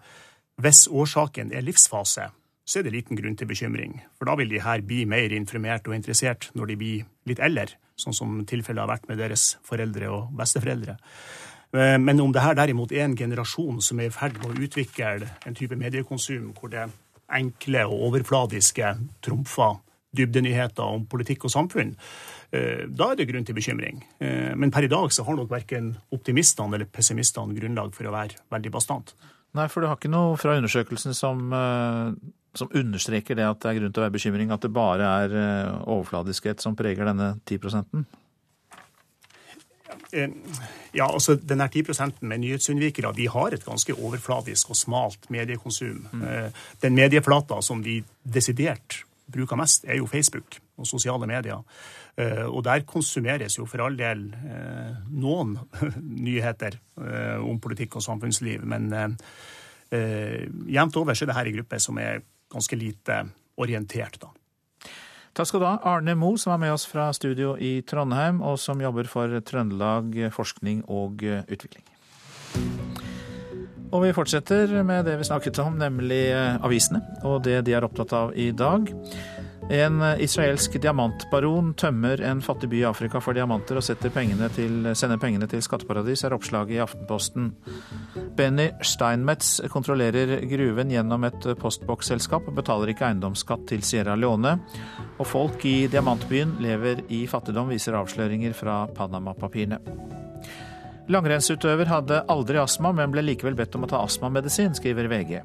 [0.62, 2.30] Hvis årsaken er livsfase,
[2.66, 3.98] så er det liten grunn til bekymring.
[4.18, 7.74] For da vil de her bli mer informert og interessert når de blir litt eldre,
[7.96, 10.96] sånn som tilfellet har vært med deres foreldre og besteforeldre.
[11.76, 15.28] Men om det her derimot er en generasjon som er i ferd med å utvikle
[15.48, 16.86] en type mediekonsum hvor det
[17.36, 18.92] enkle og overfladiske
[19.26, 19.80] trumfer
[20.16, 21.90] dybdenyheter om politikk og samfunn,
[22.52, 23.98] da er det grunn til bekymring.
[24.56, 28.38] Men per i dag så har nok verken optimistene eller pessimistene grunnlag for å være
[28.54, 29.12] veldig bastant.
[29.56, 31.50] Nei, for du har ikke noe fra undersøkelsen som,
[32.58, 35.34] som understreker det at det er grunn til å være bekymring, at det bare er
[35.84, 38.06] overfladiskhet som preger denne 10%
[40.92, 46.06] ja, altså denne 10% med nyhetsunnvikere vi har et ganske overfladisk og smalt mediekonsum.
[46.12, 46.54] Mm.
[46.82, 49.02] Den medieflata som vi desidert
[49.32, 51.62] bruker mest, er jo Facebook og sosiale medier.
[52.46, 54.28] Og der konsumeres jo for all del
[55.10, 55.56] noen
[56.28, 56.78] nyheter
[57.42, 58.64] om politikk og samfunnsliv.
[58.64, 59.16] Men
[59.90, 62.22] jevnt over så er det her en gruppe som er
[62.52, 63.22] ganske lite
[63.56, 64.32] orientert, da.
[65.36, 68.56] Takk skal du ha, Arne Moe, som er med oss fra studio i Trondheim, og
[68.60, 71.84] som jobber for Trøndelag forskning og utvikling.
[73.92, 78.14] Og vi fortsetter med det vi snakket om, nemlig avisene og det de er opptatt
[78.16, 78.88] av i dag.
[79.70, 85.18] En israelsk diamantbaron tømmer en fattig by i Afrika for diamanter og pengene til, sender
[85.18, 87.48] pengene til skatteparadis, er oppslaget i Aftenposten.
[88.36, 94.58] Benny Steinmetz kontrollerer gruven gjennom et postboksselskap betaler ikke eiendomsskatt til Sierra Leone.
[95.18, 99.82] Og folk i diamantbyen lever i fattigdom, viser avsløringer fra Panama-papirene.
[101.06, 105.36] Langrennsutøver hadde aldri astma, men ble likevel bedt om å ta astmamedisin, skriver VG.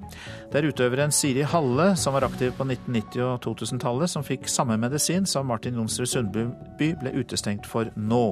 [0.49, 4.79] Det er utøveren Siri Halle, som var aktiv på 1990- og 2000-tallet, som fikk samme
[4.81, 6.47] medisin som Martin Jonsrud Sundby
[6.79, 8.23] ble utestengt for nå,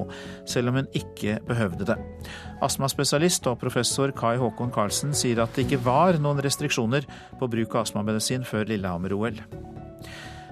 [0.50, 1.98] selv om hun ikke behøvde det.
[2.66, 7.06] Astmaspesialist og professor Kai Håkon Karlsen sier at det ikke var noen restriksjoner
[7.38, 9.38] på bruk av astmamedisin før Lillehammer-OL.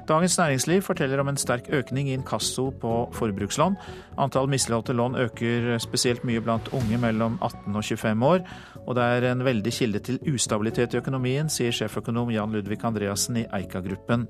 [0.09, 3.74] Dagens Næringsliv forteller om en sterk økning i inkasso på forbrukslån.
[4.18, 8.40] Antall misligholdte lån øker spesielt mye blant unge mellom 18 og 25 år,
[8.86, 13.36] og det er en veldig kilde til ustabilitet i økonomien, sier sjeføkonom Jan Ludvig Andreassen
[13.36, 14.24] i Eika-gruppen.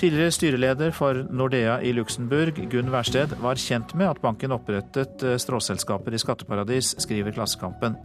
[0.00, 6.16] Tidligere styreleder for Nordea i Luxembourg, Gunn Wærsted, var kjent med at banken opprettet stråselskaper
[6.16, 8.00] i skatteparadis, skriver Klassekampen.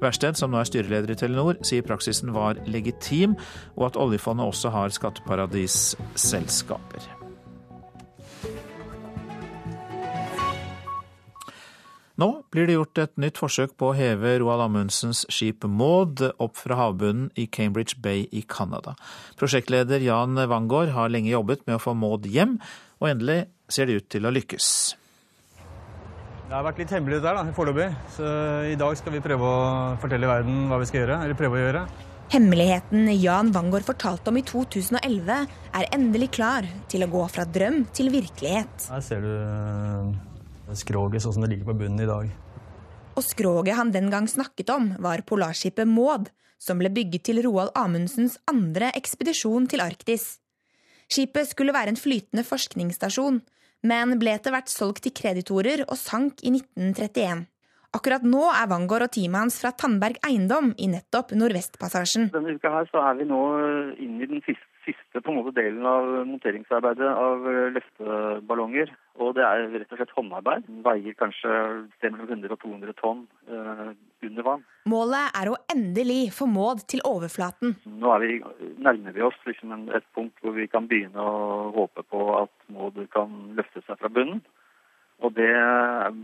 [0.00, 3.36] Wærsted, som nå er styreleder i Telenor, sier praksisen var legitim,
[3.76, 7.02] og at oljefondet også har skatteparadisselskaper.
[12.20, 16.58] Nå blir det gjort et nytt forsøk på å heve Roald Amundsens skip Maud opp
[16.60, 18.92] fra havbunnen i Cambridge Bay i Canada.
[19.40, 22.58] Prosjektleder Jan Wangård har lenge jobbet med å få Maud hjem,
[23.00, 24.99] og endelig ser det ut til å lykkes.
[26.50, 28.28] Det har vært litt hemmelig der da, foreløpig, så
[28.66, 29.58] i dag skal vi prøve å
[30.02, 31.18] fortelle verden hva vi skal gjøre.
[31.22, 31.82] eller prøve å gjøre.
[32.32, 35.44] Hemmeligheten Jan Wangård fortalte om i 2011,
[35.78, 38.88] er endelig klar til å gå fra drøm til virkelighet.
[38.90, 42.34] Her ser du skroget sånn som det ligger på bunnen i dag.
[43.14, 47.70] Og skroget han den gang snakket om, var polarskipet Maud, som ble bygget til Roald
[47.78, 50.40] Amundsens andre ekspedisjon til Arktis.
[51.06, 53.38] Skipet skulle være en flytende forskningsstasjon,
[53.86, 57.46] men ble etter hvert solgt til kreditorer og sank i 1931.
[57.90, 62.28] Akkurat nå er Wangård og teamet hans fra Tandberg Eiendom i nettopp Nordvestpassasjen.
[62.30, 63.40] Denne uka her så er vi nå
[63.98, 68.94] inne i den siste, siste måte delen av monteringsarbeidet av løfteballonger.
[69.18, 70.68] Og det er rett og slett håndarbeid.
[70.68, 71.56] Den veier kanskje
[72.06, 73.90] 100-200 tonn uh,
[74.26, 74.62] under vann.
[74.90, 77.76] Målet er å endelig få Maud til overflaten.
[78.00, 78.38] Nå vi,
[78.82, 82.98] nærmer vi oss liksom et punkt hvor vi kan begynne å håpe på at Maud
[83.14, 84.42] kan løfte seg fra bunnen.
[85.20, 85.52] Og det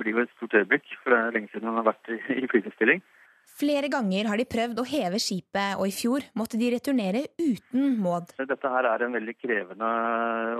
[0.00, 3.02] blir jo et stort øyeblikk, for det er lenge siden hun har vært i, flytestilling.
[3.56, 7.94] Flere ganger har de prøvd å heve skipet, og i fjor måtte de returnere uten
[8.04, 8.34] Maud.
[8.36, 9.90] Dette her er en veldig krevende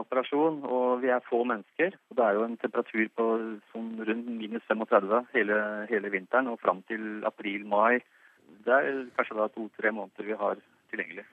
[0.00, 1.98] operasjon, og vi er få mennesker.
[2.16, 3.26] Det er jo en temperatur på
[3.74, 5.60] sånn rundt minus 35 hele,
[5.90, 7.98] hele vinteren og fram til april-mai.
[8.64, 11.26] Det er kanskje da to-tre måneder vi har tilgjengelig.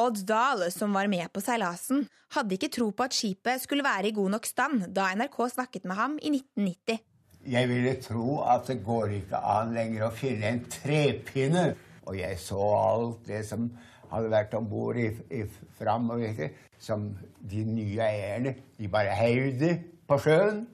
[0.00, 2.04] Odd Dahl, som var med på seilasen,
[2.36, 5.88] hadde ikke tro på at skipet skulle være i god nok stand da NRK snakket
[5.88, 7.00] med ham i 1990.
[7.48, 11.70] Jeg ville tro at det går ikke an lenger å finne en trepinne.
[12.08, 13.70] Og jeg så alt det som
[14.10, 15.44] hadde vært om bord i, i
[15.78, 16.50] Fram, og ikke,
[16.80, 17.10] som
[17.40, 19.74] de nye eierne de bare heiv det
[20.10, 20.64] på sjøen.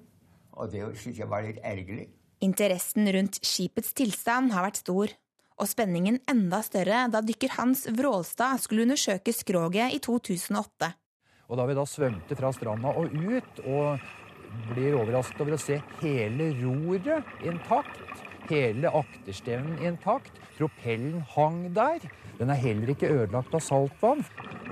[0.57, 2.09] Og det syntes jeg var litt ergerlig.
[2.45, 5.13] Interessen rundt skipets tilstand har vært stor,
[5.57, 10.91] og spenningen enda større da dykker Hans Vrålstad skulle undersøke skroget i 2008.
[11.47, 14.03] Og da vi da svømte fra stranda og ut, og
[14.71, 18.03] blir overrasket over å se hele roret intakt,
[18.51, 22.05] hele akterstevnen intakt, propellen hang der.
[22.39, 24.25] Den er heller ikke ødelagt av saltvann.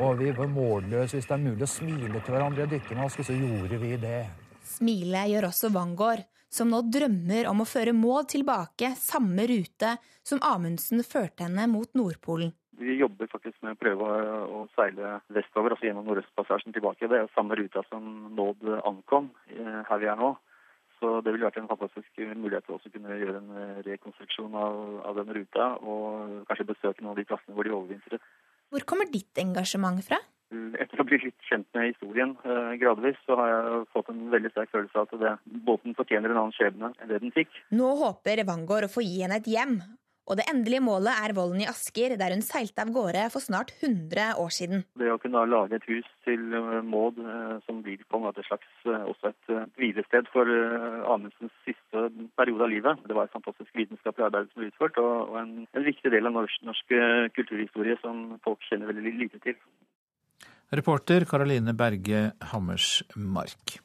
[0.02, 1.16] Og vi var målløse.
[1.16, 4.24] Hvis det er mulig å smile til hverandre i dykkermaske, så gjorde vi det.
[4.66, 9.96] Smile gjør også Wangård, som nå drømmer om å føre Maud tilbake samme rute
[10.26, 12.54] som Amundsen førte henne mot Nordpolen.
[12.78, 14.08] Vi jobber faktisk med å prøve
[14.50, 17.08] å, seile vestover, altså gjennom Nordøstpassasjen tilbake.
[17.10, 20.34] Det er samme ruta som Nåd ankom eh, her vi er nå.
[21.00, 24.78] Så det ville vært en fantastisk mulighet til å kunne gjøre en eh, rekonstruksjon av,
[25.10, 28.30] av den ruta, og kanskje besøke noen av de plassene hvor de overvintret.
[28.72, 30.18] Hvor kommer ditt engasjement fra?
[30.54, 34.52] Etter å bli litt kjent med historien eh, gradvis, så har jeg fått en veldig
[34.52, 35.34] sterk følelse av at det,
[35.66, 37.52] båten fortjener en annen skjebne enn det den fikk.
[37.74, 39.78] Nå håper Wangård å få gi henne et hjem,
[40.24, 43.74] og det endelige målet er volden i Asker, der hun seilte av gårde for snart
[43.76, 44.84] 100 år siden.
[44.96, 48.40] Det å kunne lage et hus til eh, Maud eh, som blir på en måte
[48.40, 50.48] et slags eh, også et hvilested for
[51.12, 52.06] Amundsens siste
[52.38, 55.86] periode av livet, det var et fantastisk vitenskapelig arbeid som ble utført, og en, en
[55.86, 56.96] viktig del av norsk, norsk
[57.36, 59.58] kulturhistorie som folk kjenner veldig lite til.
[60.74, 63.83] Reporter Karoline Berge Hammersmark.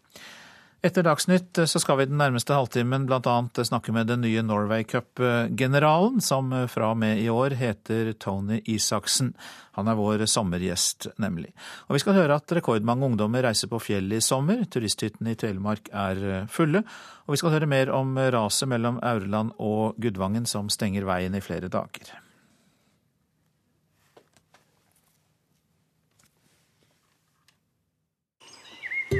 [0.79, 3.33] Etter Dagsnytt så skal vi den nærmeste halvtimen bl.a.
[3.67, 9.33] snakke med den nye Norway Cup-generalen, som fra og med i år heter Tony Isaksen.
[9.75, 11.51] Han er vår sommergjest, nemlig.
[11.89, 14.63] Og vi skal høre at rekordmange ungdommer reiser på fjellet i sommer.
[14.71, 16.85] Turisthyttene i Telemark er fulle.
[17.27, 21.43] Og vi skal høre mer om raset mellom Aurland og Gudvangen, som stenger veien i
[21.43, 22.18] flere dager.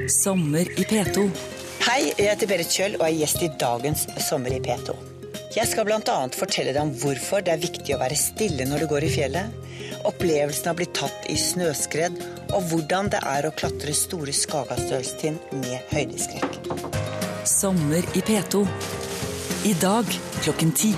[0.10, 1.30] Sommer i P2.
[1.86, 4.96] Hei, jeg heter Berit Kjøll og er gjest i dagens Sommer i P2.
[5.54, 6.16] Jeg skal bl.a.
[6.34, 9.54] fortelle deg om hvorfor det er viktig å være stille når du går i fjellet,
[10.10, 12.18] opplevelsen av å bli tatt i snøskred,
[12.50, 16.60] og hvordan det er å klatre store Skagastølstind med høydeskrekk.
[17.50, 18.66] Sommer i P2.
[19.70, 20.94] I dag klokken ti.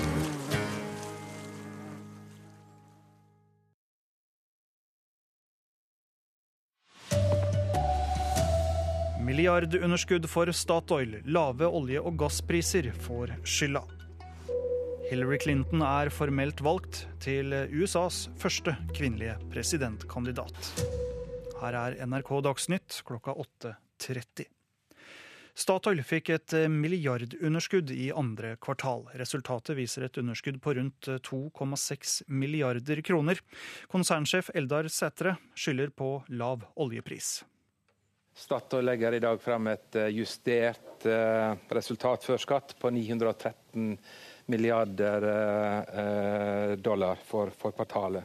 [9.32, 13.80] Milliardunderskudd for Statoil, lave olje- og gasspriser får skylda.
[15.08, 20.68] Hillary Clinton er formelt valgt til USAs første kvinnelige presidentkandidat.
[21.62, 24.50] Her er NRK Dagsnytt klokka 8.30.
[25.56, 29.06] Statoil fikk et milliardunderskudd i andre kvartal.
[29.16, 33.40] Resultatet viser et underskudd på rundt 2,6 milliarder kroner.
[33.88, 37.38] Konsernsjef Eldar Sætre skylder på lav oljepris.
[38.34, 41.04] Statoil legger i dag frem et justert
[41.68, 43.98] resultat før skatt på 913
[44.52, 45.26] milliarder
[46.80, 48.24] dollar for, for kvartalet.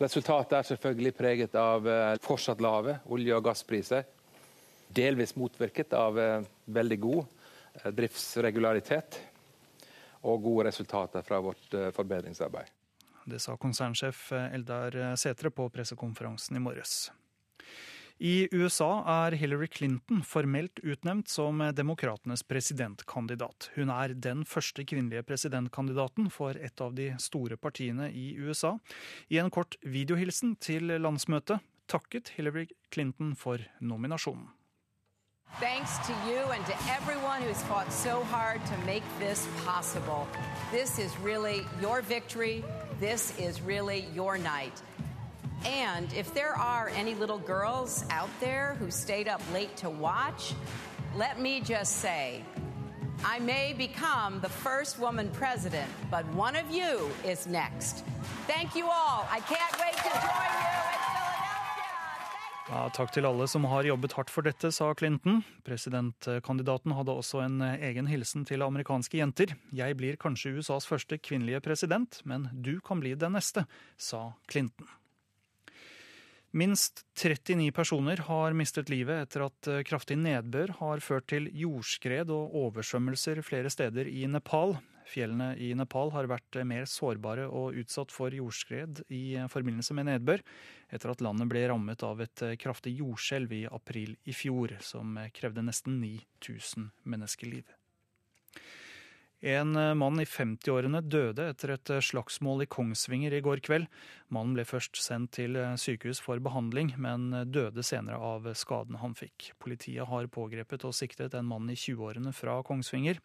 [0.00, 1.84] Resultatet er selvfølgelig preget av
[2.24, 4.08] fortsatt lave olje- og gasspriser.
[4.88, 6.16] Delvis motvirket av
[6.64, 7.22] veldig god
[8.00, 9.20] driftsregularitet
[10.26, 12.72] og gode resultater fra vårt forbedringsarbeid.
[13.30, 17.10] Det sa konsernsjef Eldar Setre på pressekonferansen i morges.
[18.20, 23.70] I USA er Hillary Clinton formelt utnevnt som demokratenes presidentkandidat.
[23.78, 28.74] Hun er den første kvinnelige presidentkandidaten for et av de store partiene i USA.
[29.32, 34.50] I en kort videohilsen til landsmøtet takket Hillary Clinton for nominasjonen.
[35.58, 40.28] Thanks to you and to everyone who's fought so hard to make this possible.
[40.70, 42.62] This is really your victory.
[43.00, 44.82] This is really your night.
[45.66, 50.54] And if there are any little girls out there who stayed up late to watch,
[51.16, 52.42] let me just say
[53.24, 58.04] I may become the first woman president, but one of you is next.
[58.46, 59.26] Thank you all.
[59.30, 61.00] I can't wait to join you.
[62.70, 65.40] Ja, takk til alle som har jobbet hardt for dette, sa Clinton.
[65.66, 69.56] Presidentkandidaten hadde også en egen hilsen til amerikanske jenter.
[69.74, 73.66] Jeg blir kanskje USAs første kvinnelige president, men du kan bli den neste,
[73.98, 74.86] sa Clinton.
[76.50, 82.56] Minst 39 personer har mistet livet etter at kraftig nedbør har ført til jordskred og
[82.64, 84.74] oversvømmelser flere steder i Nepal.
[85.06, 90.42] Fjellene i Nepal har vært mer sårbare og utsatt for jordskred i forbindelse med nedbør,
[90.90, 95.62] etter at landet ble rammet av et kraftig jordskjelv i april i fjor, som krevde
[95.62, 97.70] nesten 9000 menneskeliv.
[99.40, 103.88] En eh, mann i 50-årene døde etter et eh, slagsmål i Kongsvinger i går kveld.
[104.28, 109.16] Mannen ble først sendt til eh, sykehus for behandling, men døde senere av skadene han
[109.16, 109.54] fikk.
[109.58, 113.22] Politiet har pågrepet og siktet en mann i 20-årene fra Kongsvinger,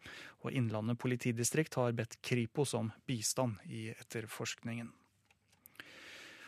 [0.47, 4.93] og Innlandet politidistrikt har bedt Kripos om bistand i etterforskningen.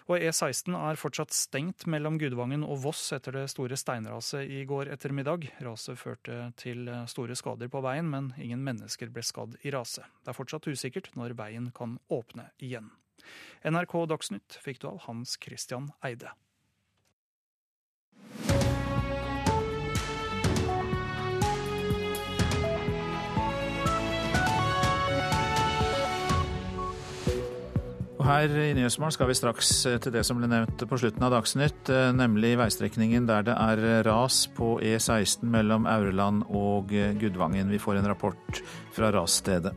[0.07, 4.87] Og E16 er fortsatt stengt mellom Gudvangen og Voss etter det store steinraset i går
[4.93, 5.49] ettermiddag.
[5.65, 10.07] Raset førte til store skader på veien, men ingen mennesker ble skadd i raset.
[10.23, 12.87] Det er fortsatt usikkert når veien kan åpne igjen.
[13.67, 16.31] NRK Dagsnytt fikk du av Hans Christian Eide.
[28.27, 31.31] Her i Nyhetsmorgen skal vi straks eh, til det som ble nevnt på slutten av
[31.31, 37.71] Dagsnytt, eh, nemlig veistrekningen der det er ras på E16 mellom Aureland og eh, Gudvangen.
[37.71, 38.61] Vi får en rapport
[38.95, 39.71] fra rasstedet.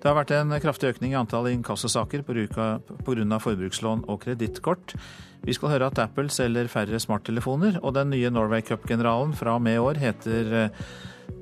[0.00, 3.38] Det har vært en kraftig økning i antall inkassosaker pga.
[3.42, 4.94] forbrukslån og kredittkort.
[5.44, 9.62] Vi skal høre at Apple selger færre smarttelefoner, og den nye Norway Cup-generalen fra og
[9.62, 10.70] med i år heter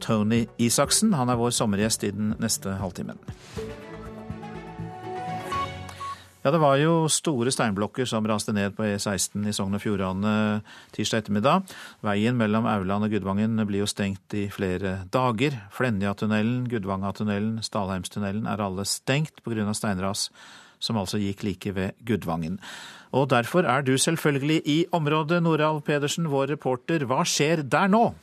[0.00, 1.12] Tony Isaksen.
[1.12, 3.20] Han er vår sommergjest i den neste halvtimen.
[6.48, 10.30] Ja, det var jo store steinblokker som raste ned på E16 i Sogn og Fjordane
[10.96, 11.74] tirsdag ettermiddag.
[12.00, 15.58] Veien mellom Auland og Gudvangen blir jo stengt i flere dager.
[15.76, 19.74] Flenjatunnelen, Gudvangatunnelen, Stalheimstunnelen er alle stengt pga.
[19.76, 20.30] steinras,
[20.80, 22.56] som altså gikk like ved Gudvangen.
[23.12, 27.04] Og derfor er du selvfølgelig i området, Noralv Pedersen, vår reporter.
[27.04, 28.14] Hva skjer der nå?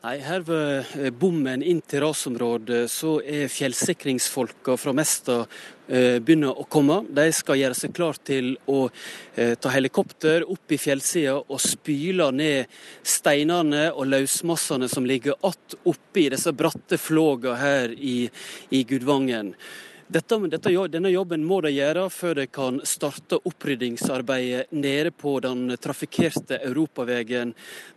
[0.00, 6.56] Nei, Her ved eh, bommen inn til rasområdet så er fjellsikringsfolka fra Mesta eh, begynner
[6.56, 7.02] å komme.
[7.12, 12.30] De skal gjøre seg klar til å eh, ta helikopter opp i fjellsida og spyle
[12.32, 18.30] ned steinene og løsmassene som ligger att oppi disse bratte flåga her i,
[18.72, 19.52] i Gudvangen.
[20.10, 25.76] Dette, dette, denne jobben må de gjøre før de kan starte oppryddingsarbeidet nede på den
[25.78, 27.52] trafikkerte europaveien,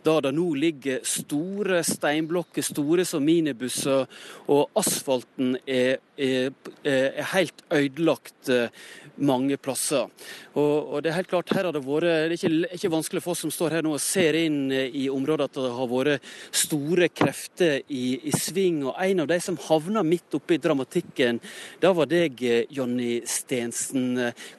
[0.06, 4.06] da det nå ligger store steinblokker, store som minibusser,
[4.46, 6.54] og asfalten er, er,
[6.86, 8.70] er helt ødelagt eh,
[9.16, 10.08] mange plasser.
[10.54, 13.22] Og, og, det er helt klart, her har det vært, det er ikke, ikke vanskelig
[13.24, 16.32] for oss som står her nå og ser inn i området at det har vært
[16.64, 18.82] store krefter i, i sving.
[18.88, 21.40] Og en av de som havna midt oppe i dramatikken,
[21.82, 22.42] da var deg,
[22.74, 24.12] Jonny Stensen.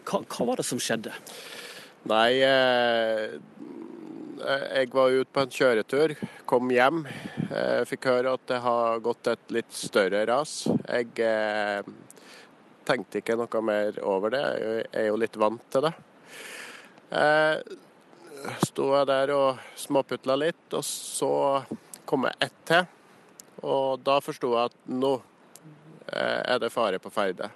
[0.05, 1.13] Hva, hva, var det som skjedde?
[2.05, 3.35] Nei, eh,
[4.45, 6.13] jeg var ute på en kjøretur,
[6.45, 7.05] kom hjem.
[7.49, 10.65] Jeg eh, fikk høre at det har gått et litt større ras.
[10.85, 11.87] Jeg eh,
[12.85, 14.43] tenkte ikke noe mer over det.
[14.61, 15.93] Jeg er jo litt vant til det.
[17.15, 17.57] Eh,
[18.65, 21.31] sto jeg der og småputla litt, og så
[22.05, 22.85] kom jeg ett til.
[23.65, 25.13] Og da forsto jeg at nå
[26.11, 27.49] eh, er det fare på ferde.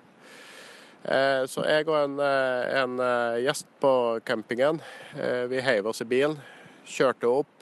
[1.04, 2.98] Eh, så jeg og en, eh, en
[3.44, 3.94] gjest på
[4.26, 4.82] campingen,
[5.50, 6.38] vi heiv oss i bilen,
[6.88, 7.56] kjørte opp.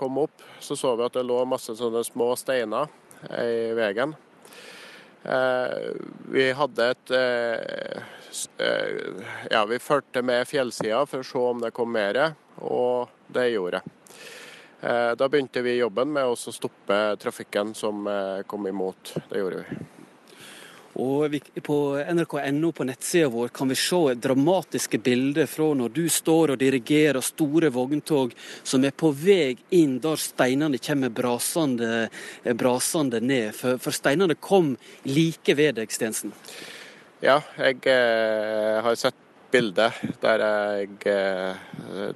[0.00, 2.88] Kom opp, så så vi at det lå masse sånne små steiner
[3.36, 4.14] i veien.
[5.24, 5.90] Eh,
[6.30, 8.02] vi hadde et eh,
[8.58, 12.18] eh, Ja, vi fulgte med fjellsida for å se om det kom mer,
[12.58, 13.98] og det gjorde det.
[14.82, 18.08] Da begynte vi jobben med å stoppe trafikken som
[18.50, 19.12] kom imot.
[19.30, 19.76] Det gjorde vi.
[21.00, 26.52] Og På nrk.no på nettsida vår kan vi se dramatiske bilder fra når du står
[26.52, 32.08] og dirigerer store vogntog som er på vei inn der steinene kommer brasende,
[32.44, 33.54] brasende ned.
[33.56, 34.74] For, for, steinene kom
[35.08, 36.34] like ved deg, Stensen.
[37.22, 39.16] Ja, jeg eh, har sett
[39.52, 42.12] bildet der jeg eh,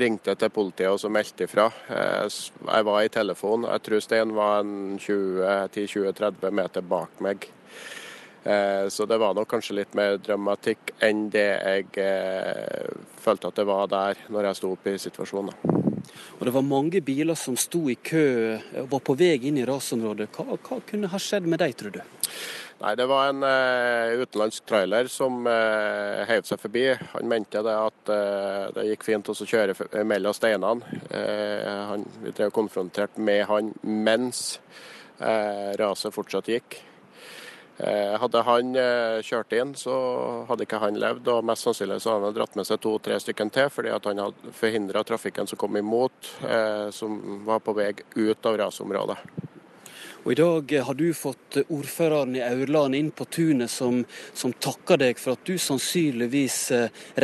[0.00, 1.68] ringte til politiet og så meldte ifra.
[1.88, 2.34] Jeg,
[2.66, 3.68] jeg var i telefon.
[3.68, 7.48] Jeg tror Stein var en 10-20-30 meter bak meg.
[8.44, 12.88] Eh, så det var nok kanskje litt mer dramatikk enn det jeg eh,
[13.20, 15.52] følte at det var der når jeg sto oppe i situasjonen.
[16.40, 19.66] Og Det var mange biler som sto i kø og var på vei inn i
[19.68, 20.30] rasområdet.
[20.32, 22.00] Hva, hva kunne ha skjedd med dem, tror du?
[22.80, 26.86] Nei, Det var en uh, utenlandsk trailer som uh, heiv seg forbi.
[27.12, 29.76] Han mente det at uh, det gikk fint å kjøre
[30.08, 31.00] mellom steinene.
[31.12, 34.56] Uh, han, vi konfrontert med han mens
[35.20, 36.78] raset fortsatt gikk.
[37.80, 39.94] Eh, hadde han eh, kjørt inn, så
[40.48, 43.48] hadde ikke han levd, og mest sannsynlig så hadde han dratt med seg to-tre stykker
[43.54, 47.16] til, fordi han hadde forhindra trafikken som kom imot, eh, som
[47.46, 49.16] var på vei ut av rasområdet.
[50.20, 54.02] Og I dag har du fått ordføreren i Aurland inn på tunet som,
[54.36, 56.58] som takker deg for at du sannsynligvis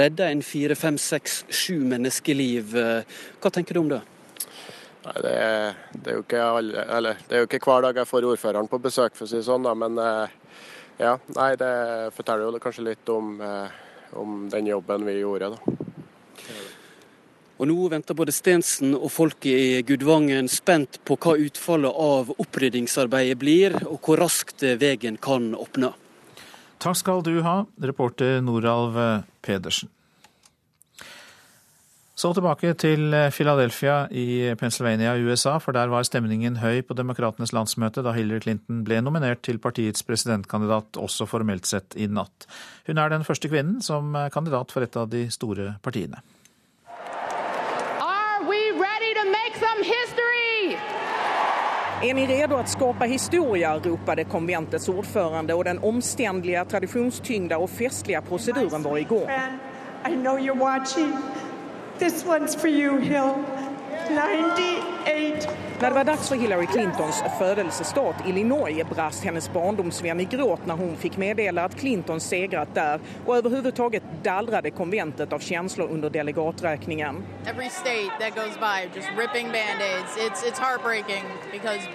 [0.00, 2.72] redda en fire, fem, seks, sju menneskeliv.
[3.42, 4.00] Hva tenker du om det?
[5.04, 8.30] Nei, det, er, det, er alle, eller, det, er jo ikke, hver dag jeg får
[8.32, 9.68] ordføreren på besøk, for å si det sånn.
[9.68, 10.00] Da, men
[10.98, 11.72] ja, nei, det
[12.16, 13.36] forteller jo kanskje litt om,
[14.16, 15.52] om den jobben vi gjorde.
[15.56, 15.76] da.
[17.56, 23.38] Og Nå venter både Stensen og folket i Gudvangen spent på hva utfallet av oppryddingsarbeidet
[23.40, 25.94] blir, og hvor raskt veien kan åpne.
[26.84, 29.00] Takk skal du ha, reporter Noralv
[29.40, 29.88] Pedersen.
[32.16, 37.52] Så tilbake til Philadelphia i Pennsylvania i USA, for der var stemningen høy på demokratenes
[37.52, 42.48] landsmøte da Hillary Clinton ble nominert til partiets presidentkandidat, også formelt sett i natt.
[42.88, 46.24] Hun er den første kvinnen som kandidat for et av de store partiene.
[52.02, 58.22] Er ni redo att skapa historia, ropade konventets ordförande och den omständliga, traditionstyngda och festliga
[58.22, 59.28] proceduren var igång.
[60.08, 61.12] I know you're watching.
[61.98, 63.34] This one's for you, Hill.
[64.08, 65.48] 98.
[65.80, 70.74] När det var dags för Hillary Clintons födelsestat Illinois brast hennes barndomsvän i gråt när
[70.74, 77.24] hon fick meddela att Clinton segrat där och överhuvudtaget dallrade konventet av känslor under delegaträkningen.
[77.46, 80.16] Every state that goes by just ripping band-aids.
[80.16, 81.88] It's, it's heartbreaking because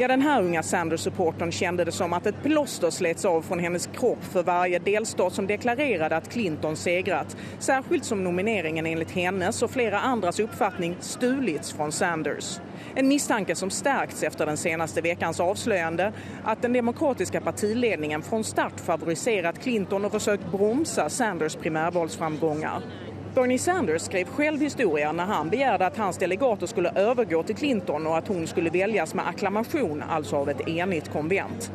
[0.00, 3.86] Ja, den här unga Sanders-supportern kände det som att ett plåster slets av från hennes
[3.86, 7.36] kropp för varje delstat som deklarerade att Clinton segrat.
[7.58, 12.58] Särskilt som nomineringen enligt hennes och flera andras uppfattning stulits från Sanders.
[12.94, 16.12] En misstanke som stärkts efter den senaste veckans avslöjande
[16.44, 22.82] att den demokratiska partiledningen från start favoriserat Clinton och försökt bromsa Sanders primärvalsframgångar.
[23.34, 28.06] Bernie Sanders skrev själv historia när han begärde att hans delegater skulle övergå till Clinton
[28.06, 31.70] och att hon skulle väljas med akklamation, alltså av ett enigt konvent.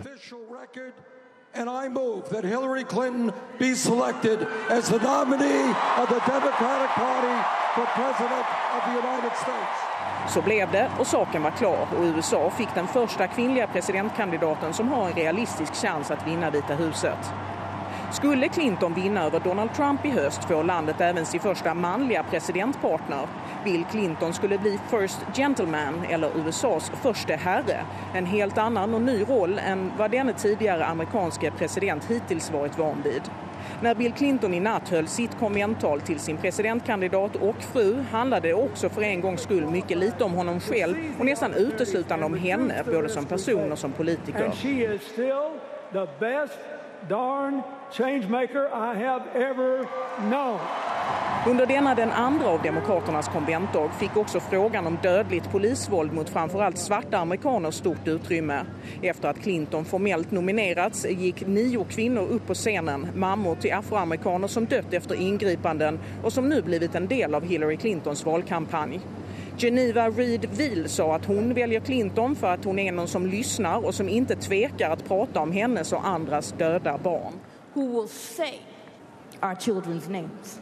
[1.55, 5.69] And I move that Hillary Clinton be selected as the nominee
[6.01, 7.37] of the Democratic Party
[7.75, 8.45] for President
[8.75, 9.79] of the United States.
[10.33, 14.87] Så blev det och saken var klar och USA fick den första kvinnliga presidentkandidaten som
[14.87, 17.33] har en realistisk chans att vinna Vita huset.
[18.11, 23.27] Skulle Clinton vinna över Donald Trump i höst får landet även sin första manliga presidentpartner.
[23.63, 27.77] Bill Clinton skulle bli First Gentleman, eller USAs första herre.
[28.13, 33.01] En helt annan och ny roll än vad denne tidigare amerikanske president hittills varit van
[33.03, 33.21] vid.
[33.81, 38.53] När Bill Clinton i natt höll sitt konventtal till sin presidentkandidat och fru handlade det
[38.53, 42.83] också för en gångs skull mycket lite om honom själv och nästan uteslutande om henne,
[42.85, 44.51] både som person och som politiker.
[47.09, 47.61] Darn
[47.91, 49.87] changemaker I have ever
[50.29, 50.59] known.
[51.47, 56.77] Under denna den andra av Demokraternas konventdag fick också frågan om dödligt polisvåld mot framförallt
[56.77, 58.65] svarta amerikaner stort utrymme.
[59.01, 64.65] Efter att Clinton formellt nominerats gick nio kvinnor upp på scenen, mammor till afroamerikaner som
[64.65, 68.99] dött efter ingripanden och som nu blivit en del av Hillary Clintons valkampanj.
[69.59, 73.85] Geneva Reed Veal sa att hon väljer Clinton för att hon är någon som lyssnar
[73.85, 77.33] och som inte tvekar att prata om hennes och andras döda barn.
[77.73, 78.59] Who will say
[79.41, 80.61] our children's names?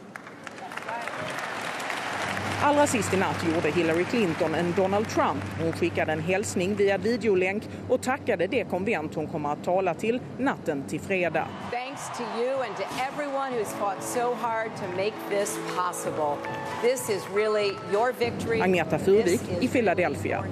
[2.60, 5.44] Allra sist i natt gjorde Hillary Clinton en Donald Trump.
[5.60, 10.20] Hon skickade en hälsning via videolänk och tackade det konvent hon kommer att tala till
[10.38, 11.46] natten till fredag.
[11.70, 16.36] Thanks to you and to everyone who's fought so hard to make this possible.
[16.82, 18.60] This is really your victory.
[18.60, 20.44] Agneta Furvik i Philadelphia.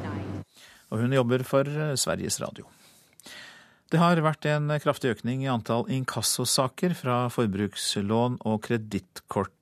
[0.88, 2.66] Og hun jobber for eh, Sveriges Radio.
[3.90, 9.55] Det har vært en kraftig økning i antall inkassosaker fra forbrukslån og kredittkort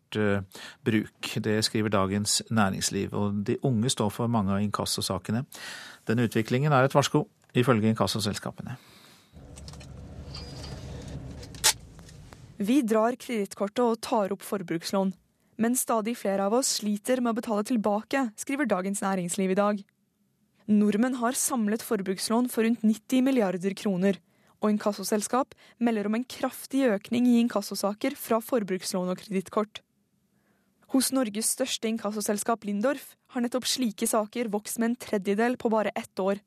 [0.85, 1.31] bruk.
[1.45, 3.15] Det skriver Dagens Næringsliv.
[3.15, 5.45] Og de unge står for mange av inkassosakene.
[6.09, 8.77] Denne utviklingen er et varsko, ifølge inkassoselskapene.
[12.65, 15.13] Vi drar kredittkortet og tar opp forbrukslån.
[15.59, 19.83] Men stadig flere av oss sliter med å betale tilbake, skriver Dagens Næringsliv i dag.
[20.71, 24.19] Nordmenn har samlet forbrukslån for rundt 90 milliarder kroner,
[24.65, 29.83] og inkassoselskap melder om en kraftig økning i inkassosaker fra forbrukslån og kredittkort.
[30.93, 35.95] Hos Norges største inkassoselskap Lindorf har nettopp slike saker vokst med en tredjedel på bare
[35.97, 36.43] ett år.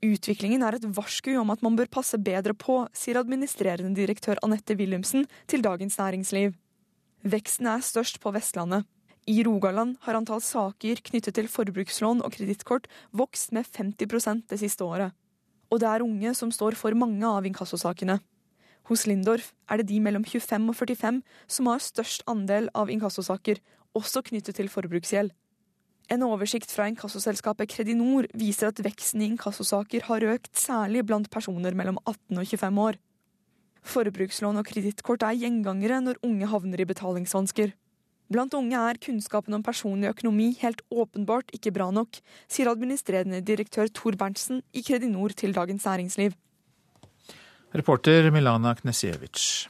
[0.00, 4.76] Utviklingen er et varsku om at man bør passe bedre på, sier administrerende direktør Anette
[4.78, 6.54] Wilhelmsen til Dagens Næringsliv.
[7.20, 8.88] Veksten er størst på Vestlandet.
[9.28, 14.84] I Rogaland har antall saker knyttet til forbrukslån og kredittkort vokst med 50% det siste
[14.84, 15.12] året.
[15.70, 18.18] Og det er unge som står for mange av inkassosakene.
[18.90, 23.60] Hos Lindorf er det de mellom 25 og 45 som har størst andel av inkassosaker,
[23.94, 25.30] også knyttet til forbruksgjeld.
[26.10, 31.76] En oversikt fra inkassoselskapet Kredinor viser at veksten i inkassosaker har økt særlig blant personer
[31.78, 32.98] mellom 18 og 25 år.
[33.86, 37.70] Forbrukslån og kredittkort er gjengangere når unge havner i betalingsvansker.
[38.30, 42.18] Blant unge er kunnskapen om personlig økonomi helt åpenbart ikke bra nok,
[42.50, 46.34] sier administrerende direktør Tor Berntsen i Kredinor til Dagens Næringsliv.
[47.72, 49.68] Reporter Milana Knesjevic.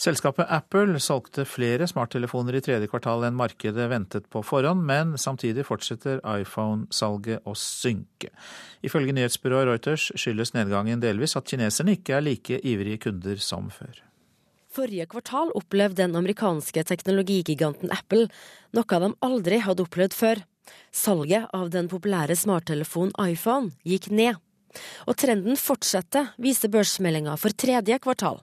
[0.00, 5.66] Selskapet Apple solgte flere smarttelefoner i tredje kvartal enn markedet ventet på forhånd, men samtidig
[5.68, 8.32] fortsetter iPhone-salget å synke.
[8.80, 14.00] Ifølge nyhetsbyrået Reuters skyldes nedgangen delvis at kineserne ikke er like ivrige kunder som før.
[14.72, 18.30] Forrige kvartal opplevde den amerikanske teknologigiganten Apple
[18.72, 20.46] noe de aldri hadde opplevd før.
[20.96, 24.40] Salget av den populære smarttelefonen iPhone gikk ned.
[25.06, 28.40] Og trenden fortsetter, viser børsmeldinga for tredje kvartal.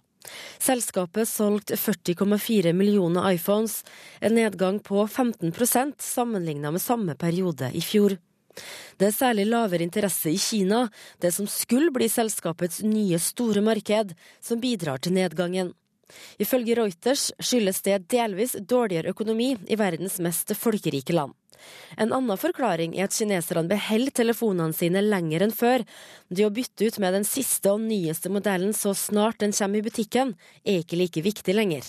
[0.60, 3.84] Selskapet solgte 40,4 millioner iPhones,
[4.20, 8.18] en nedgang på 15% sammenlignet med samme periode i fjor.
[8.98, 10.88] Det er særlig lavere interesse i Kina,
[11.22, 15.76] det som skulle bli selskapets nye store marked, som bidrar til nedgangen.
[16.42, 21.36] Ifølge Reuters skyldes det delvis dårligere økonomi i verdens mest folkerike land.
[21.98, 25.84] En annen forklaring er at kineserne beholder telefonene sine lenger enn før.
[26.30, 29.88] Det å bytte ut med den siste og nyeste modellen så snart den kommer i
[29.88, 31.88] butikken, er ikke like viktig lenger.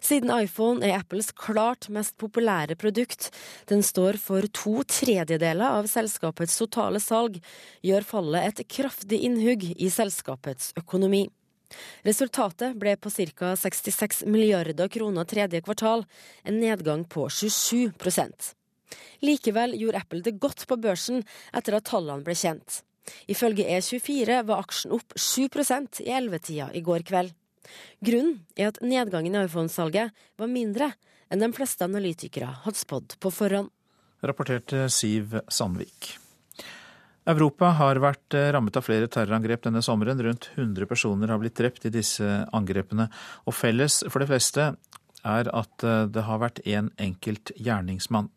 [0.00, 3.28] Siden iPhone er Apples klart mest populære produkt,
[3.68, 7.40] den står for to tredjedeler av selskapets totale salg,
[7.84, 11.26] gjør fallet et kraftig innhugg i selskapets økonomi.
[12.06, 13.54] Resultatet ble på ca.
[13.56, 16.06] 66 milliarder kroner tredje kvartal,
[16.44, 18.54] en nedgang på 27%
[19.24, 21.24] Likevel gjorde Apple det godt på børsen
[21.56, 22.82] etter at tallene ble kjent.
[23.30, 27.32] Ifølge E24 var aksjen opp 7% i ellevetida i går kveld.
[28.04, 30.92] Grunnen er at nedgangen i iPhone-salget var mindre
[31.28, 33.72] enn de fleste analytikere hadde spådd på forhånd.
[34.24, 36.16] Rapporterte Siv Sandvik.
[37.28, 40.20] Europa har vært rammet av flere terrorangrep denne sommeren.
[40.24, 42.24] Rundt 100 personer har blitt drept i disse
[42.56, 43.10] angrepene.
[43.44, 44.70] Og felles for de fleste
[45.28, 45.84] er at
[46.14, 48.30] det har vært én en enkelt gjerningsmann.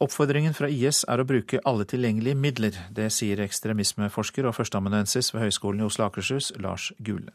[0.00, 2.76] Oppfordringen fra IS er å bruke alle tilgjengelige midler.
[2.96, 7.34] Det sier ekstremismeforsker og førsteamanuensis ved Høgskolen i Oslo og Akershus, Lars Gule.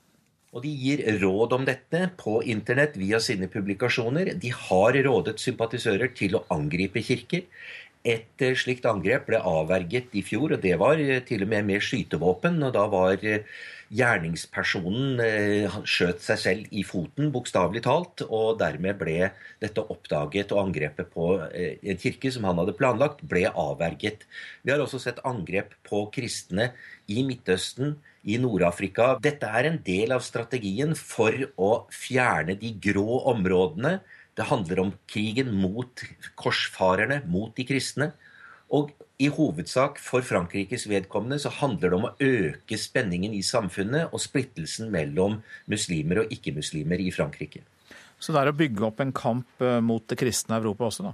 [0.56, 4.32] Og De gir råd om dette på internett via sine publikasjoner.
[4.42, 7.44] De har rådet sympatisører til å angripe kirker.
[8.06, 11.66] Et eh, slikt angrep ble avverget i fjor, og det var eh, til og med
[11.66, 12.62] med skytevåpen.
[12.62, 13.48] og Da var eh,
[13.96, 15.20] gjerningspersonen
[15.70, 19.30] han skjøt seg selv i foten, bokstavelig talt, og dermed ble
[19.62, 24.26] dette oppdaget, og angrepet på eh, en kirke som han hadde planlagt, ble avverget.
[24.62, 26.74] Vi har også sett angrep på kristne
[27.10, 29.16] i Midtøsten, i Nord-Afrika.
[29.22, 34.00] Dette er en del av strategien for å fjerne de grå områdene.
[34.36, 36.04] Det handler om krigen mot
[36.40, 38.12] korsfarerne, mot de kristne.
[38.74, 38.92] Og
[39.22, 44.24] i hovedsak for Frankrikes vedkommende så handler det om å øke spenningen i samfunnet og
[44.24, 45.40] splittelsen mellom
[45.72, 47.64] muslimer og ikke-muslimer i Frankrike.
[48.20, 51.14] Så det er å bygge opp en kamp eh, mot det kristne Europa også, da?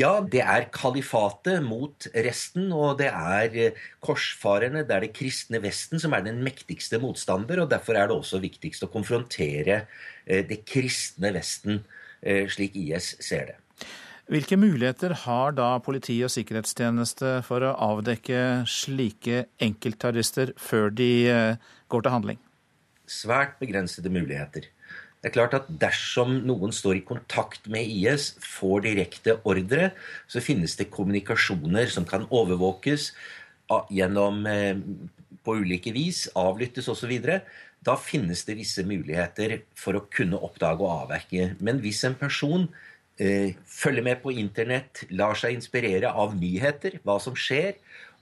[0.00, 5.60] Ja, det er kalifatet mot resten, og det er eh, korsfarerne, det er det kristne
[5.64, 9.82] Vesten som er den mektigste motstander, og derfor er det også viktigst å konfrontere
[10.24, 11.82] eh, det kristne Vesten,
[12.50, 13.58] slik IS ser det.
[14.28, 21.70] Hvilke muligheter har da politi og sikkerhetstjeneste for å avdekke slike enkeltterrorister før de eh,
[21.88, 22.40] går til handling?
[23.08, 24.66] Svært begrensede muligheter.
[25.18, 29.94] Det er klart at Dersom noen står i kontakt med IS, får direkte ordre,
[30.28, 33.14] så finnes det kommunikasjoner som kan overvåkes
[33.88, 34.76] gjennom eh,
[35.40, 37.16] på ulike vis, avlyttes osv.
[37.88, 41.54] Da finnes det visse muligheter for å kunne oppdage og avverke.
[41.64, 42.66] Men hvis en person
[43.16, 47.78] eh, følger med på internett, lar seg inspirere av nyheter, hva som skjer,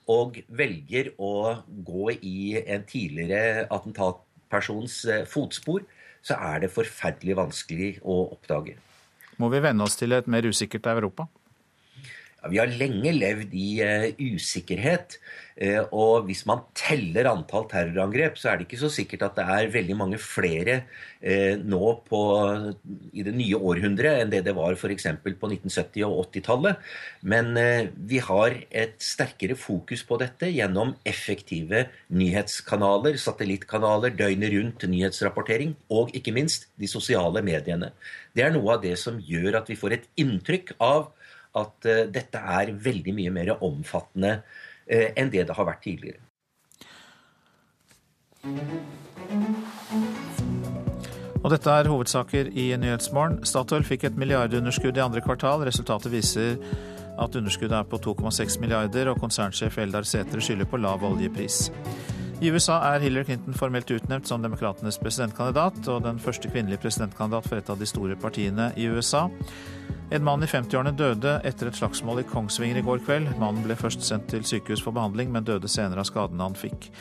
[0.07, 5.83] og velger å gå i en tidligere attentatpersons eh, fotspor,
[6.27, 8.77] så er det forferdelig vanskelig å oppdage.
[9.43, 11.27] Må vi venne oss til et mer usikkert Europa?
[12.51, 14.07] Vi har lenge levd i uh,
[14.37, 15.19] usikkerhet.
[15.57, 19.47] Uh, og hvis man teller antall terrorangrep, så er det ikke så sikkert at det
[19.55, 20.83] er veldig mange flere
[21.25, 22.21] uh, nå på,
[23.17, 25.09] i det nye århundret enn det det var f.eks.
[25.25, 26.85] på 1970- og 80-tallet.
[27.27, 27.57] Men
[28.07, 36.13] vi har et sterkere fokus på dette gjennom effektive nyhetskanaler, satellittkanaler, døgnet rundt nyhetsrapportering, og
[36.17, 37.91] ikke minst de sosiale mediene.
[38.37, 41.09] Det er noe av det som gjør at vi får et inntrykk av
[41.57, 46.23] at uh, dette er veldig mye mer omfattende uh, enn det det har vært tidligere.
[51.47, 53.41] Og dette er hovedsaker i Nyhetsmorgen.
[53.47, 55.63] Statoil fikk et milliardunderskudd i andre kvartal.
[55.67, 56.57] Resultatet viser
[57.23, 61.69] at underskuddet er på 2,6 milliarder, og konsernsjef Eldar Sætre skylder på lav oljepris.
[62.43, 67.49] I USA er Hillary Clinton formelt utnevnt som demokratenes presidentkandidat, og den første kvinnelige presidentkandidat
[67.49, 69.29] for et av de store partiene i USA.
[70.07, 73.33] En mann i 50-årene døde etter et slagsmål i Kongsvinger i går kveld.
[73.41, 76.93] Mannen ble først sendt til sykehus for behandling, men døde senere av skadene han fikk.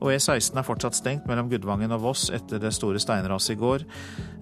[0.00, 3.84] Og E16 er fortsatt stengt mellom Gudvangen og Voss etter det store steinraset i går.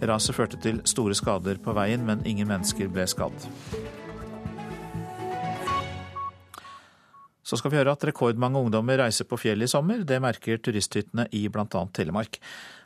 [0.07, 3.49] Raset førte til store skader på veien, men ingen mennesker ble skadd.
[7.43, 10.05] Så skal vi høre at rekordmange ungdommer reiser på fjellet i sommer.
[10.07, 11.67] Det merker turisthyttene i bl.a.
[11.91, 12.39] Telemark.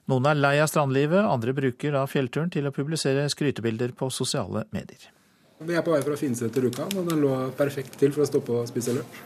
[0.08, 4.64] Noen er lei av strandlivet, andre bruker da fjellturen til å publisere skrytebilder på sosiale
[4.72, 5.10] medier.
[5.58, 8.28] Vi er på vei fra Finse til Rjukan, og den lå perfekt til for å
[8.28, 9.20] stoppe og spise lunsj.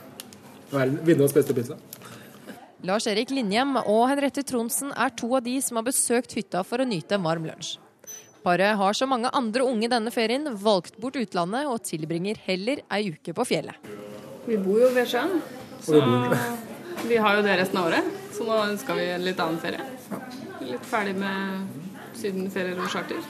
[1.03, 1.75] Vinduets beste pizza.
[2.87, 6.81] Lars Erik Linjem og Henriette Tronsen er to av de som har besøkt hytta for
[6.81, 7.75] å nyte en varm lunsj.
[8.41, 13.11] Paret har som mange andre unge denne ferien valgt bort utlandet og tilbringer heller ei
[13.11, 13.91] uke på fjellet.
[14.47, 15.35] Vi bor jo ved sjøen,
[15.83, 15.99] så
[17.05, 18.07] vi har jo det resten av året.
[18.33, 19.83] Så nå ønsker vi en litt annen ferie.
[20.63, 23.21] Litt ferdig med sydenferier og charter.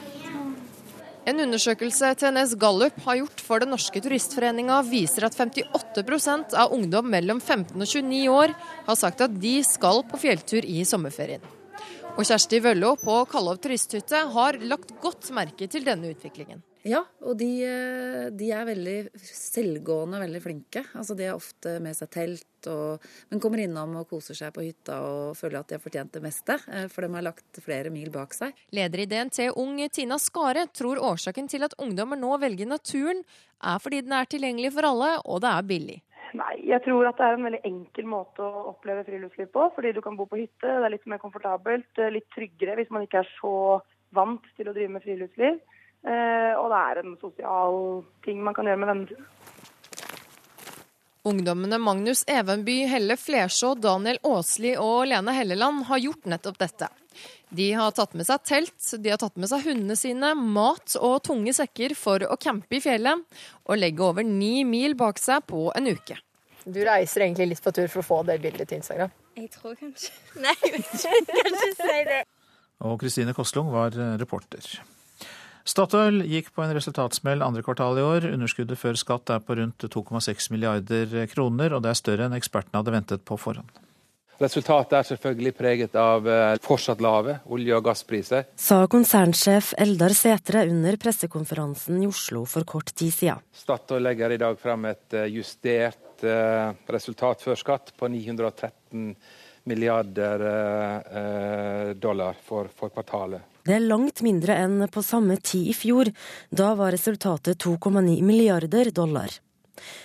[1.22, 7.06] En undersøkelse TNS Gallup har gjort for Den norske turistforeninga, viser at 58% av ungdom
[7.14, 8.54] mellom 15 og 29 år
[8.88, 11.44] har sagt at de skal på fjelltur i sommerferien.
[12.16, 16.58] Og Kjersti Vøllo på Kallov turisthytte har lagt godt merke til denne utviklingen.
[16.82, 20.82] Ja, og de, eh, de, er veldig selvgående veldig flinke.
[20.98, 24.64] Altså De har ofte med seg telt, og, men kommer innom og koser seg på
[24.66, 27.92] hytta og føler at de har fortjent det meste, eh, for de har lagt flere
[27.94, 28.58] mil bak seg.
[28.74, 33.22] Leder i DNT Ung Tina Skare tror årsaken til at ungdommer nå velger naturen,
[33.62, 36.00] er fordi den er tilgjengelig for alle, og det er billig.
[36.34, 39.66] Nei, jeg tror at det er en veldig enkel måte å oppleve friluftsliv på.
[39.76, 43.04] Fordi du kan bo på hytte, det er litt mer komfortabelt, litt tryggere hvis man
[43.04, 43.54] ikke er så
[44.16, 45.60] vant til å drive med friluftsliv.
[46.02, 47.76] Eh, og det er en sosial
[48.26, 49.28] ting man kan gjøre med venner.
[51.22, 56.88] Ungdommene Magnus Evenby, Helle Flerså, Daniel Aasli og Lene Helleland har gjort nettopp dette.
[57.54, 61.20] De har tatt med seg telt, de har tatt med seg hundene sine, mat og
[61.28, 63.22] tunge sekker for å campe i fjellet,
[63.68, 66.16] og legge over ni mil bak seg på en uke.
[66.64, 69.14] Du reiser egentlig litt på tur for å få det bildet til Instagram?
[69.38, 70.10] Jeg tror kanskje
[70.42, 72.18] Nei, jeg kan ikke si det.
[72.82, 74.66] Og Kristine Koslung var reporter.
[75.64, 78.26] Statoil gikk på en resultatsmell andre kvartal i år.
[78.32, 82.82] Underskuddet før skatt er på rundt 2,6 milliarder kroner, og det er større enn ekspertene
[82.82, 83.70] hadde ventet på forhånd.
[84.42, 88.48] Resultatet er selvfølgelig preget av eh, fortsatt lave olje- og gasspriser.
[88.58, 93.44] Sa konsernsjef Eldar Setre under pressekonferansen i Oslo for kort tid siden.
[93.54, 99.14] Statoil legger i dag frem et eh, justert eh, resultat før skatt på 913
[99.70, 100.42] milliarder
[102.02, 103.51] dollar for, for kvartalet.
[103.62, 106.10] Det er langt mindre enn på samme tid i fjor.
[106.50, 109.30] Da var resultatet 2,9 milliarder dollar.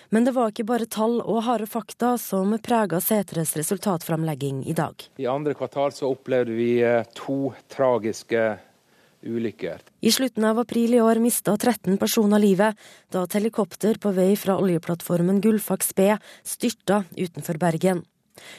[0.09, 4.95] Men det var ikke bare tall og harde fakta som prega Setres resultatframlegging i dag.
[5.17, 8.45] I andre kvartal så opplevde vi eh, to tragiske
[9.27, 9.81] ulykker.
[10.01, 12.77] I slutten av april i år mista 13 personer livet
[13.13, 16.13] da et helikopter på vei fra oljeplattformen Gullfaks B
[16.45, 18.05] styrta utenfor Bergen.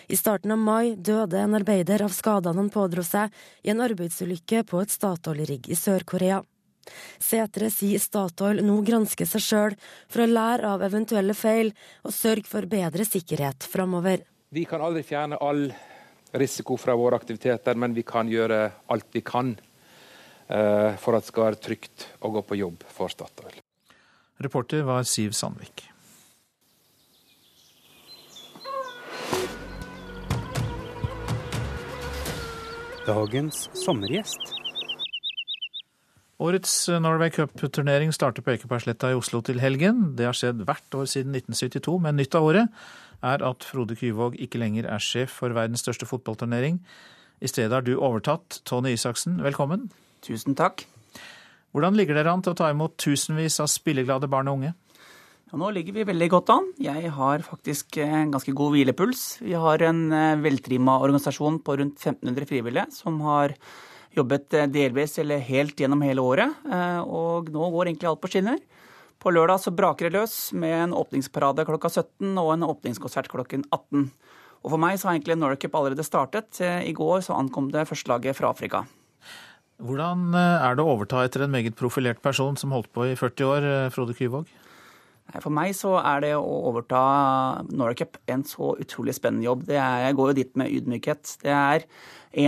[0.08, 4.64] I starten av mai døde en arbeider av skadene han pådro seg i en arbeidsulykke
[4.68, 6.42] på et Statoil-rigg i Sør-Korea.
[7.20, 9.76] Setre sier Statoil nå gransker seg sjøl
[10.08, 11.72] for å lære av eventuelle feil
[12.02, 14.24] og sørge for bedre sikkerhet framover.
[14.48, 15.66] Vi kan aldri fjerne all
[16.32, 21.32] risiko fra våre aktiviteter, men vi kan gjøre alt vi kan uh, for at det
[21.32, 23.60] skal være trygt å gå på jobb for Statoil.
[24.38, 25.88] Reporter var Siv Sandvik.
[33.08, 34.50] Dagens sommergjest.
[36.38, 40.12] Årets Norway Cup-turnering starter på Ekebergsletta i Oslo til helgen.
[40.18, 42.82] Det har skjedd hvert år siden 1972, men nytt av året
[43.26, 46.78] er at Frode Kyvåg ikke lenger er sjef for verdens største fotballturnering.
[47.40, 48.60] I stedet har du overtatt.
[48.68, 49.88] Tony Isaksen, velkommen.
[50.22, 50.84] Tusen takk.
[51.72, 54.74] Hvordan ligger dere an til å ta imot tusenvis av spilleglade barn og unge?
[55.48, 56.66] Ja, nå ligger vi veldig godt an.
[56.76, 59.38] Jeg har faktisk en ganske god hvilepuls.
[59.40, 63.54] Vi har en eh, veltrimma organisasjon på rundt 1500 frivillige som har
[64.12, 66.52] jobbet eh, delvis eller helt gjennom hele året.
[66.68, 68.60] Eh, og nå går egentlig alt på skinner.
[69.16, 73.64] På lørdag så braker det løs med en åpningsparade klokka 17 og en åpningskonsert klokken
[73.72, 74.04] 18.
[74.60, 76.60] Og for meg så har egentlig Norcup allerede startet.
[76.60, 78.84] I går så ankom det første laget fra Afrika.
[79.80, 83.54] Hvordan er det å overta etter en meget profilert person som holdt på i 40
[83.54, 84.50] år, Frode Kyvåg?
[85.36, 87.00] For meg så er det å overta
[87.68, 89.66] Norway Cup en så utrolig spennende jobb.
[89.68, 91.34] Er, jeg går jo dit med ydmykhet.
[91.42, 91.84] Det er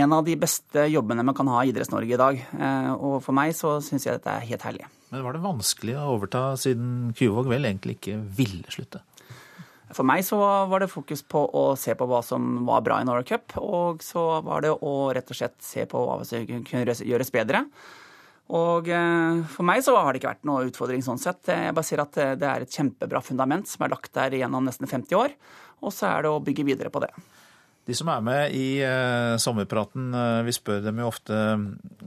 [0.01, 2.41] en av de beste jobbene man kan ha i Idretts-Norge i dag.
[2.57, 4.89] Eh, og for meg så syns jeg dette er helt herlig.
[5.13, 9.03] Men var det vanskelig å overta siden Kyvåg vel egentlig ikke ville slutte?
[9.91, 10.39] For meg så
[10.71, 14.01] var det fokus på å se på hva som var bra i Norway Cup, og
[14.05, 17.65] så var det å rett og slett se på hva som kunne gjøres bedre.
[18.51, 21.47] Og eh, for meg så har det ikke vært noe utfordring sånn sett.
[21.47, 24.89] Jeg bare sier at det er et kjempebra fundament som er lagt der gjennom nesten
[24.91, 25.35] 50 år,
[25.79, 27.11] og så er det å bygge videre på det.
[27.87, 28.65] De som er med i
[29.41, 30.11] sommerpraten,
[30.45, 31.37] vi spør dem jo ofte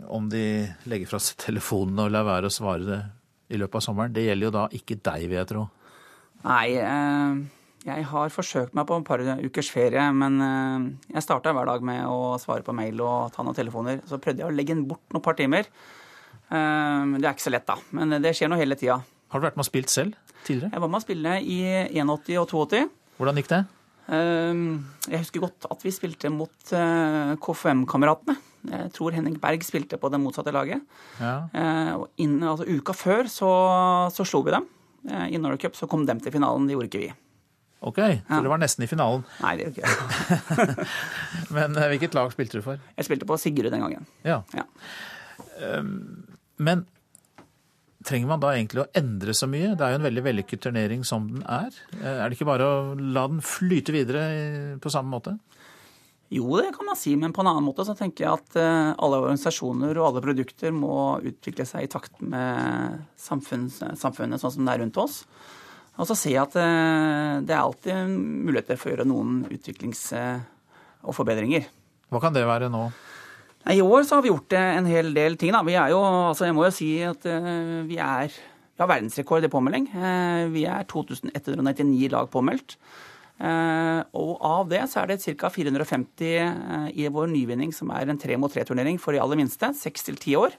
[0.07, 0.45] om de
[0.91, 3.01] legger fra seg telefonen og lar være å svare det
[3.57, 4.15] i løpet av sommeren.
[4.15, 5.65] Det gjelder jo da ikke deg, vil jeg tro.
[6.45, 6.77] Nei,
[7.89, 10.39] jeg har forsøkt meg på et par ukers ferie, men
[11.09, 14.05] jeg starta hver dag med å svare på mail og ta noen telefoner.
[14.09, 15.69] Så prøvde jeg å legge bort noen par timer.
[16.51, 17.79] Det er ikke så lett, da.
[17.97, 19.01] Men det skjer noe hele tida.
[19.33, 20.15] Har du vært med og spilt selv
[20.45, 20.71] tidligere?
[20.75, 21.59] Jeg var med å spille i
[21.97, 22.85] 81 og 82.
[23.19, 23.63] Hvordan gikk det?
[24.05, 26.73] Jeg husker godt at vi spilte mot
[27.41, 28.37] KFM-kameratene.
[28.69, 30.85] Jeg tror Henning Berg spilte på det motsatte laget.
[31.19, 31.35] Ja.
[32.21, 33.51] Innen, altså, uka før så,
[34.13, 34.69] så slo vi dem.
[35.09, 37.11] I Norway Cup så kom dem til finalen, det gjorde ikke vi.
[37.85, 39.27] Ok, så det var nesten i finalen.
[39.45, 40.87] Nei, det gjorde ikke jeg.
[41.57, 42.81] Men hvilket lag spilte du for?
[42.97, 44.07] Jeg spilte på Sigrud den gangen.
[44.25, 44.39] Ja.
[44.57, 44.65] ja.
[46.57, 46.85] Men
[48.05, 49.73] trenger man da egentlig å endre så mye?
[49.75, 51.73] Det er jo en veldig vellykket turnering som den er.
[52.03, 54.25] Er det ikke bare å la den flyte videre
[54.83, 55.39] på samme måte?
[56.35, 59.21] Jo, det kan man si, men på en annen måte så tenker jeg at alle
[59.23, 64.75] organisasjoner og alle produkter må utvikle seg i takt med samfunnet, samfunnet sånn som det
[64.75, 65.21] er rundt oss.
[65.95, 66.57] Og så ser jeg at
[67.47, 70.09] det er alltid muligheter for å gjøre noen utviklings-
[71.05, 71.69] og forbedringer.
[72.11, 72.89] Hva kan det være nå?
[73.73, 75.55] I år så har vi gjort en hel del ting.
[75.55, 75.63] Da.
[75.65, 77.25] Vi er jo, altså jeg må jo si at
[77.89, 78.35] vi er
[78.75, 79.85] vi har verdensrekord i påmelding.
[80.51, 82.75] Vi er 2199 lag påmeldt.
[84.19, 85.51] Og av det så er det ca.
[85.55, 90.09] 450 i vår nyvinning, som er en tre mot tre-turnering for de aller minste, seks
[90.09, 90.59] til ti år.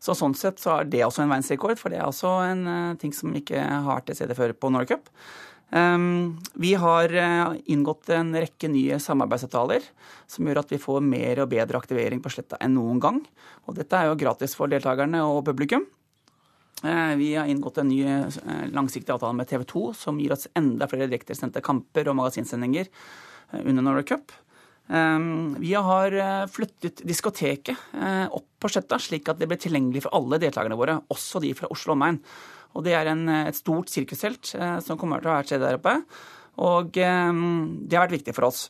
[0.00, 3.14] Så sånn sett så er det også en verdensrekord, for det er også en ting
[3.14, 5.06] som ikke har vært til stede før på Norway Cup.
[5.70, 7.12] Vi har
[7.70, 9.84] inngått en rekke nye samarbeidsavtaler
[10.26, 13.20] som gjør at vi får mer og bedre aktivering på Sletta enn noen gang.
[13.70, 15.86] Og dette er jo gratis for deltakerne og publikum.
[16.82, 18.02] Vi har inngått en ny
[18.74, 22.88] langsiktig avtale med TV 2 som gir oss enda flere direktesendte kamper og magasinsendinger
[23.62, 24.32] under Norway Cup.
[24.90, 26.16] Vi har
[26.50, 27.76] flyttet diskoteket
[28.32, 31.70] opp på Sletta, slik at det blir tilgjengelig for alle deltakerne våre, også de fra
[31.70, 32.18] Oslo og omegn.
[32.74, 35.96] Og det er en, et stort sirkushelt som kommer til å være til der oppe.
[36.60, 37.06] Og det
[37.96, 38.68] har vært viktig for oss.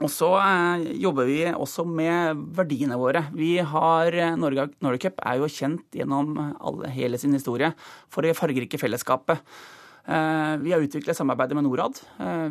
[0.00, 0.28] Og så
[1.02, 3.26] jobber vi også med verdiene våre.
[3.36, 7.72] Vi har, Norge, Norge Cup er jo kjent gjennom alle, hele sin historie
[8.12, 9.42] for det fargerike fellesskapet.
[10.02, 12.00] Vi har utviklet samarbeidet med Norad.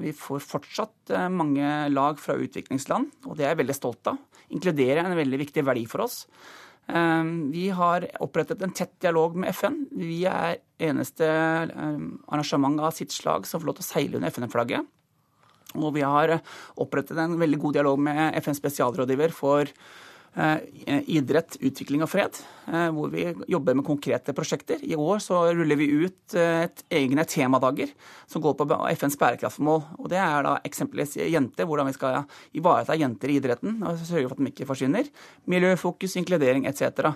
[0.03, 4.22] Vi får fortsatt mange lag fra utviklingsland, og det er jeg veldig stolt av.
[4.53, 6.22] Inkludere en veldig viktig verdi for oss.
[7.51, 9.77] Vi har opprettet en tett dialog med FN.
[9.95, 14.89] Vi er eneste arrangement av sitt slag som får lov til å seile under FN-flagget.
[15.80, 16.38] Og vi har
[16.81, 19.72] opprettet en veldig god dialog med FNs spesialrådgiver for
[20.32, 22.38] idrett, utvikling og fred,
[22.95, 24.80] hvor vi jobber med konkrete prosjekter.
[24.80, 27.91] I år så ruller vi ut et egne temadager
[28.32, 29.84] som går på FNs bærekraftsmål.
[29.99, 32.24] Og Det er da eksempelvis jenter, hvordan vi skal
[32.56, 35.12] ivareta jenter i idretten og sørge for at de ikke forsvinner.
[35.52, 37.12] Miljøfokus, inkludering etc.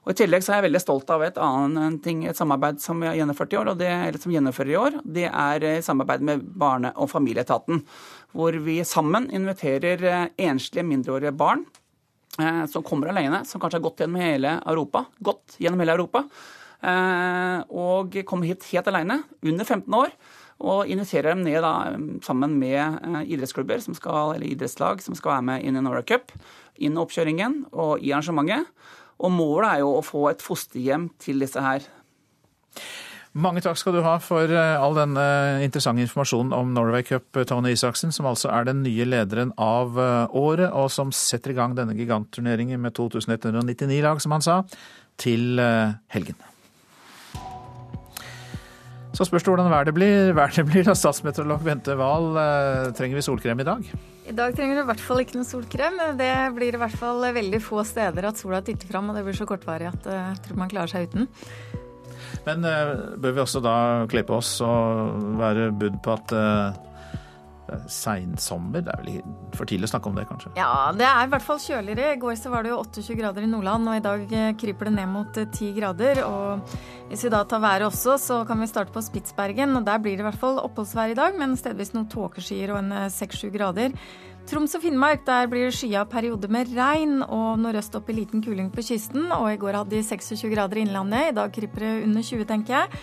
[0.00, 3.02] Og I tillegg så er jeg veldig stolt av et annet ting, et samarbeid som
[3.02, 5.02] vi har gjennomført i år, og det, eller som gjennomfører i år.
[5.04, 7.82] Det er samarbeid med Barne- og familieetaten.
[8.32, 11.66] Hvor vi sammen inviterer enslige mindreårige barn
[12.70, 16.24] som kommer alene, som kanskje har gått gjennom hele Europa, gått gjennom hele Europa,
[17.68, 20.14] og kommer hit helt alene, under 15 år,
[20.60, 21.72] og inviterer dem ned da,
[22.24, 26.32] sammen med idrettsklubber skal, eller idrettslag som skal være med inn i Norway Cup,
[26.80, 28.68] inn i oppkjøringen og i arrangementet.
[29.20, 31.84] Og målet er jo å få et fosterhjem til disse her.
[33.30, 35.24] Mange takk skal du ha for all denne
[35.62, 39.94] interessante informasjonen om Norway Cup, Tony Isaksen, som altså er den nye lederen av
[40.34, 44.62] året, og som setter i gang denne gigantturneringen med 2199 lag, som han sa,
[45.14, 45.62] til
[46.10, 46.42] helgen.
[49.14, 50.32] Så spørs det hvordan været blir.
[50.38, 52.32] Været blir da statsmeteorolog Bente Wahl.
[52.96, 53.90] Trenger vi solkrem i dag?
[54.30, 55.98] I dag trenger du i hvert fall ikke noe solkrem.
[56.18, 59.36] Det blir i hvert fall veldig få steder at sola titter fram, og det blir
[59.36, 61.28] så kortvarig at jeg tror man klarer seg uten.
[62.46, 62.64] Men
[63.20, 63.74] bør vi også da
[64.10, 66.34] kle på oss og være budd på at
[67.90, 68.82] seinsommer?
[68.84, 70.52] Det er vel for tidlig å snakke om det, kanskje?
[70.58, 72.14] Ja, det er i hvert fall kjøligere.
[72.14, 74.94] I går så var det jo 28 grader i Nordland, og i dag kryper det
[74.96, 76.22] ned mot 10 grader.
[76.26, 76.74] Og
[77.10, 79.76] hvis vi da tar været også, så kan vi starte på Spitsbergen.
[79.78, 82.82] og Der blir det i hvert fall oppholdsvær i dag, men stedvis noen tåkeskyer og
[82.82, 83.94] en 6-7 grader.
[84.50, 88.42] Troms og Finnmark der blir det skya perioder med regn og nordøst opp i liten
[88.42, 89.28] kuling på kysten.
[89.30, 92.48] Og i går hadde de 26 grader i Innlandet, i dag kryper det under 20,
[92.48, 93.02] tenker jeg.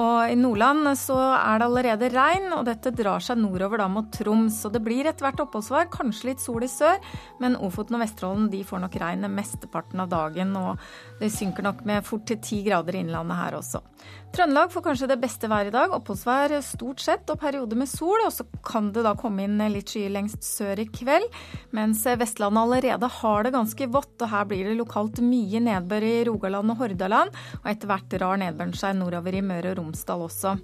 [0.00, 4.10] Og i Nordland så er det allerede regn, og dette drar seg nordover da mot
[4.14, 4.58] Troms.
[4.66, 6.98] Og det blir etter hvert oppholdsvær, kanskje litt sol i sør,
[7.42, 10.54] men Ofoten og Vesterålen de får nok regnet mesteparten av dagen.
[10.58, 13.82] Og det synker nok med fort til 10 grader i innlandet her også.
[14.30, 15.90] Trøndelag får kanskje det beste været i dag.
[15.96, 18.20] Oppholdsvær stort sett og perioder med sol.
[18.22, 21.26] Og så kan det da komme inn litt skyer lengst sør i kveld.
[21.74, 26.14] Mens Vestlandet allerede har det ganske vått, og her blir det lokalt mye nedbør i
[26.30, 27.34] Rogaland og Hordaland.
[27.64, 30.54] Og etter hvert drar nedbøren seg nordover i Møre og Romsdal også.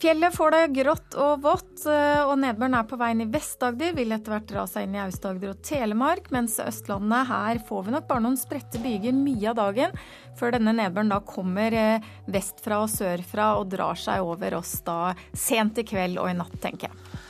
[0.00, 3.92] Fjellet får det grått og vått, eh, og nedbøren er på vei inn i Vest-Agder.
[3.98, 7.92] Vil etter hvert dra seg inn i Aust-Agder og Telemark, mens Østlandet her får vi
[7.92, 9.92] nok bare noen spredte byger mye av dagen,
[10.40, 15.12] før denne nedbøren da kommer eh, vestfra og sørfra og drar seg over oss da
[15.36, 17.20] sent i kveld og i natt, tenker jeg.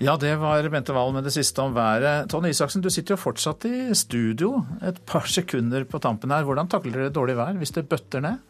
[0.00, 2.30] Ja, det var Bente Wahl med det siste om været.
[2.32, 6.48] Tonje Isaksen, du sitter jo fortsatt i studio et par sekunder på tampen her.
[6.48, 8.40] Hvordan takler dere dårlig vær hvis det bøtter ned?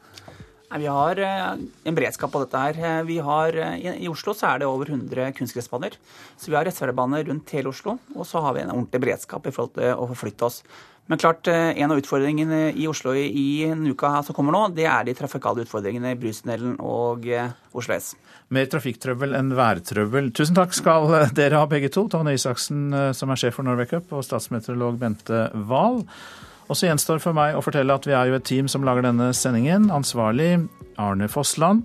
[0.74, 1.52] Vi har eh,
[1.84, 2.78] en beredskap på dette her.
[2.82, 5.94] Eh, vi har, eh, I Oslo så er det over 100 kunstgressbaner.
[6.36, 7.98] Så vi har reservebaner rundt hele Oslo.
[8.16, 10.62] Og så har vi en ordentlig beredskap i forhold til å forflytte oss.
[11.06, 15.04] Men klart, en av utfordringene i Oslo i denne uka som kommer nå, det er
[15.06, 17.28] de trafikale utfordringene i Brustunnelen og
[17.78, 18.08] Oslo S.
[18.50, 20.32] Mer trafikktrøbbel enn værtrøbbel.
[20.34, 21.06] Tusen takk skal
[21.38, 22.08] dere ha begge to.
[22.10, 26.02] Tone Isaksen, som er sjef for Norway Cup, og statsmeteorolog Bente Wahl.
[26.66, 29.06] Og så gjenstår for meg å fortelle at vi er jo et team som lager
[29.06, 29.90] denne sendingen.
[29.94, 30.66] Ansvarlig
[30.98, 31.84] Arne Fossland.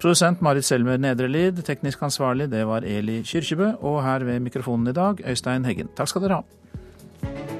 [0.00, 1.62] Produsent Marit Selmer Nedrelid.
[1.66, 3.74] Teknisk ansvarlig det var Eli Kyrkjebø.
[3.80, 5.90] Og her ved mikrofonen i dag Øystein Heggen.
[5.98, 7.59] Takk skal dere ha.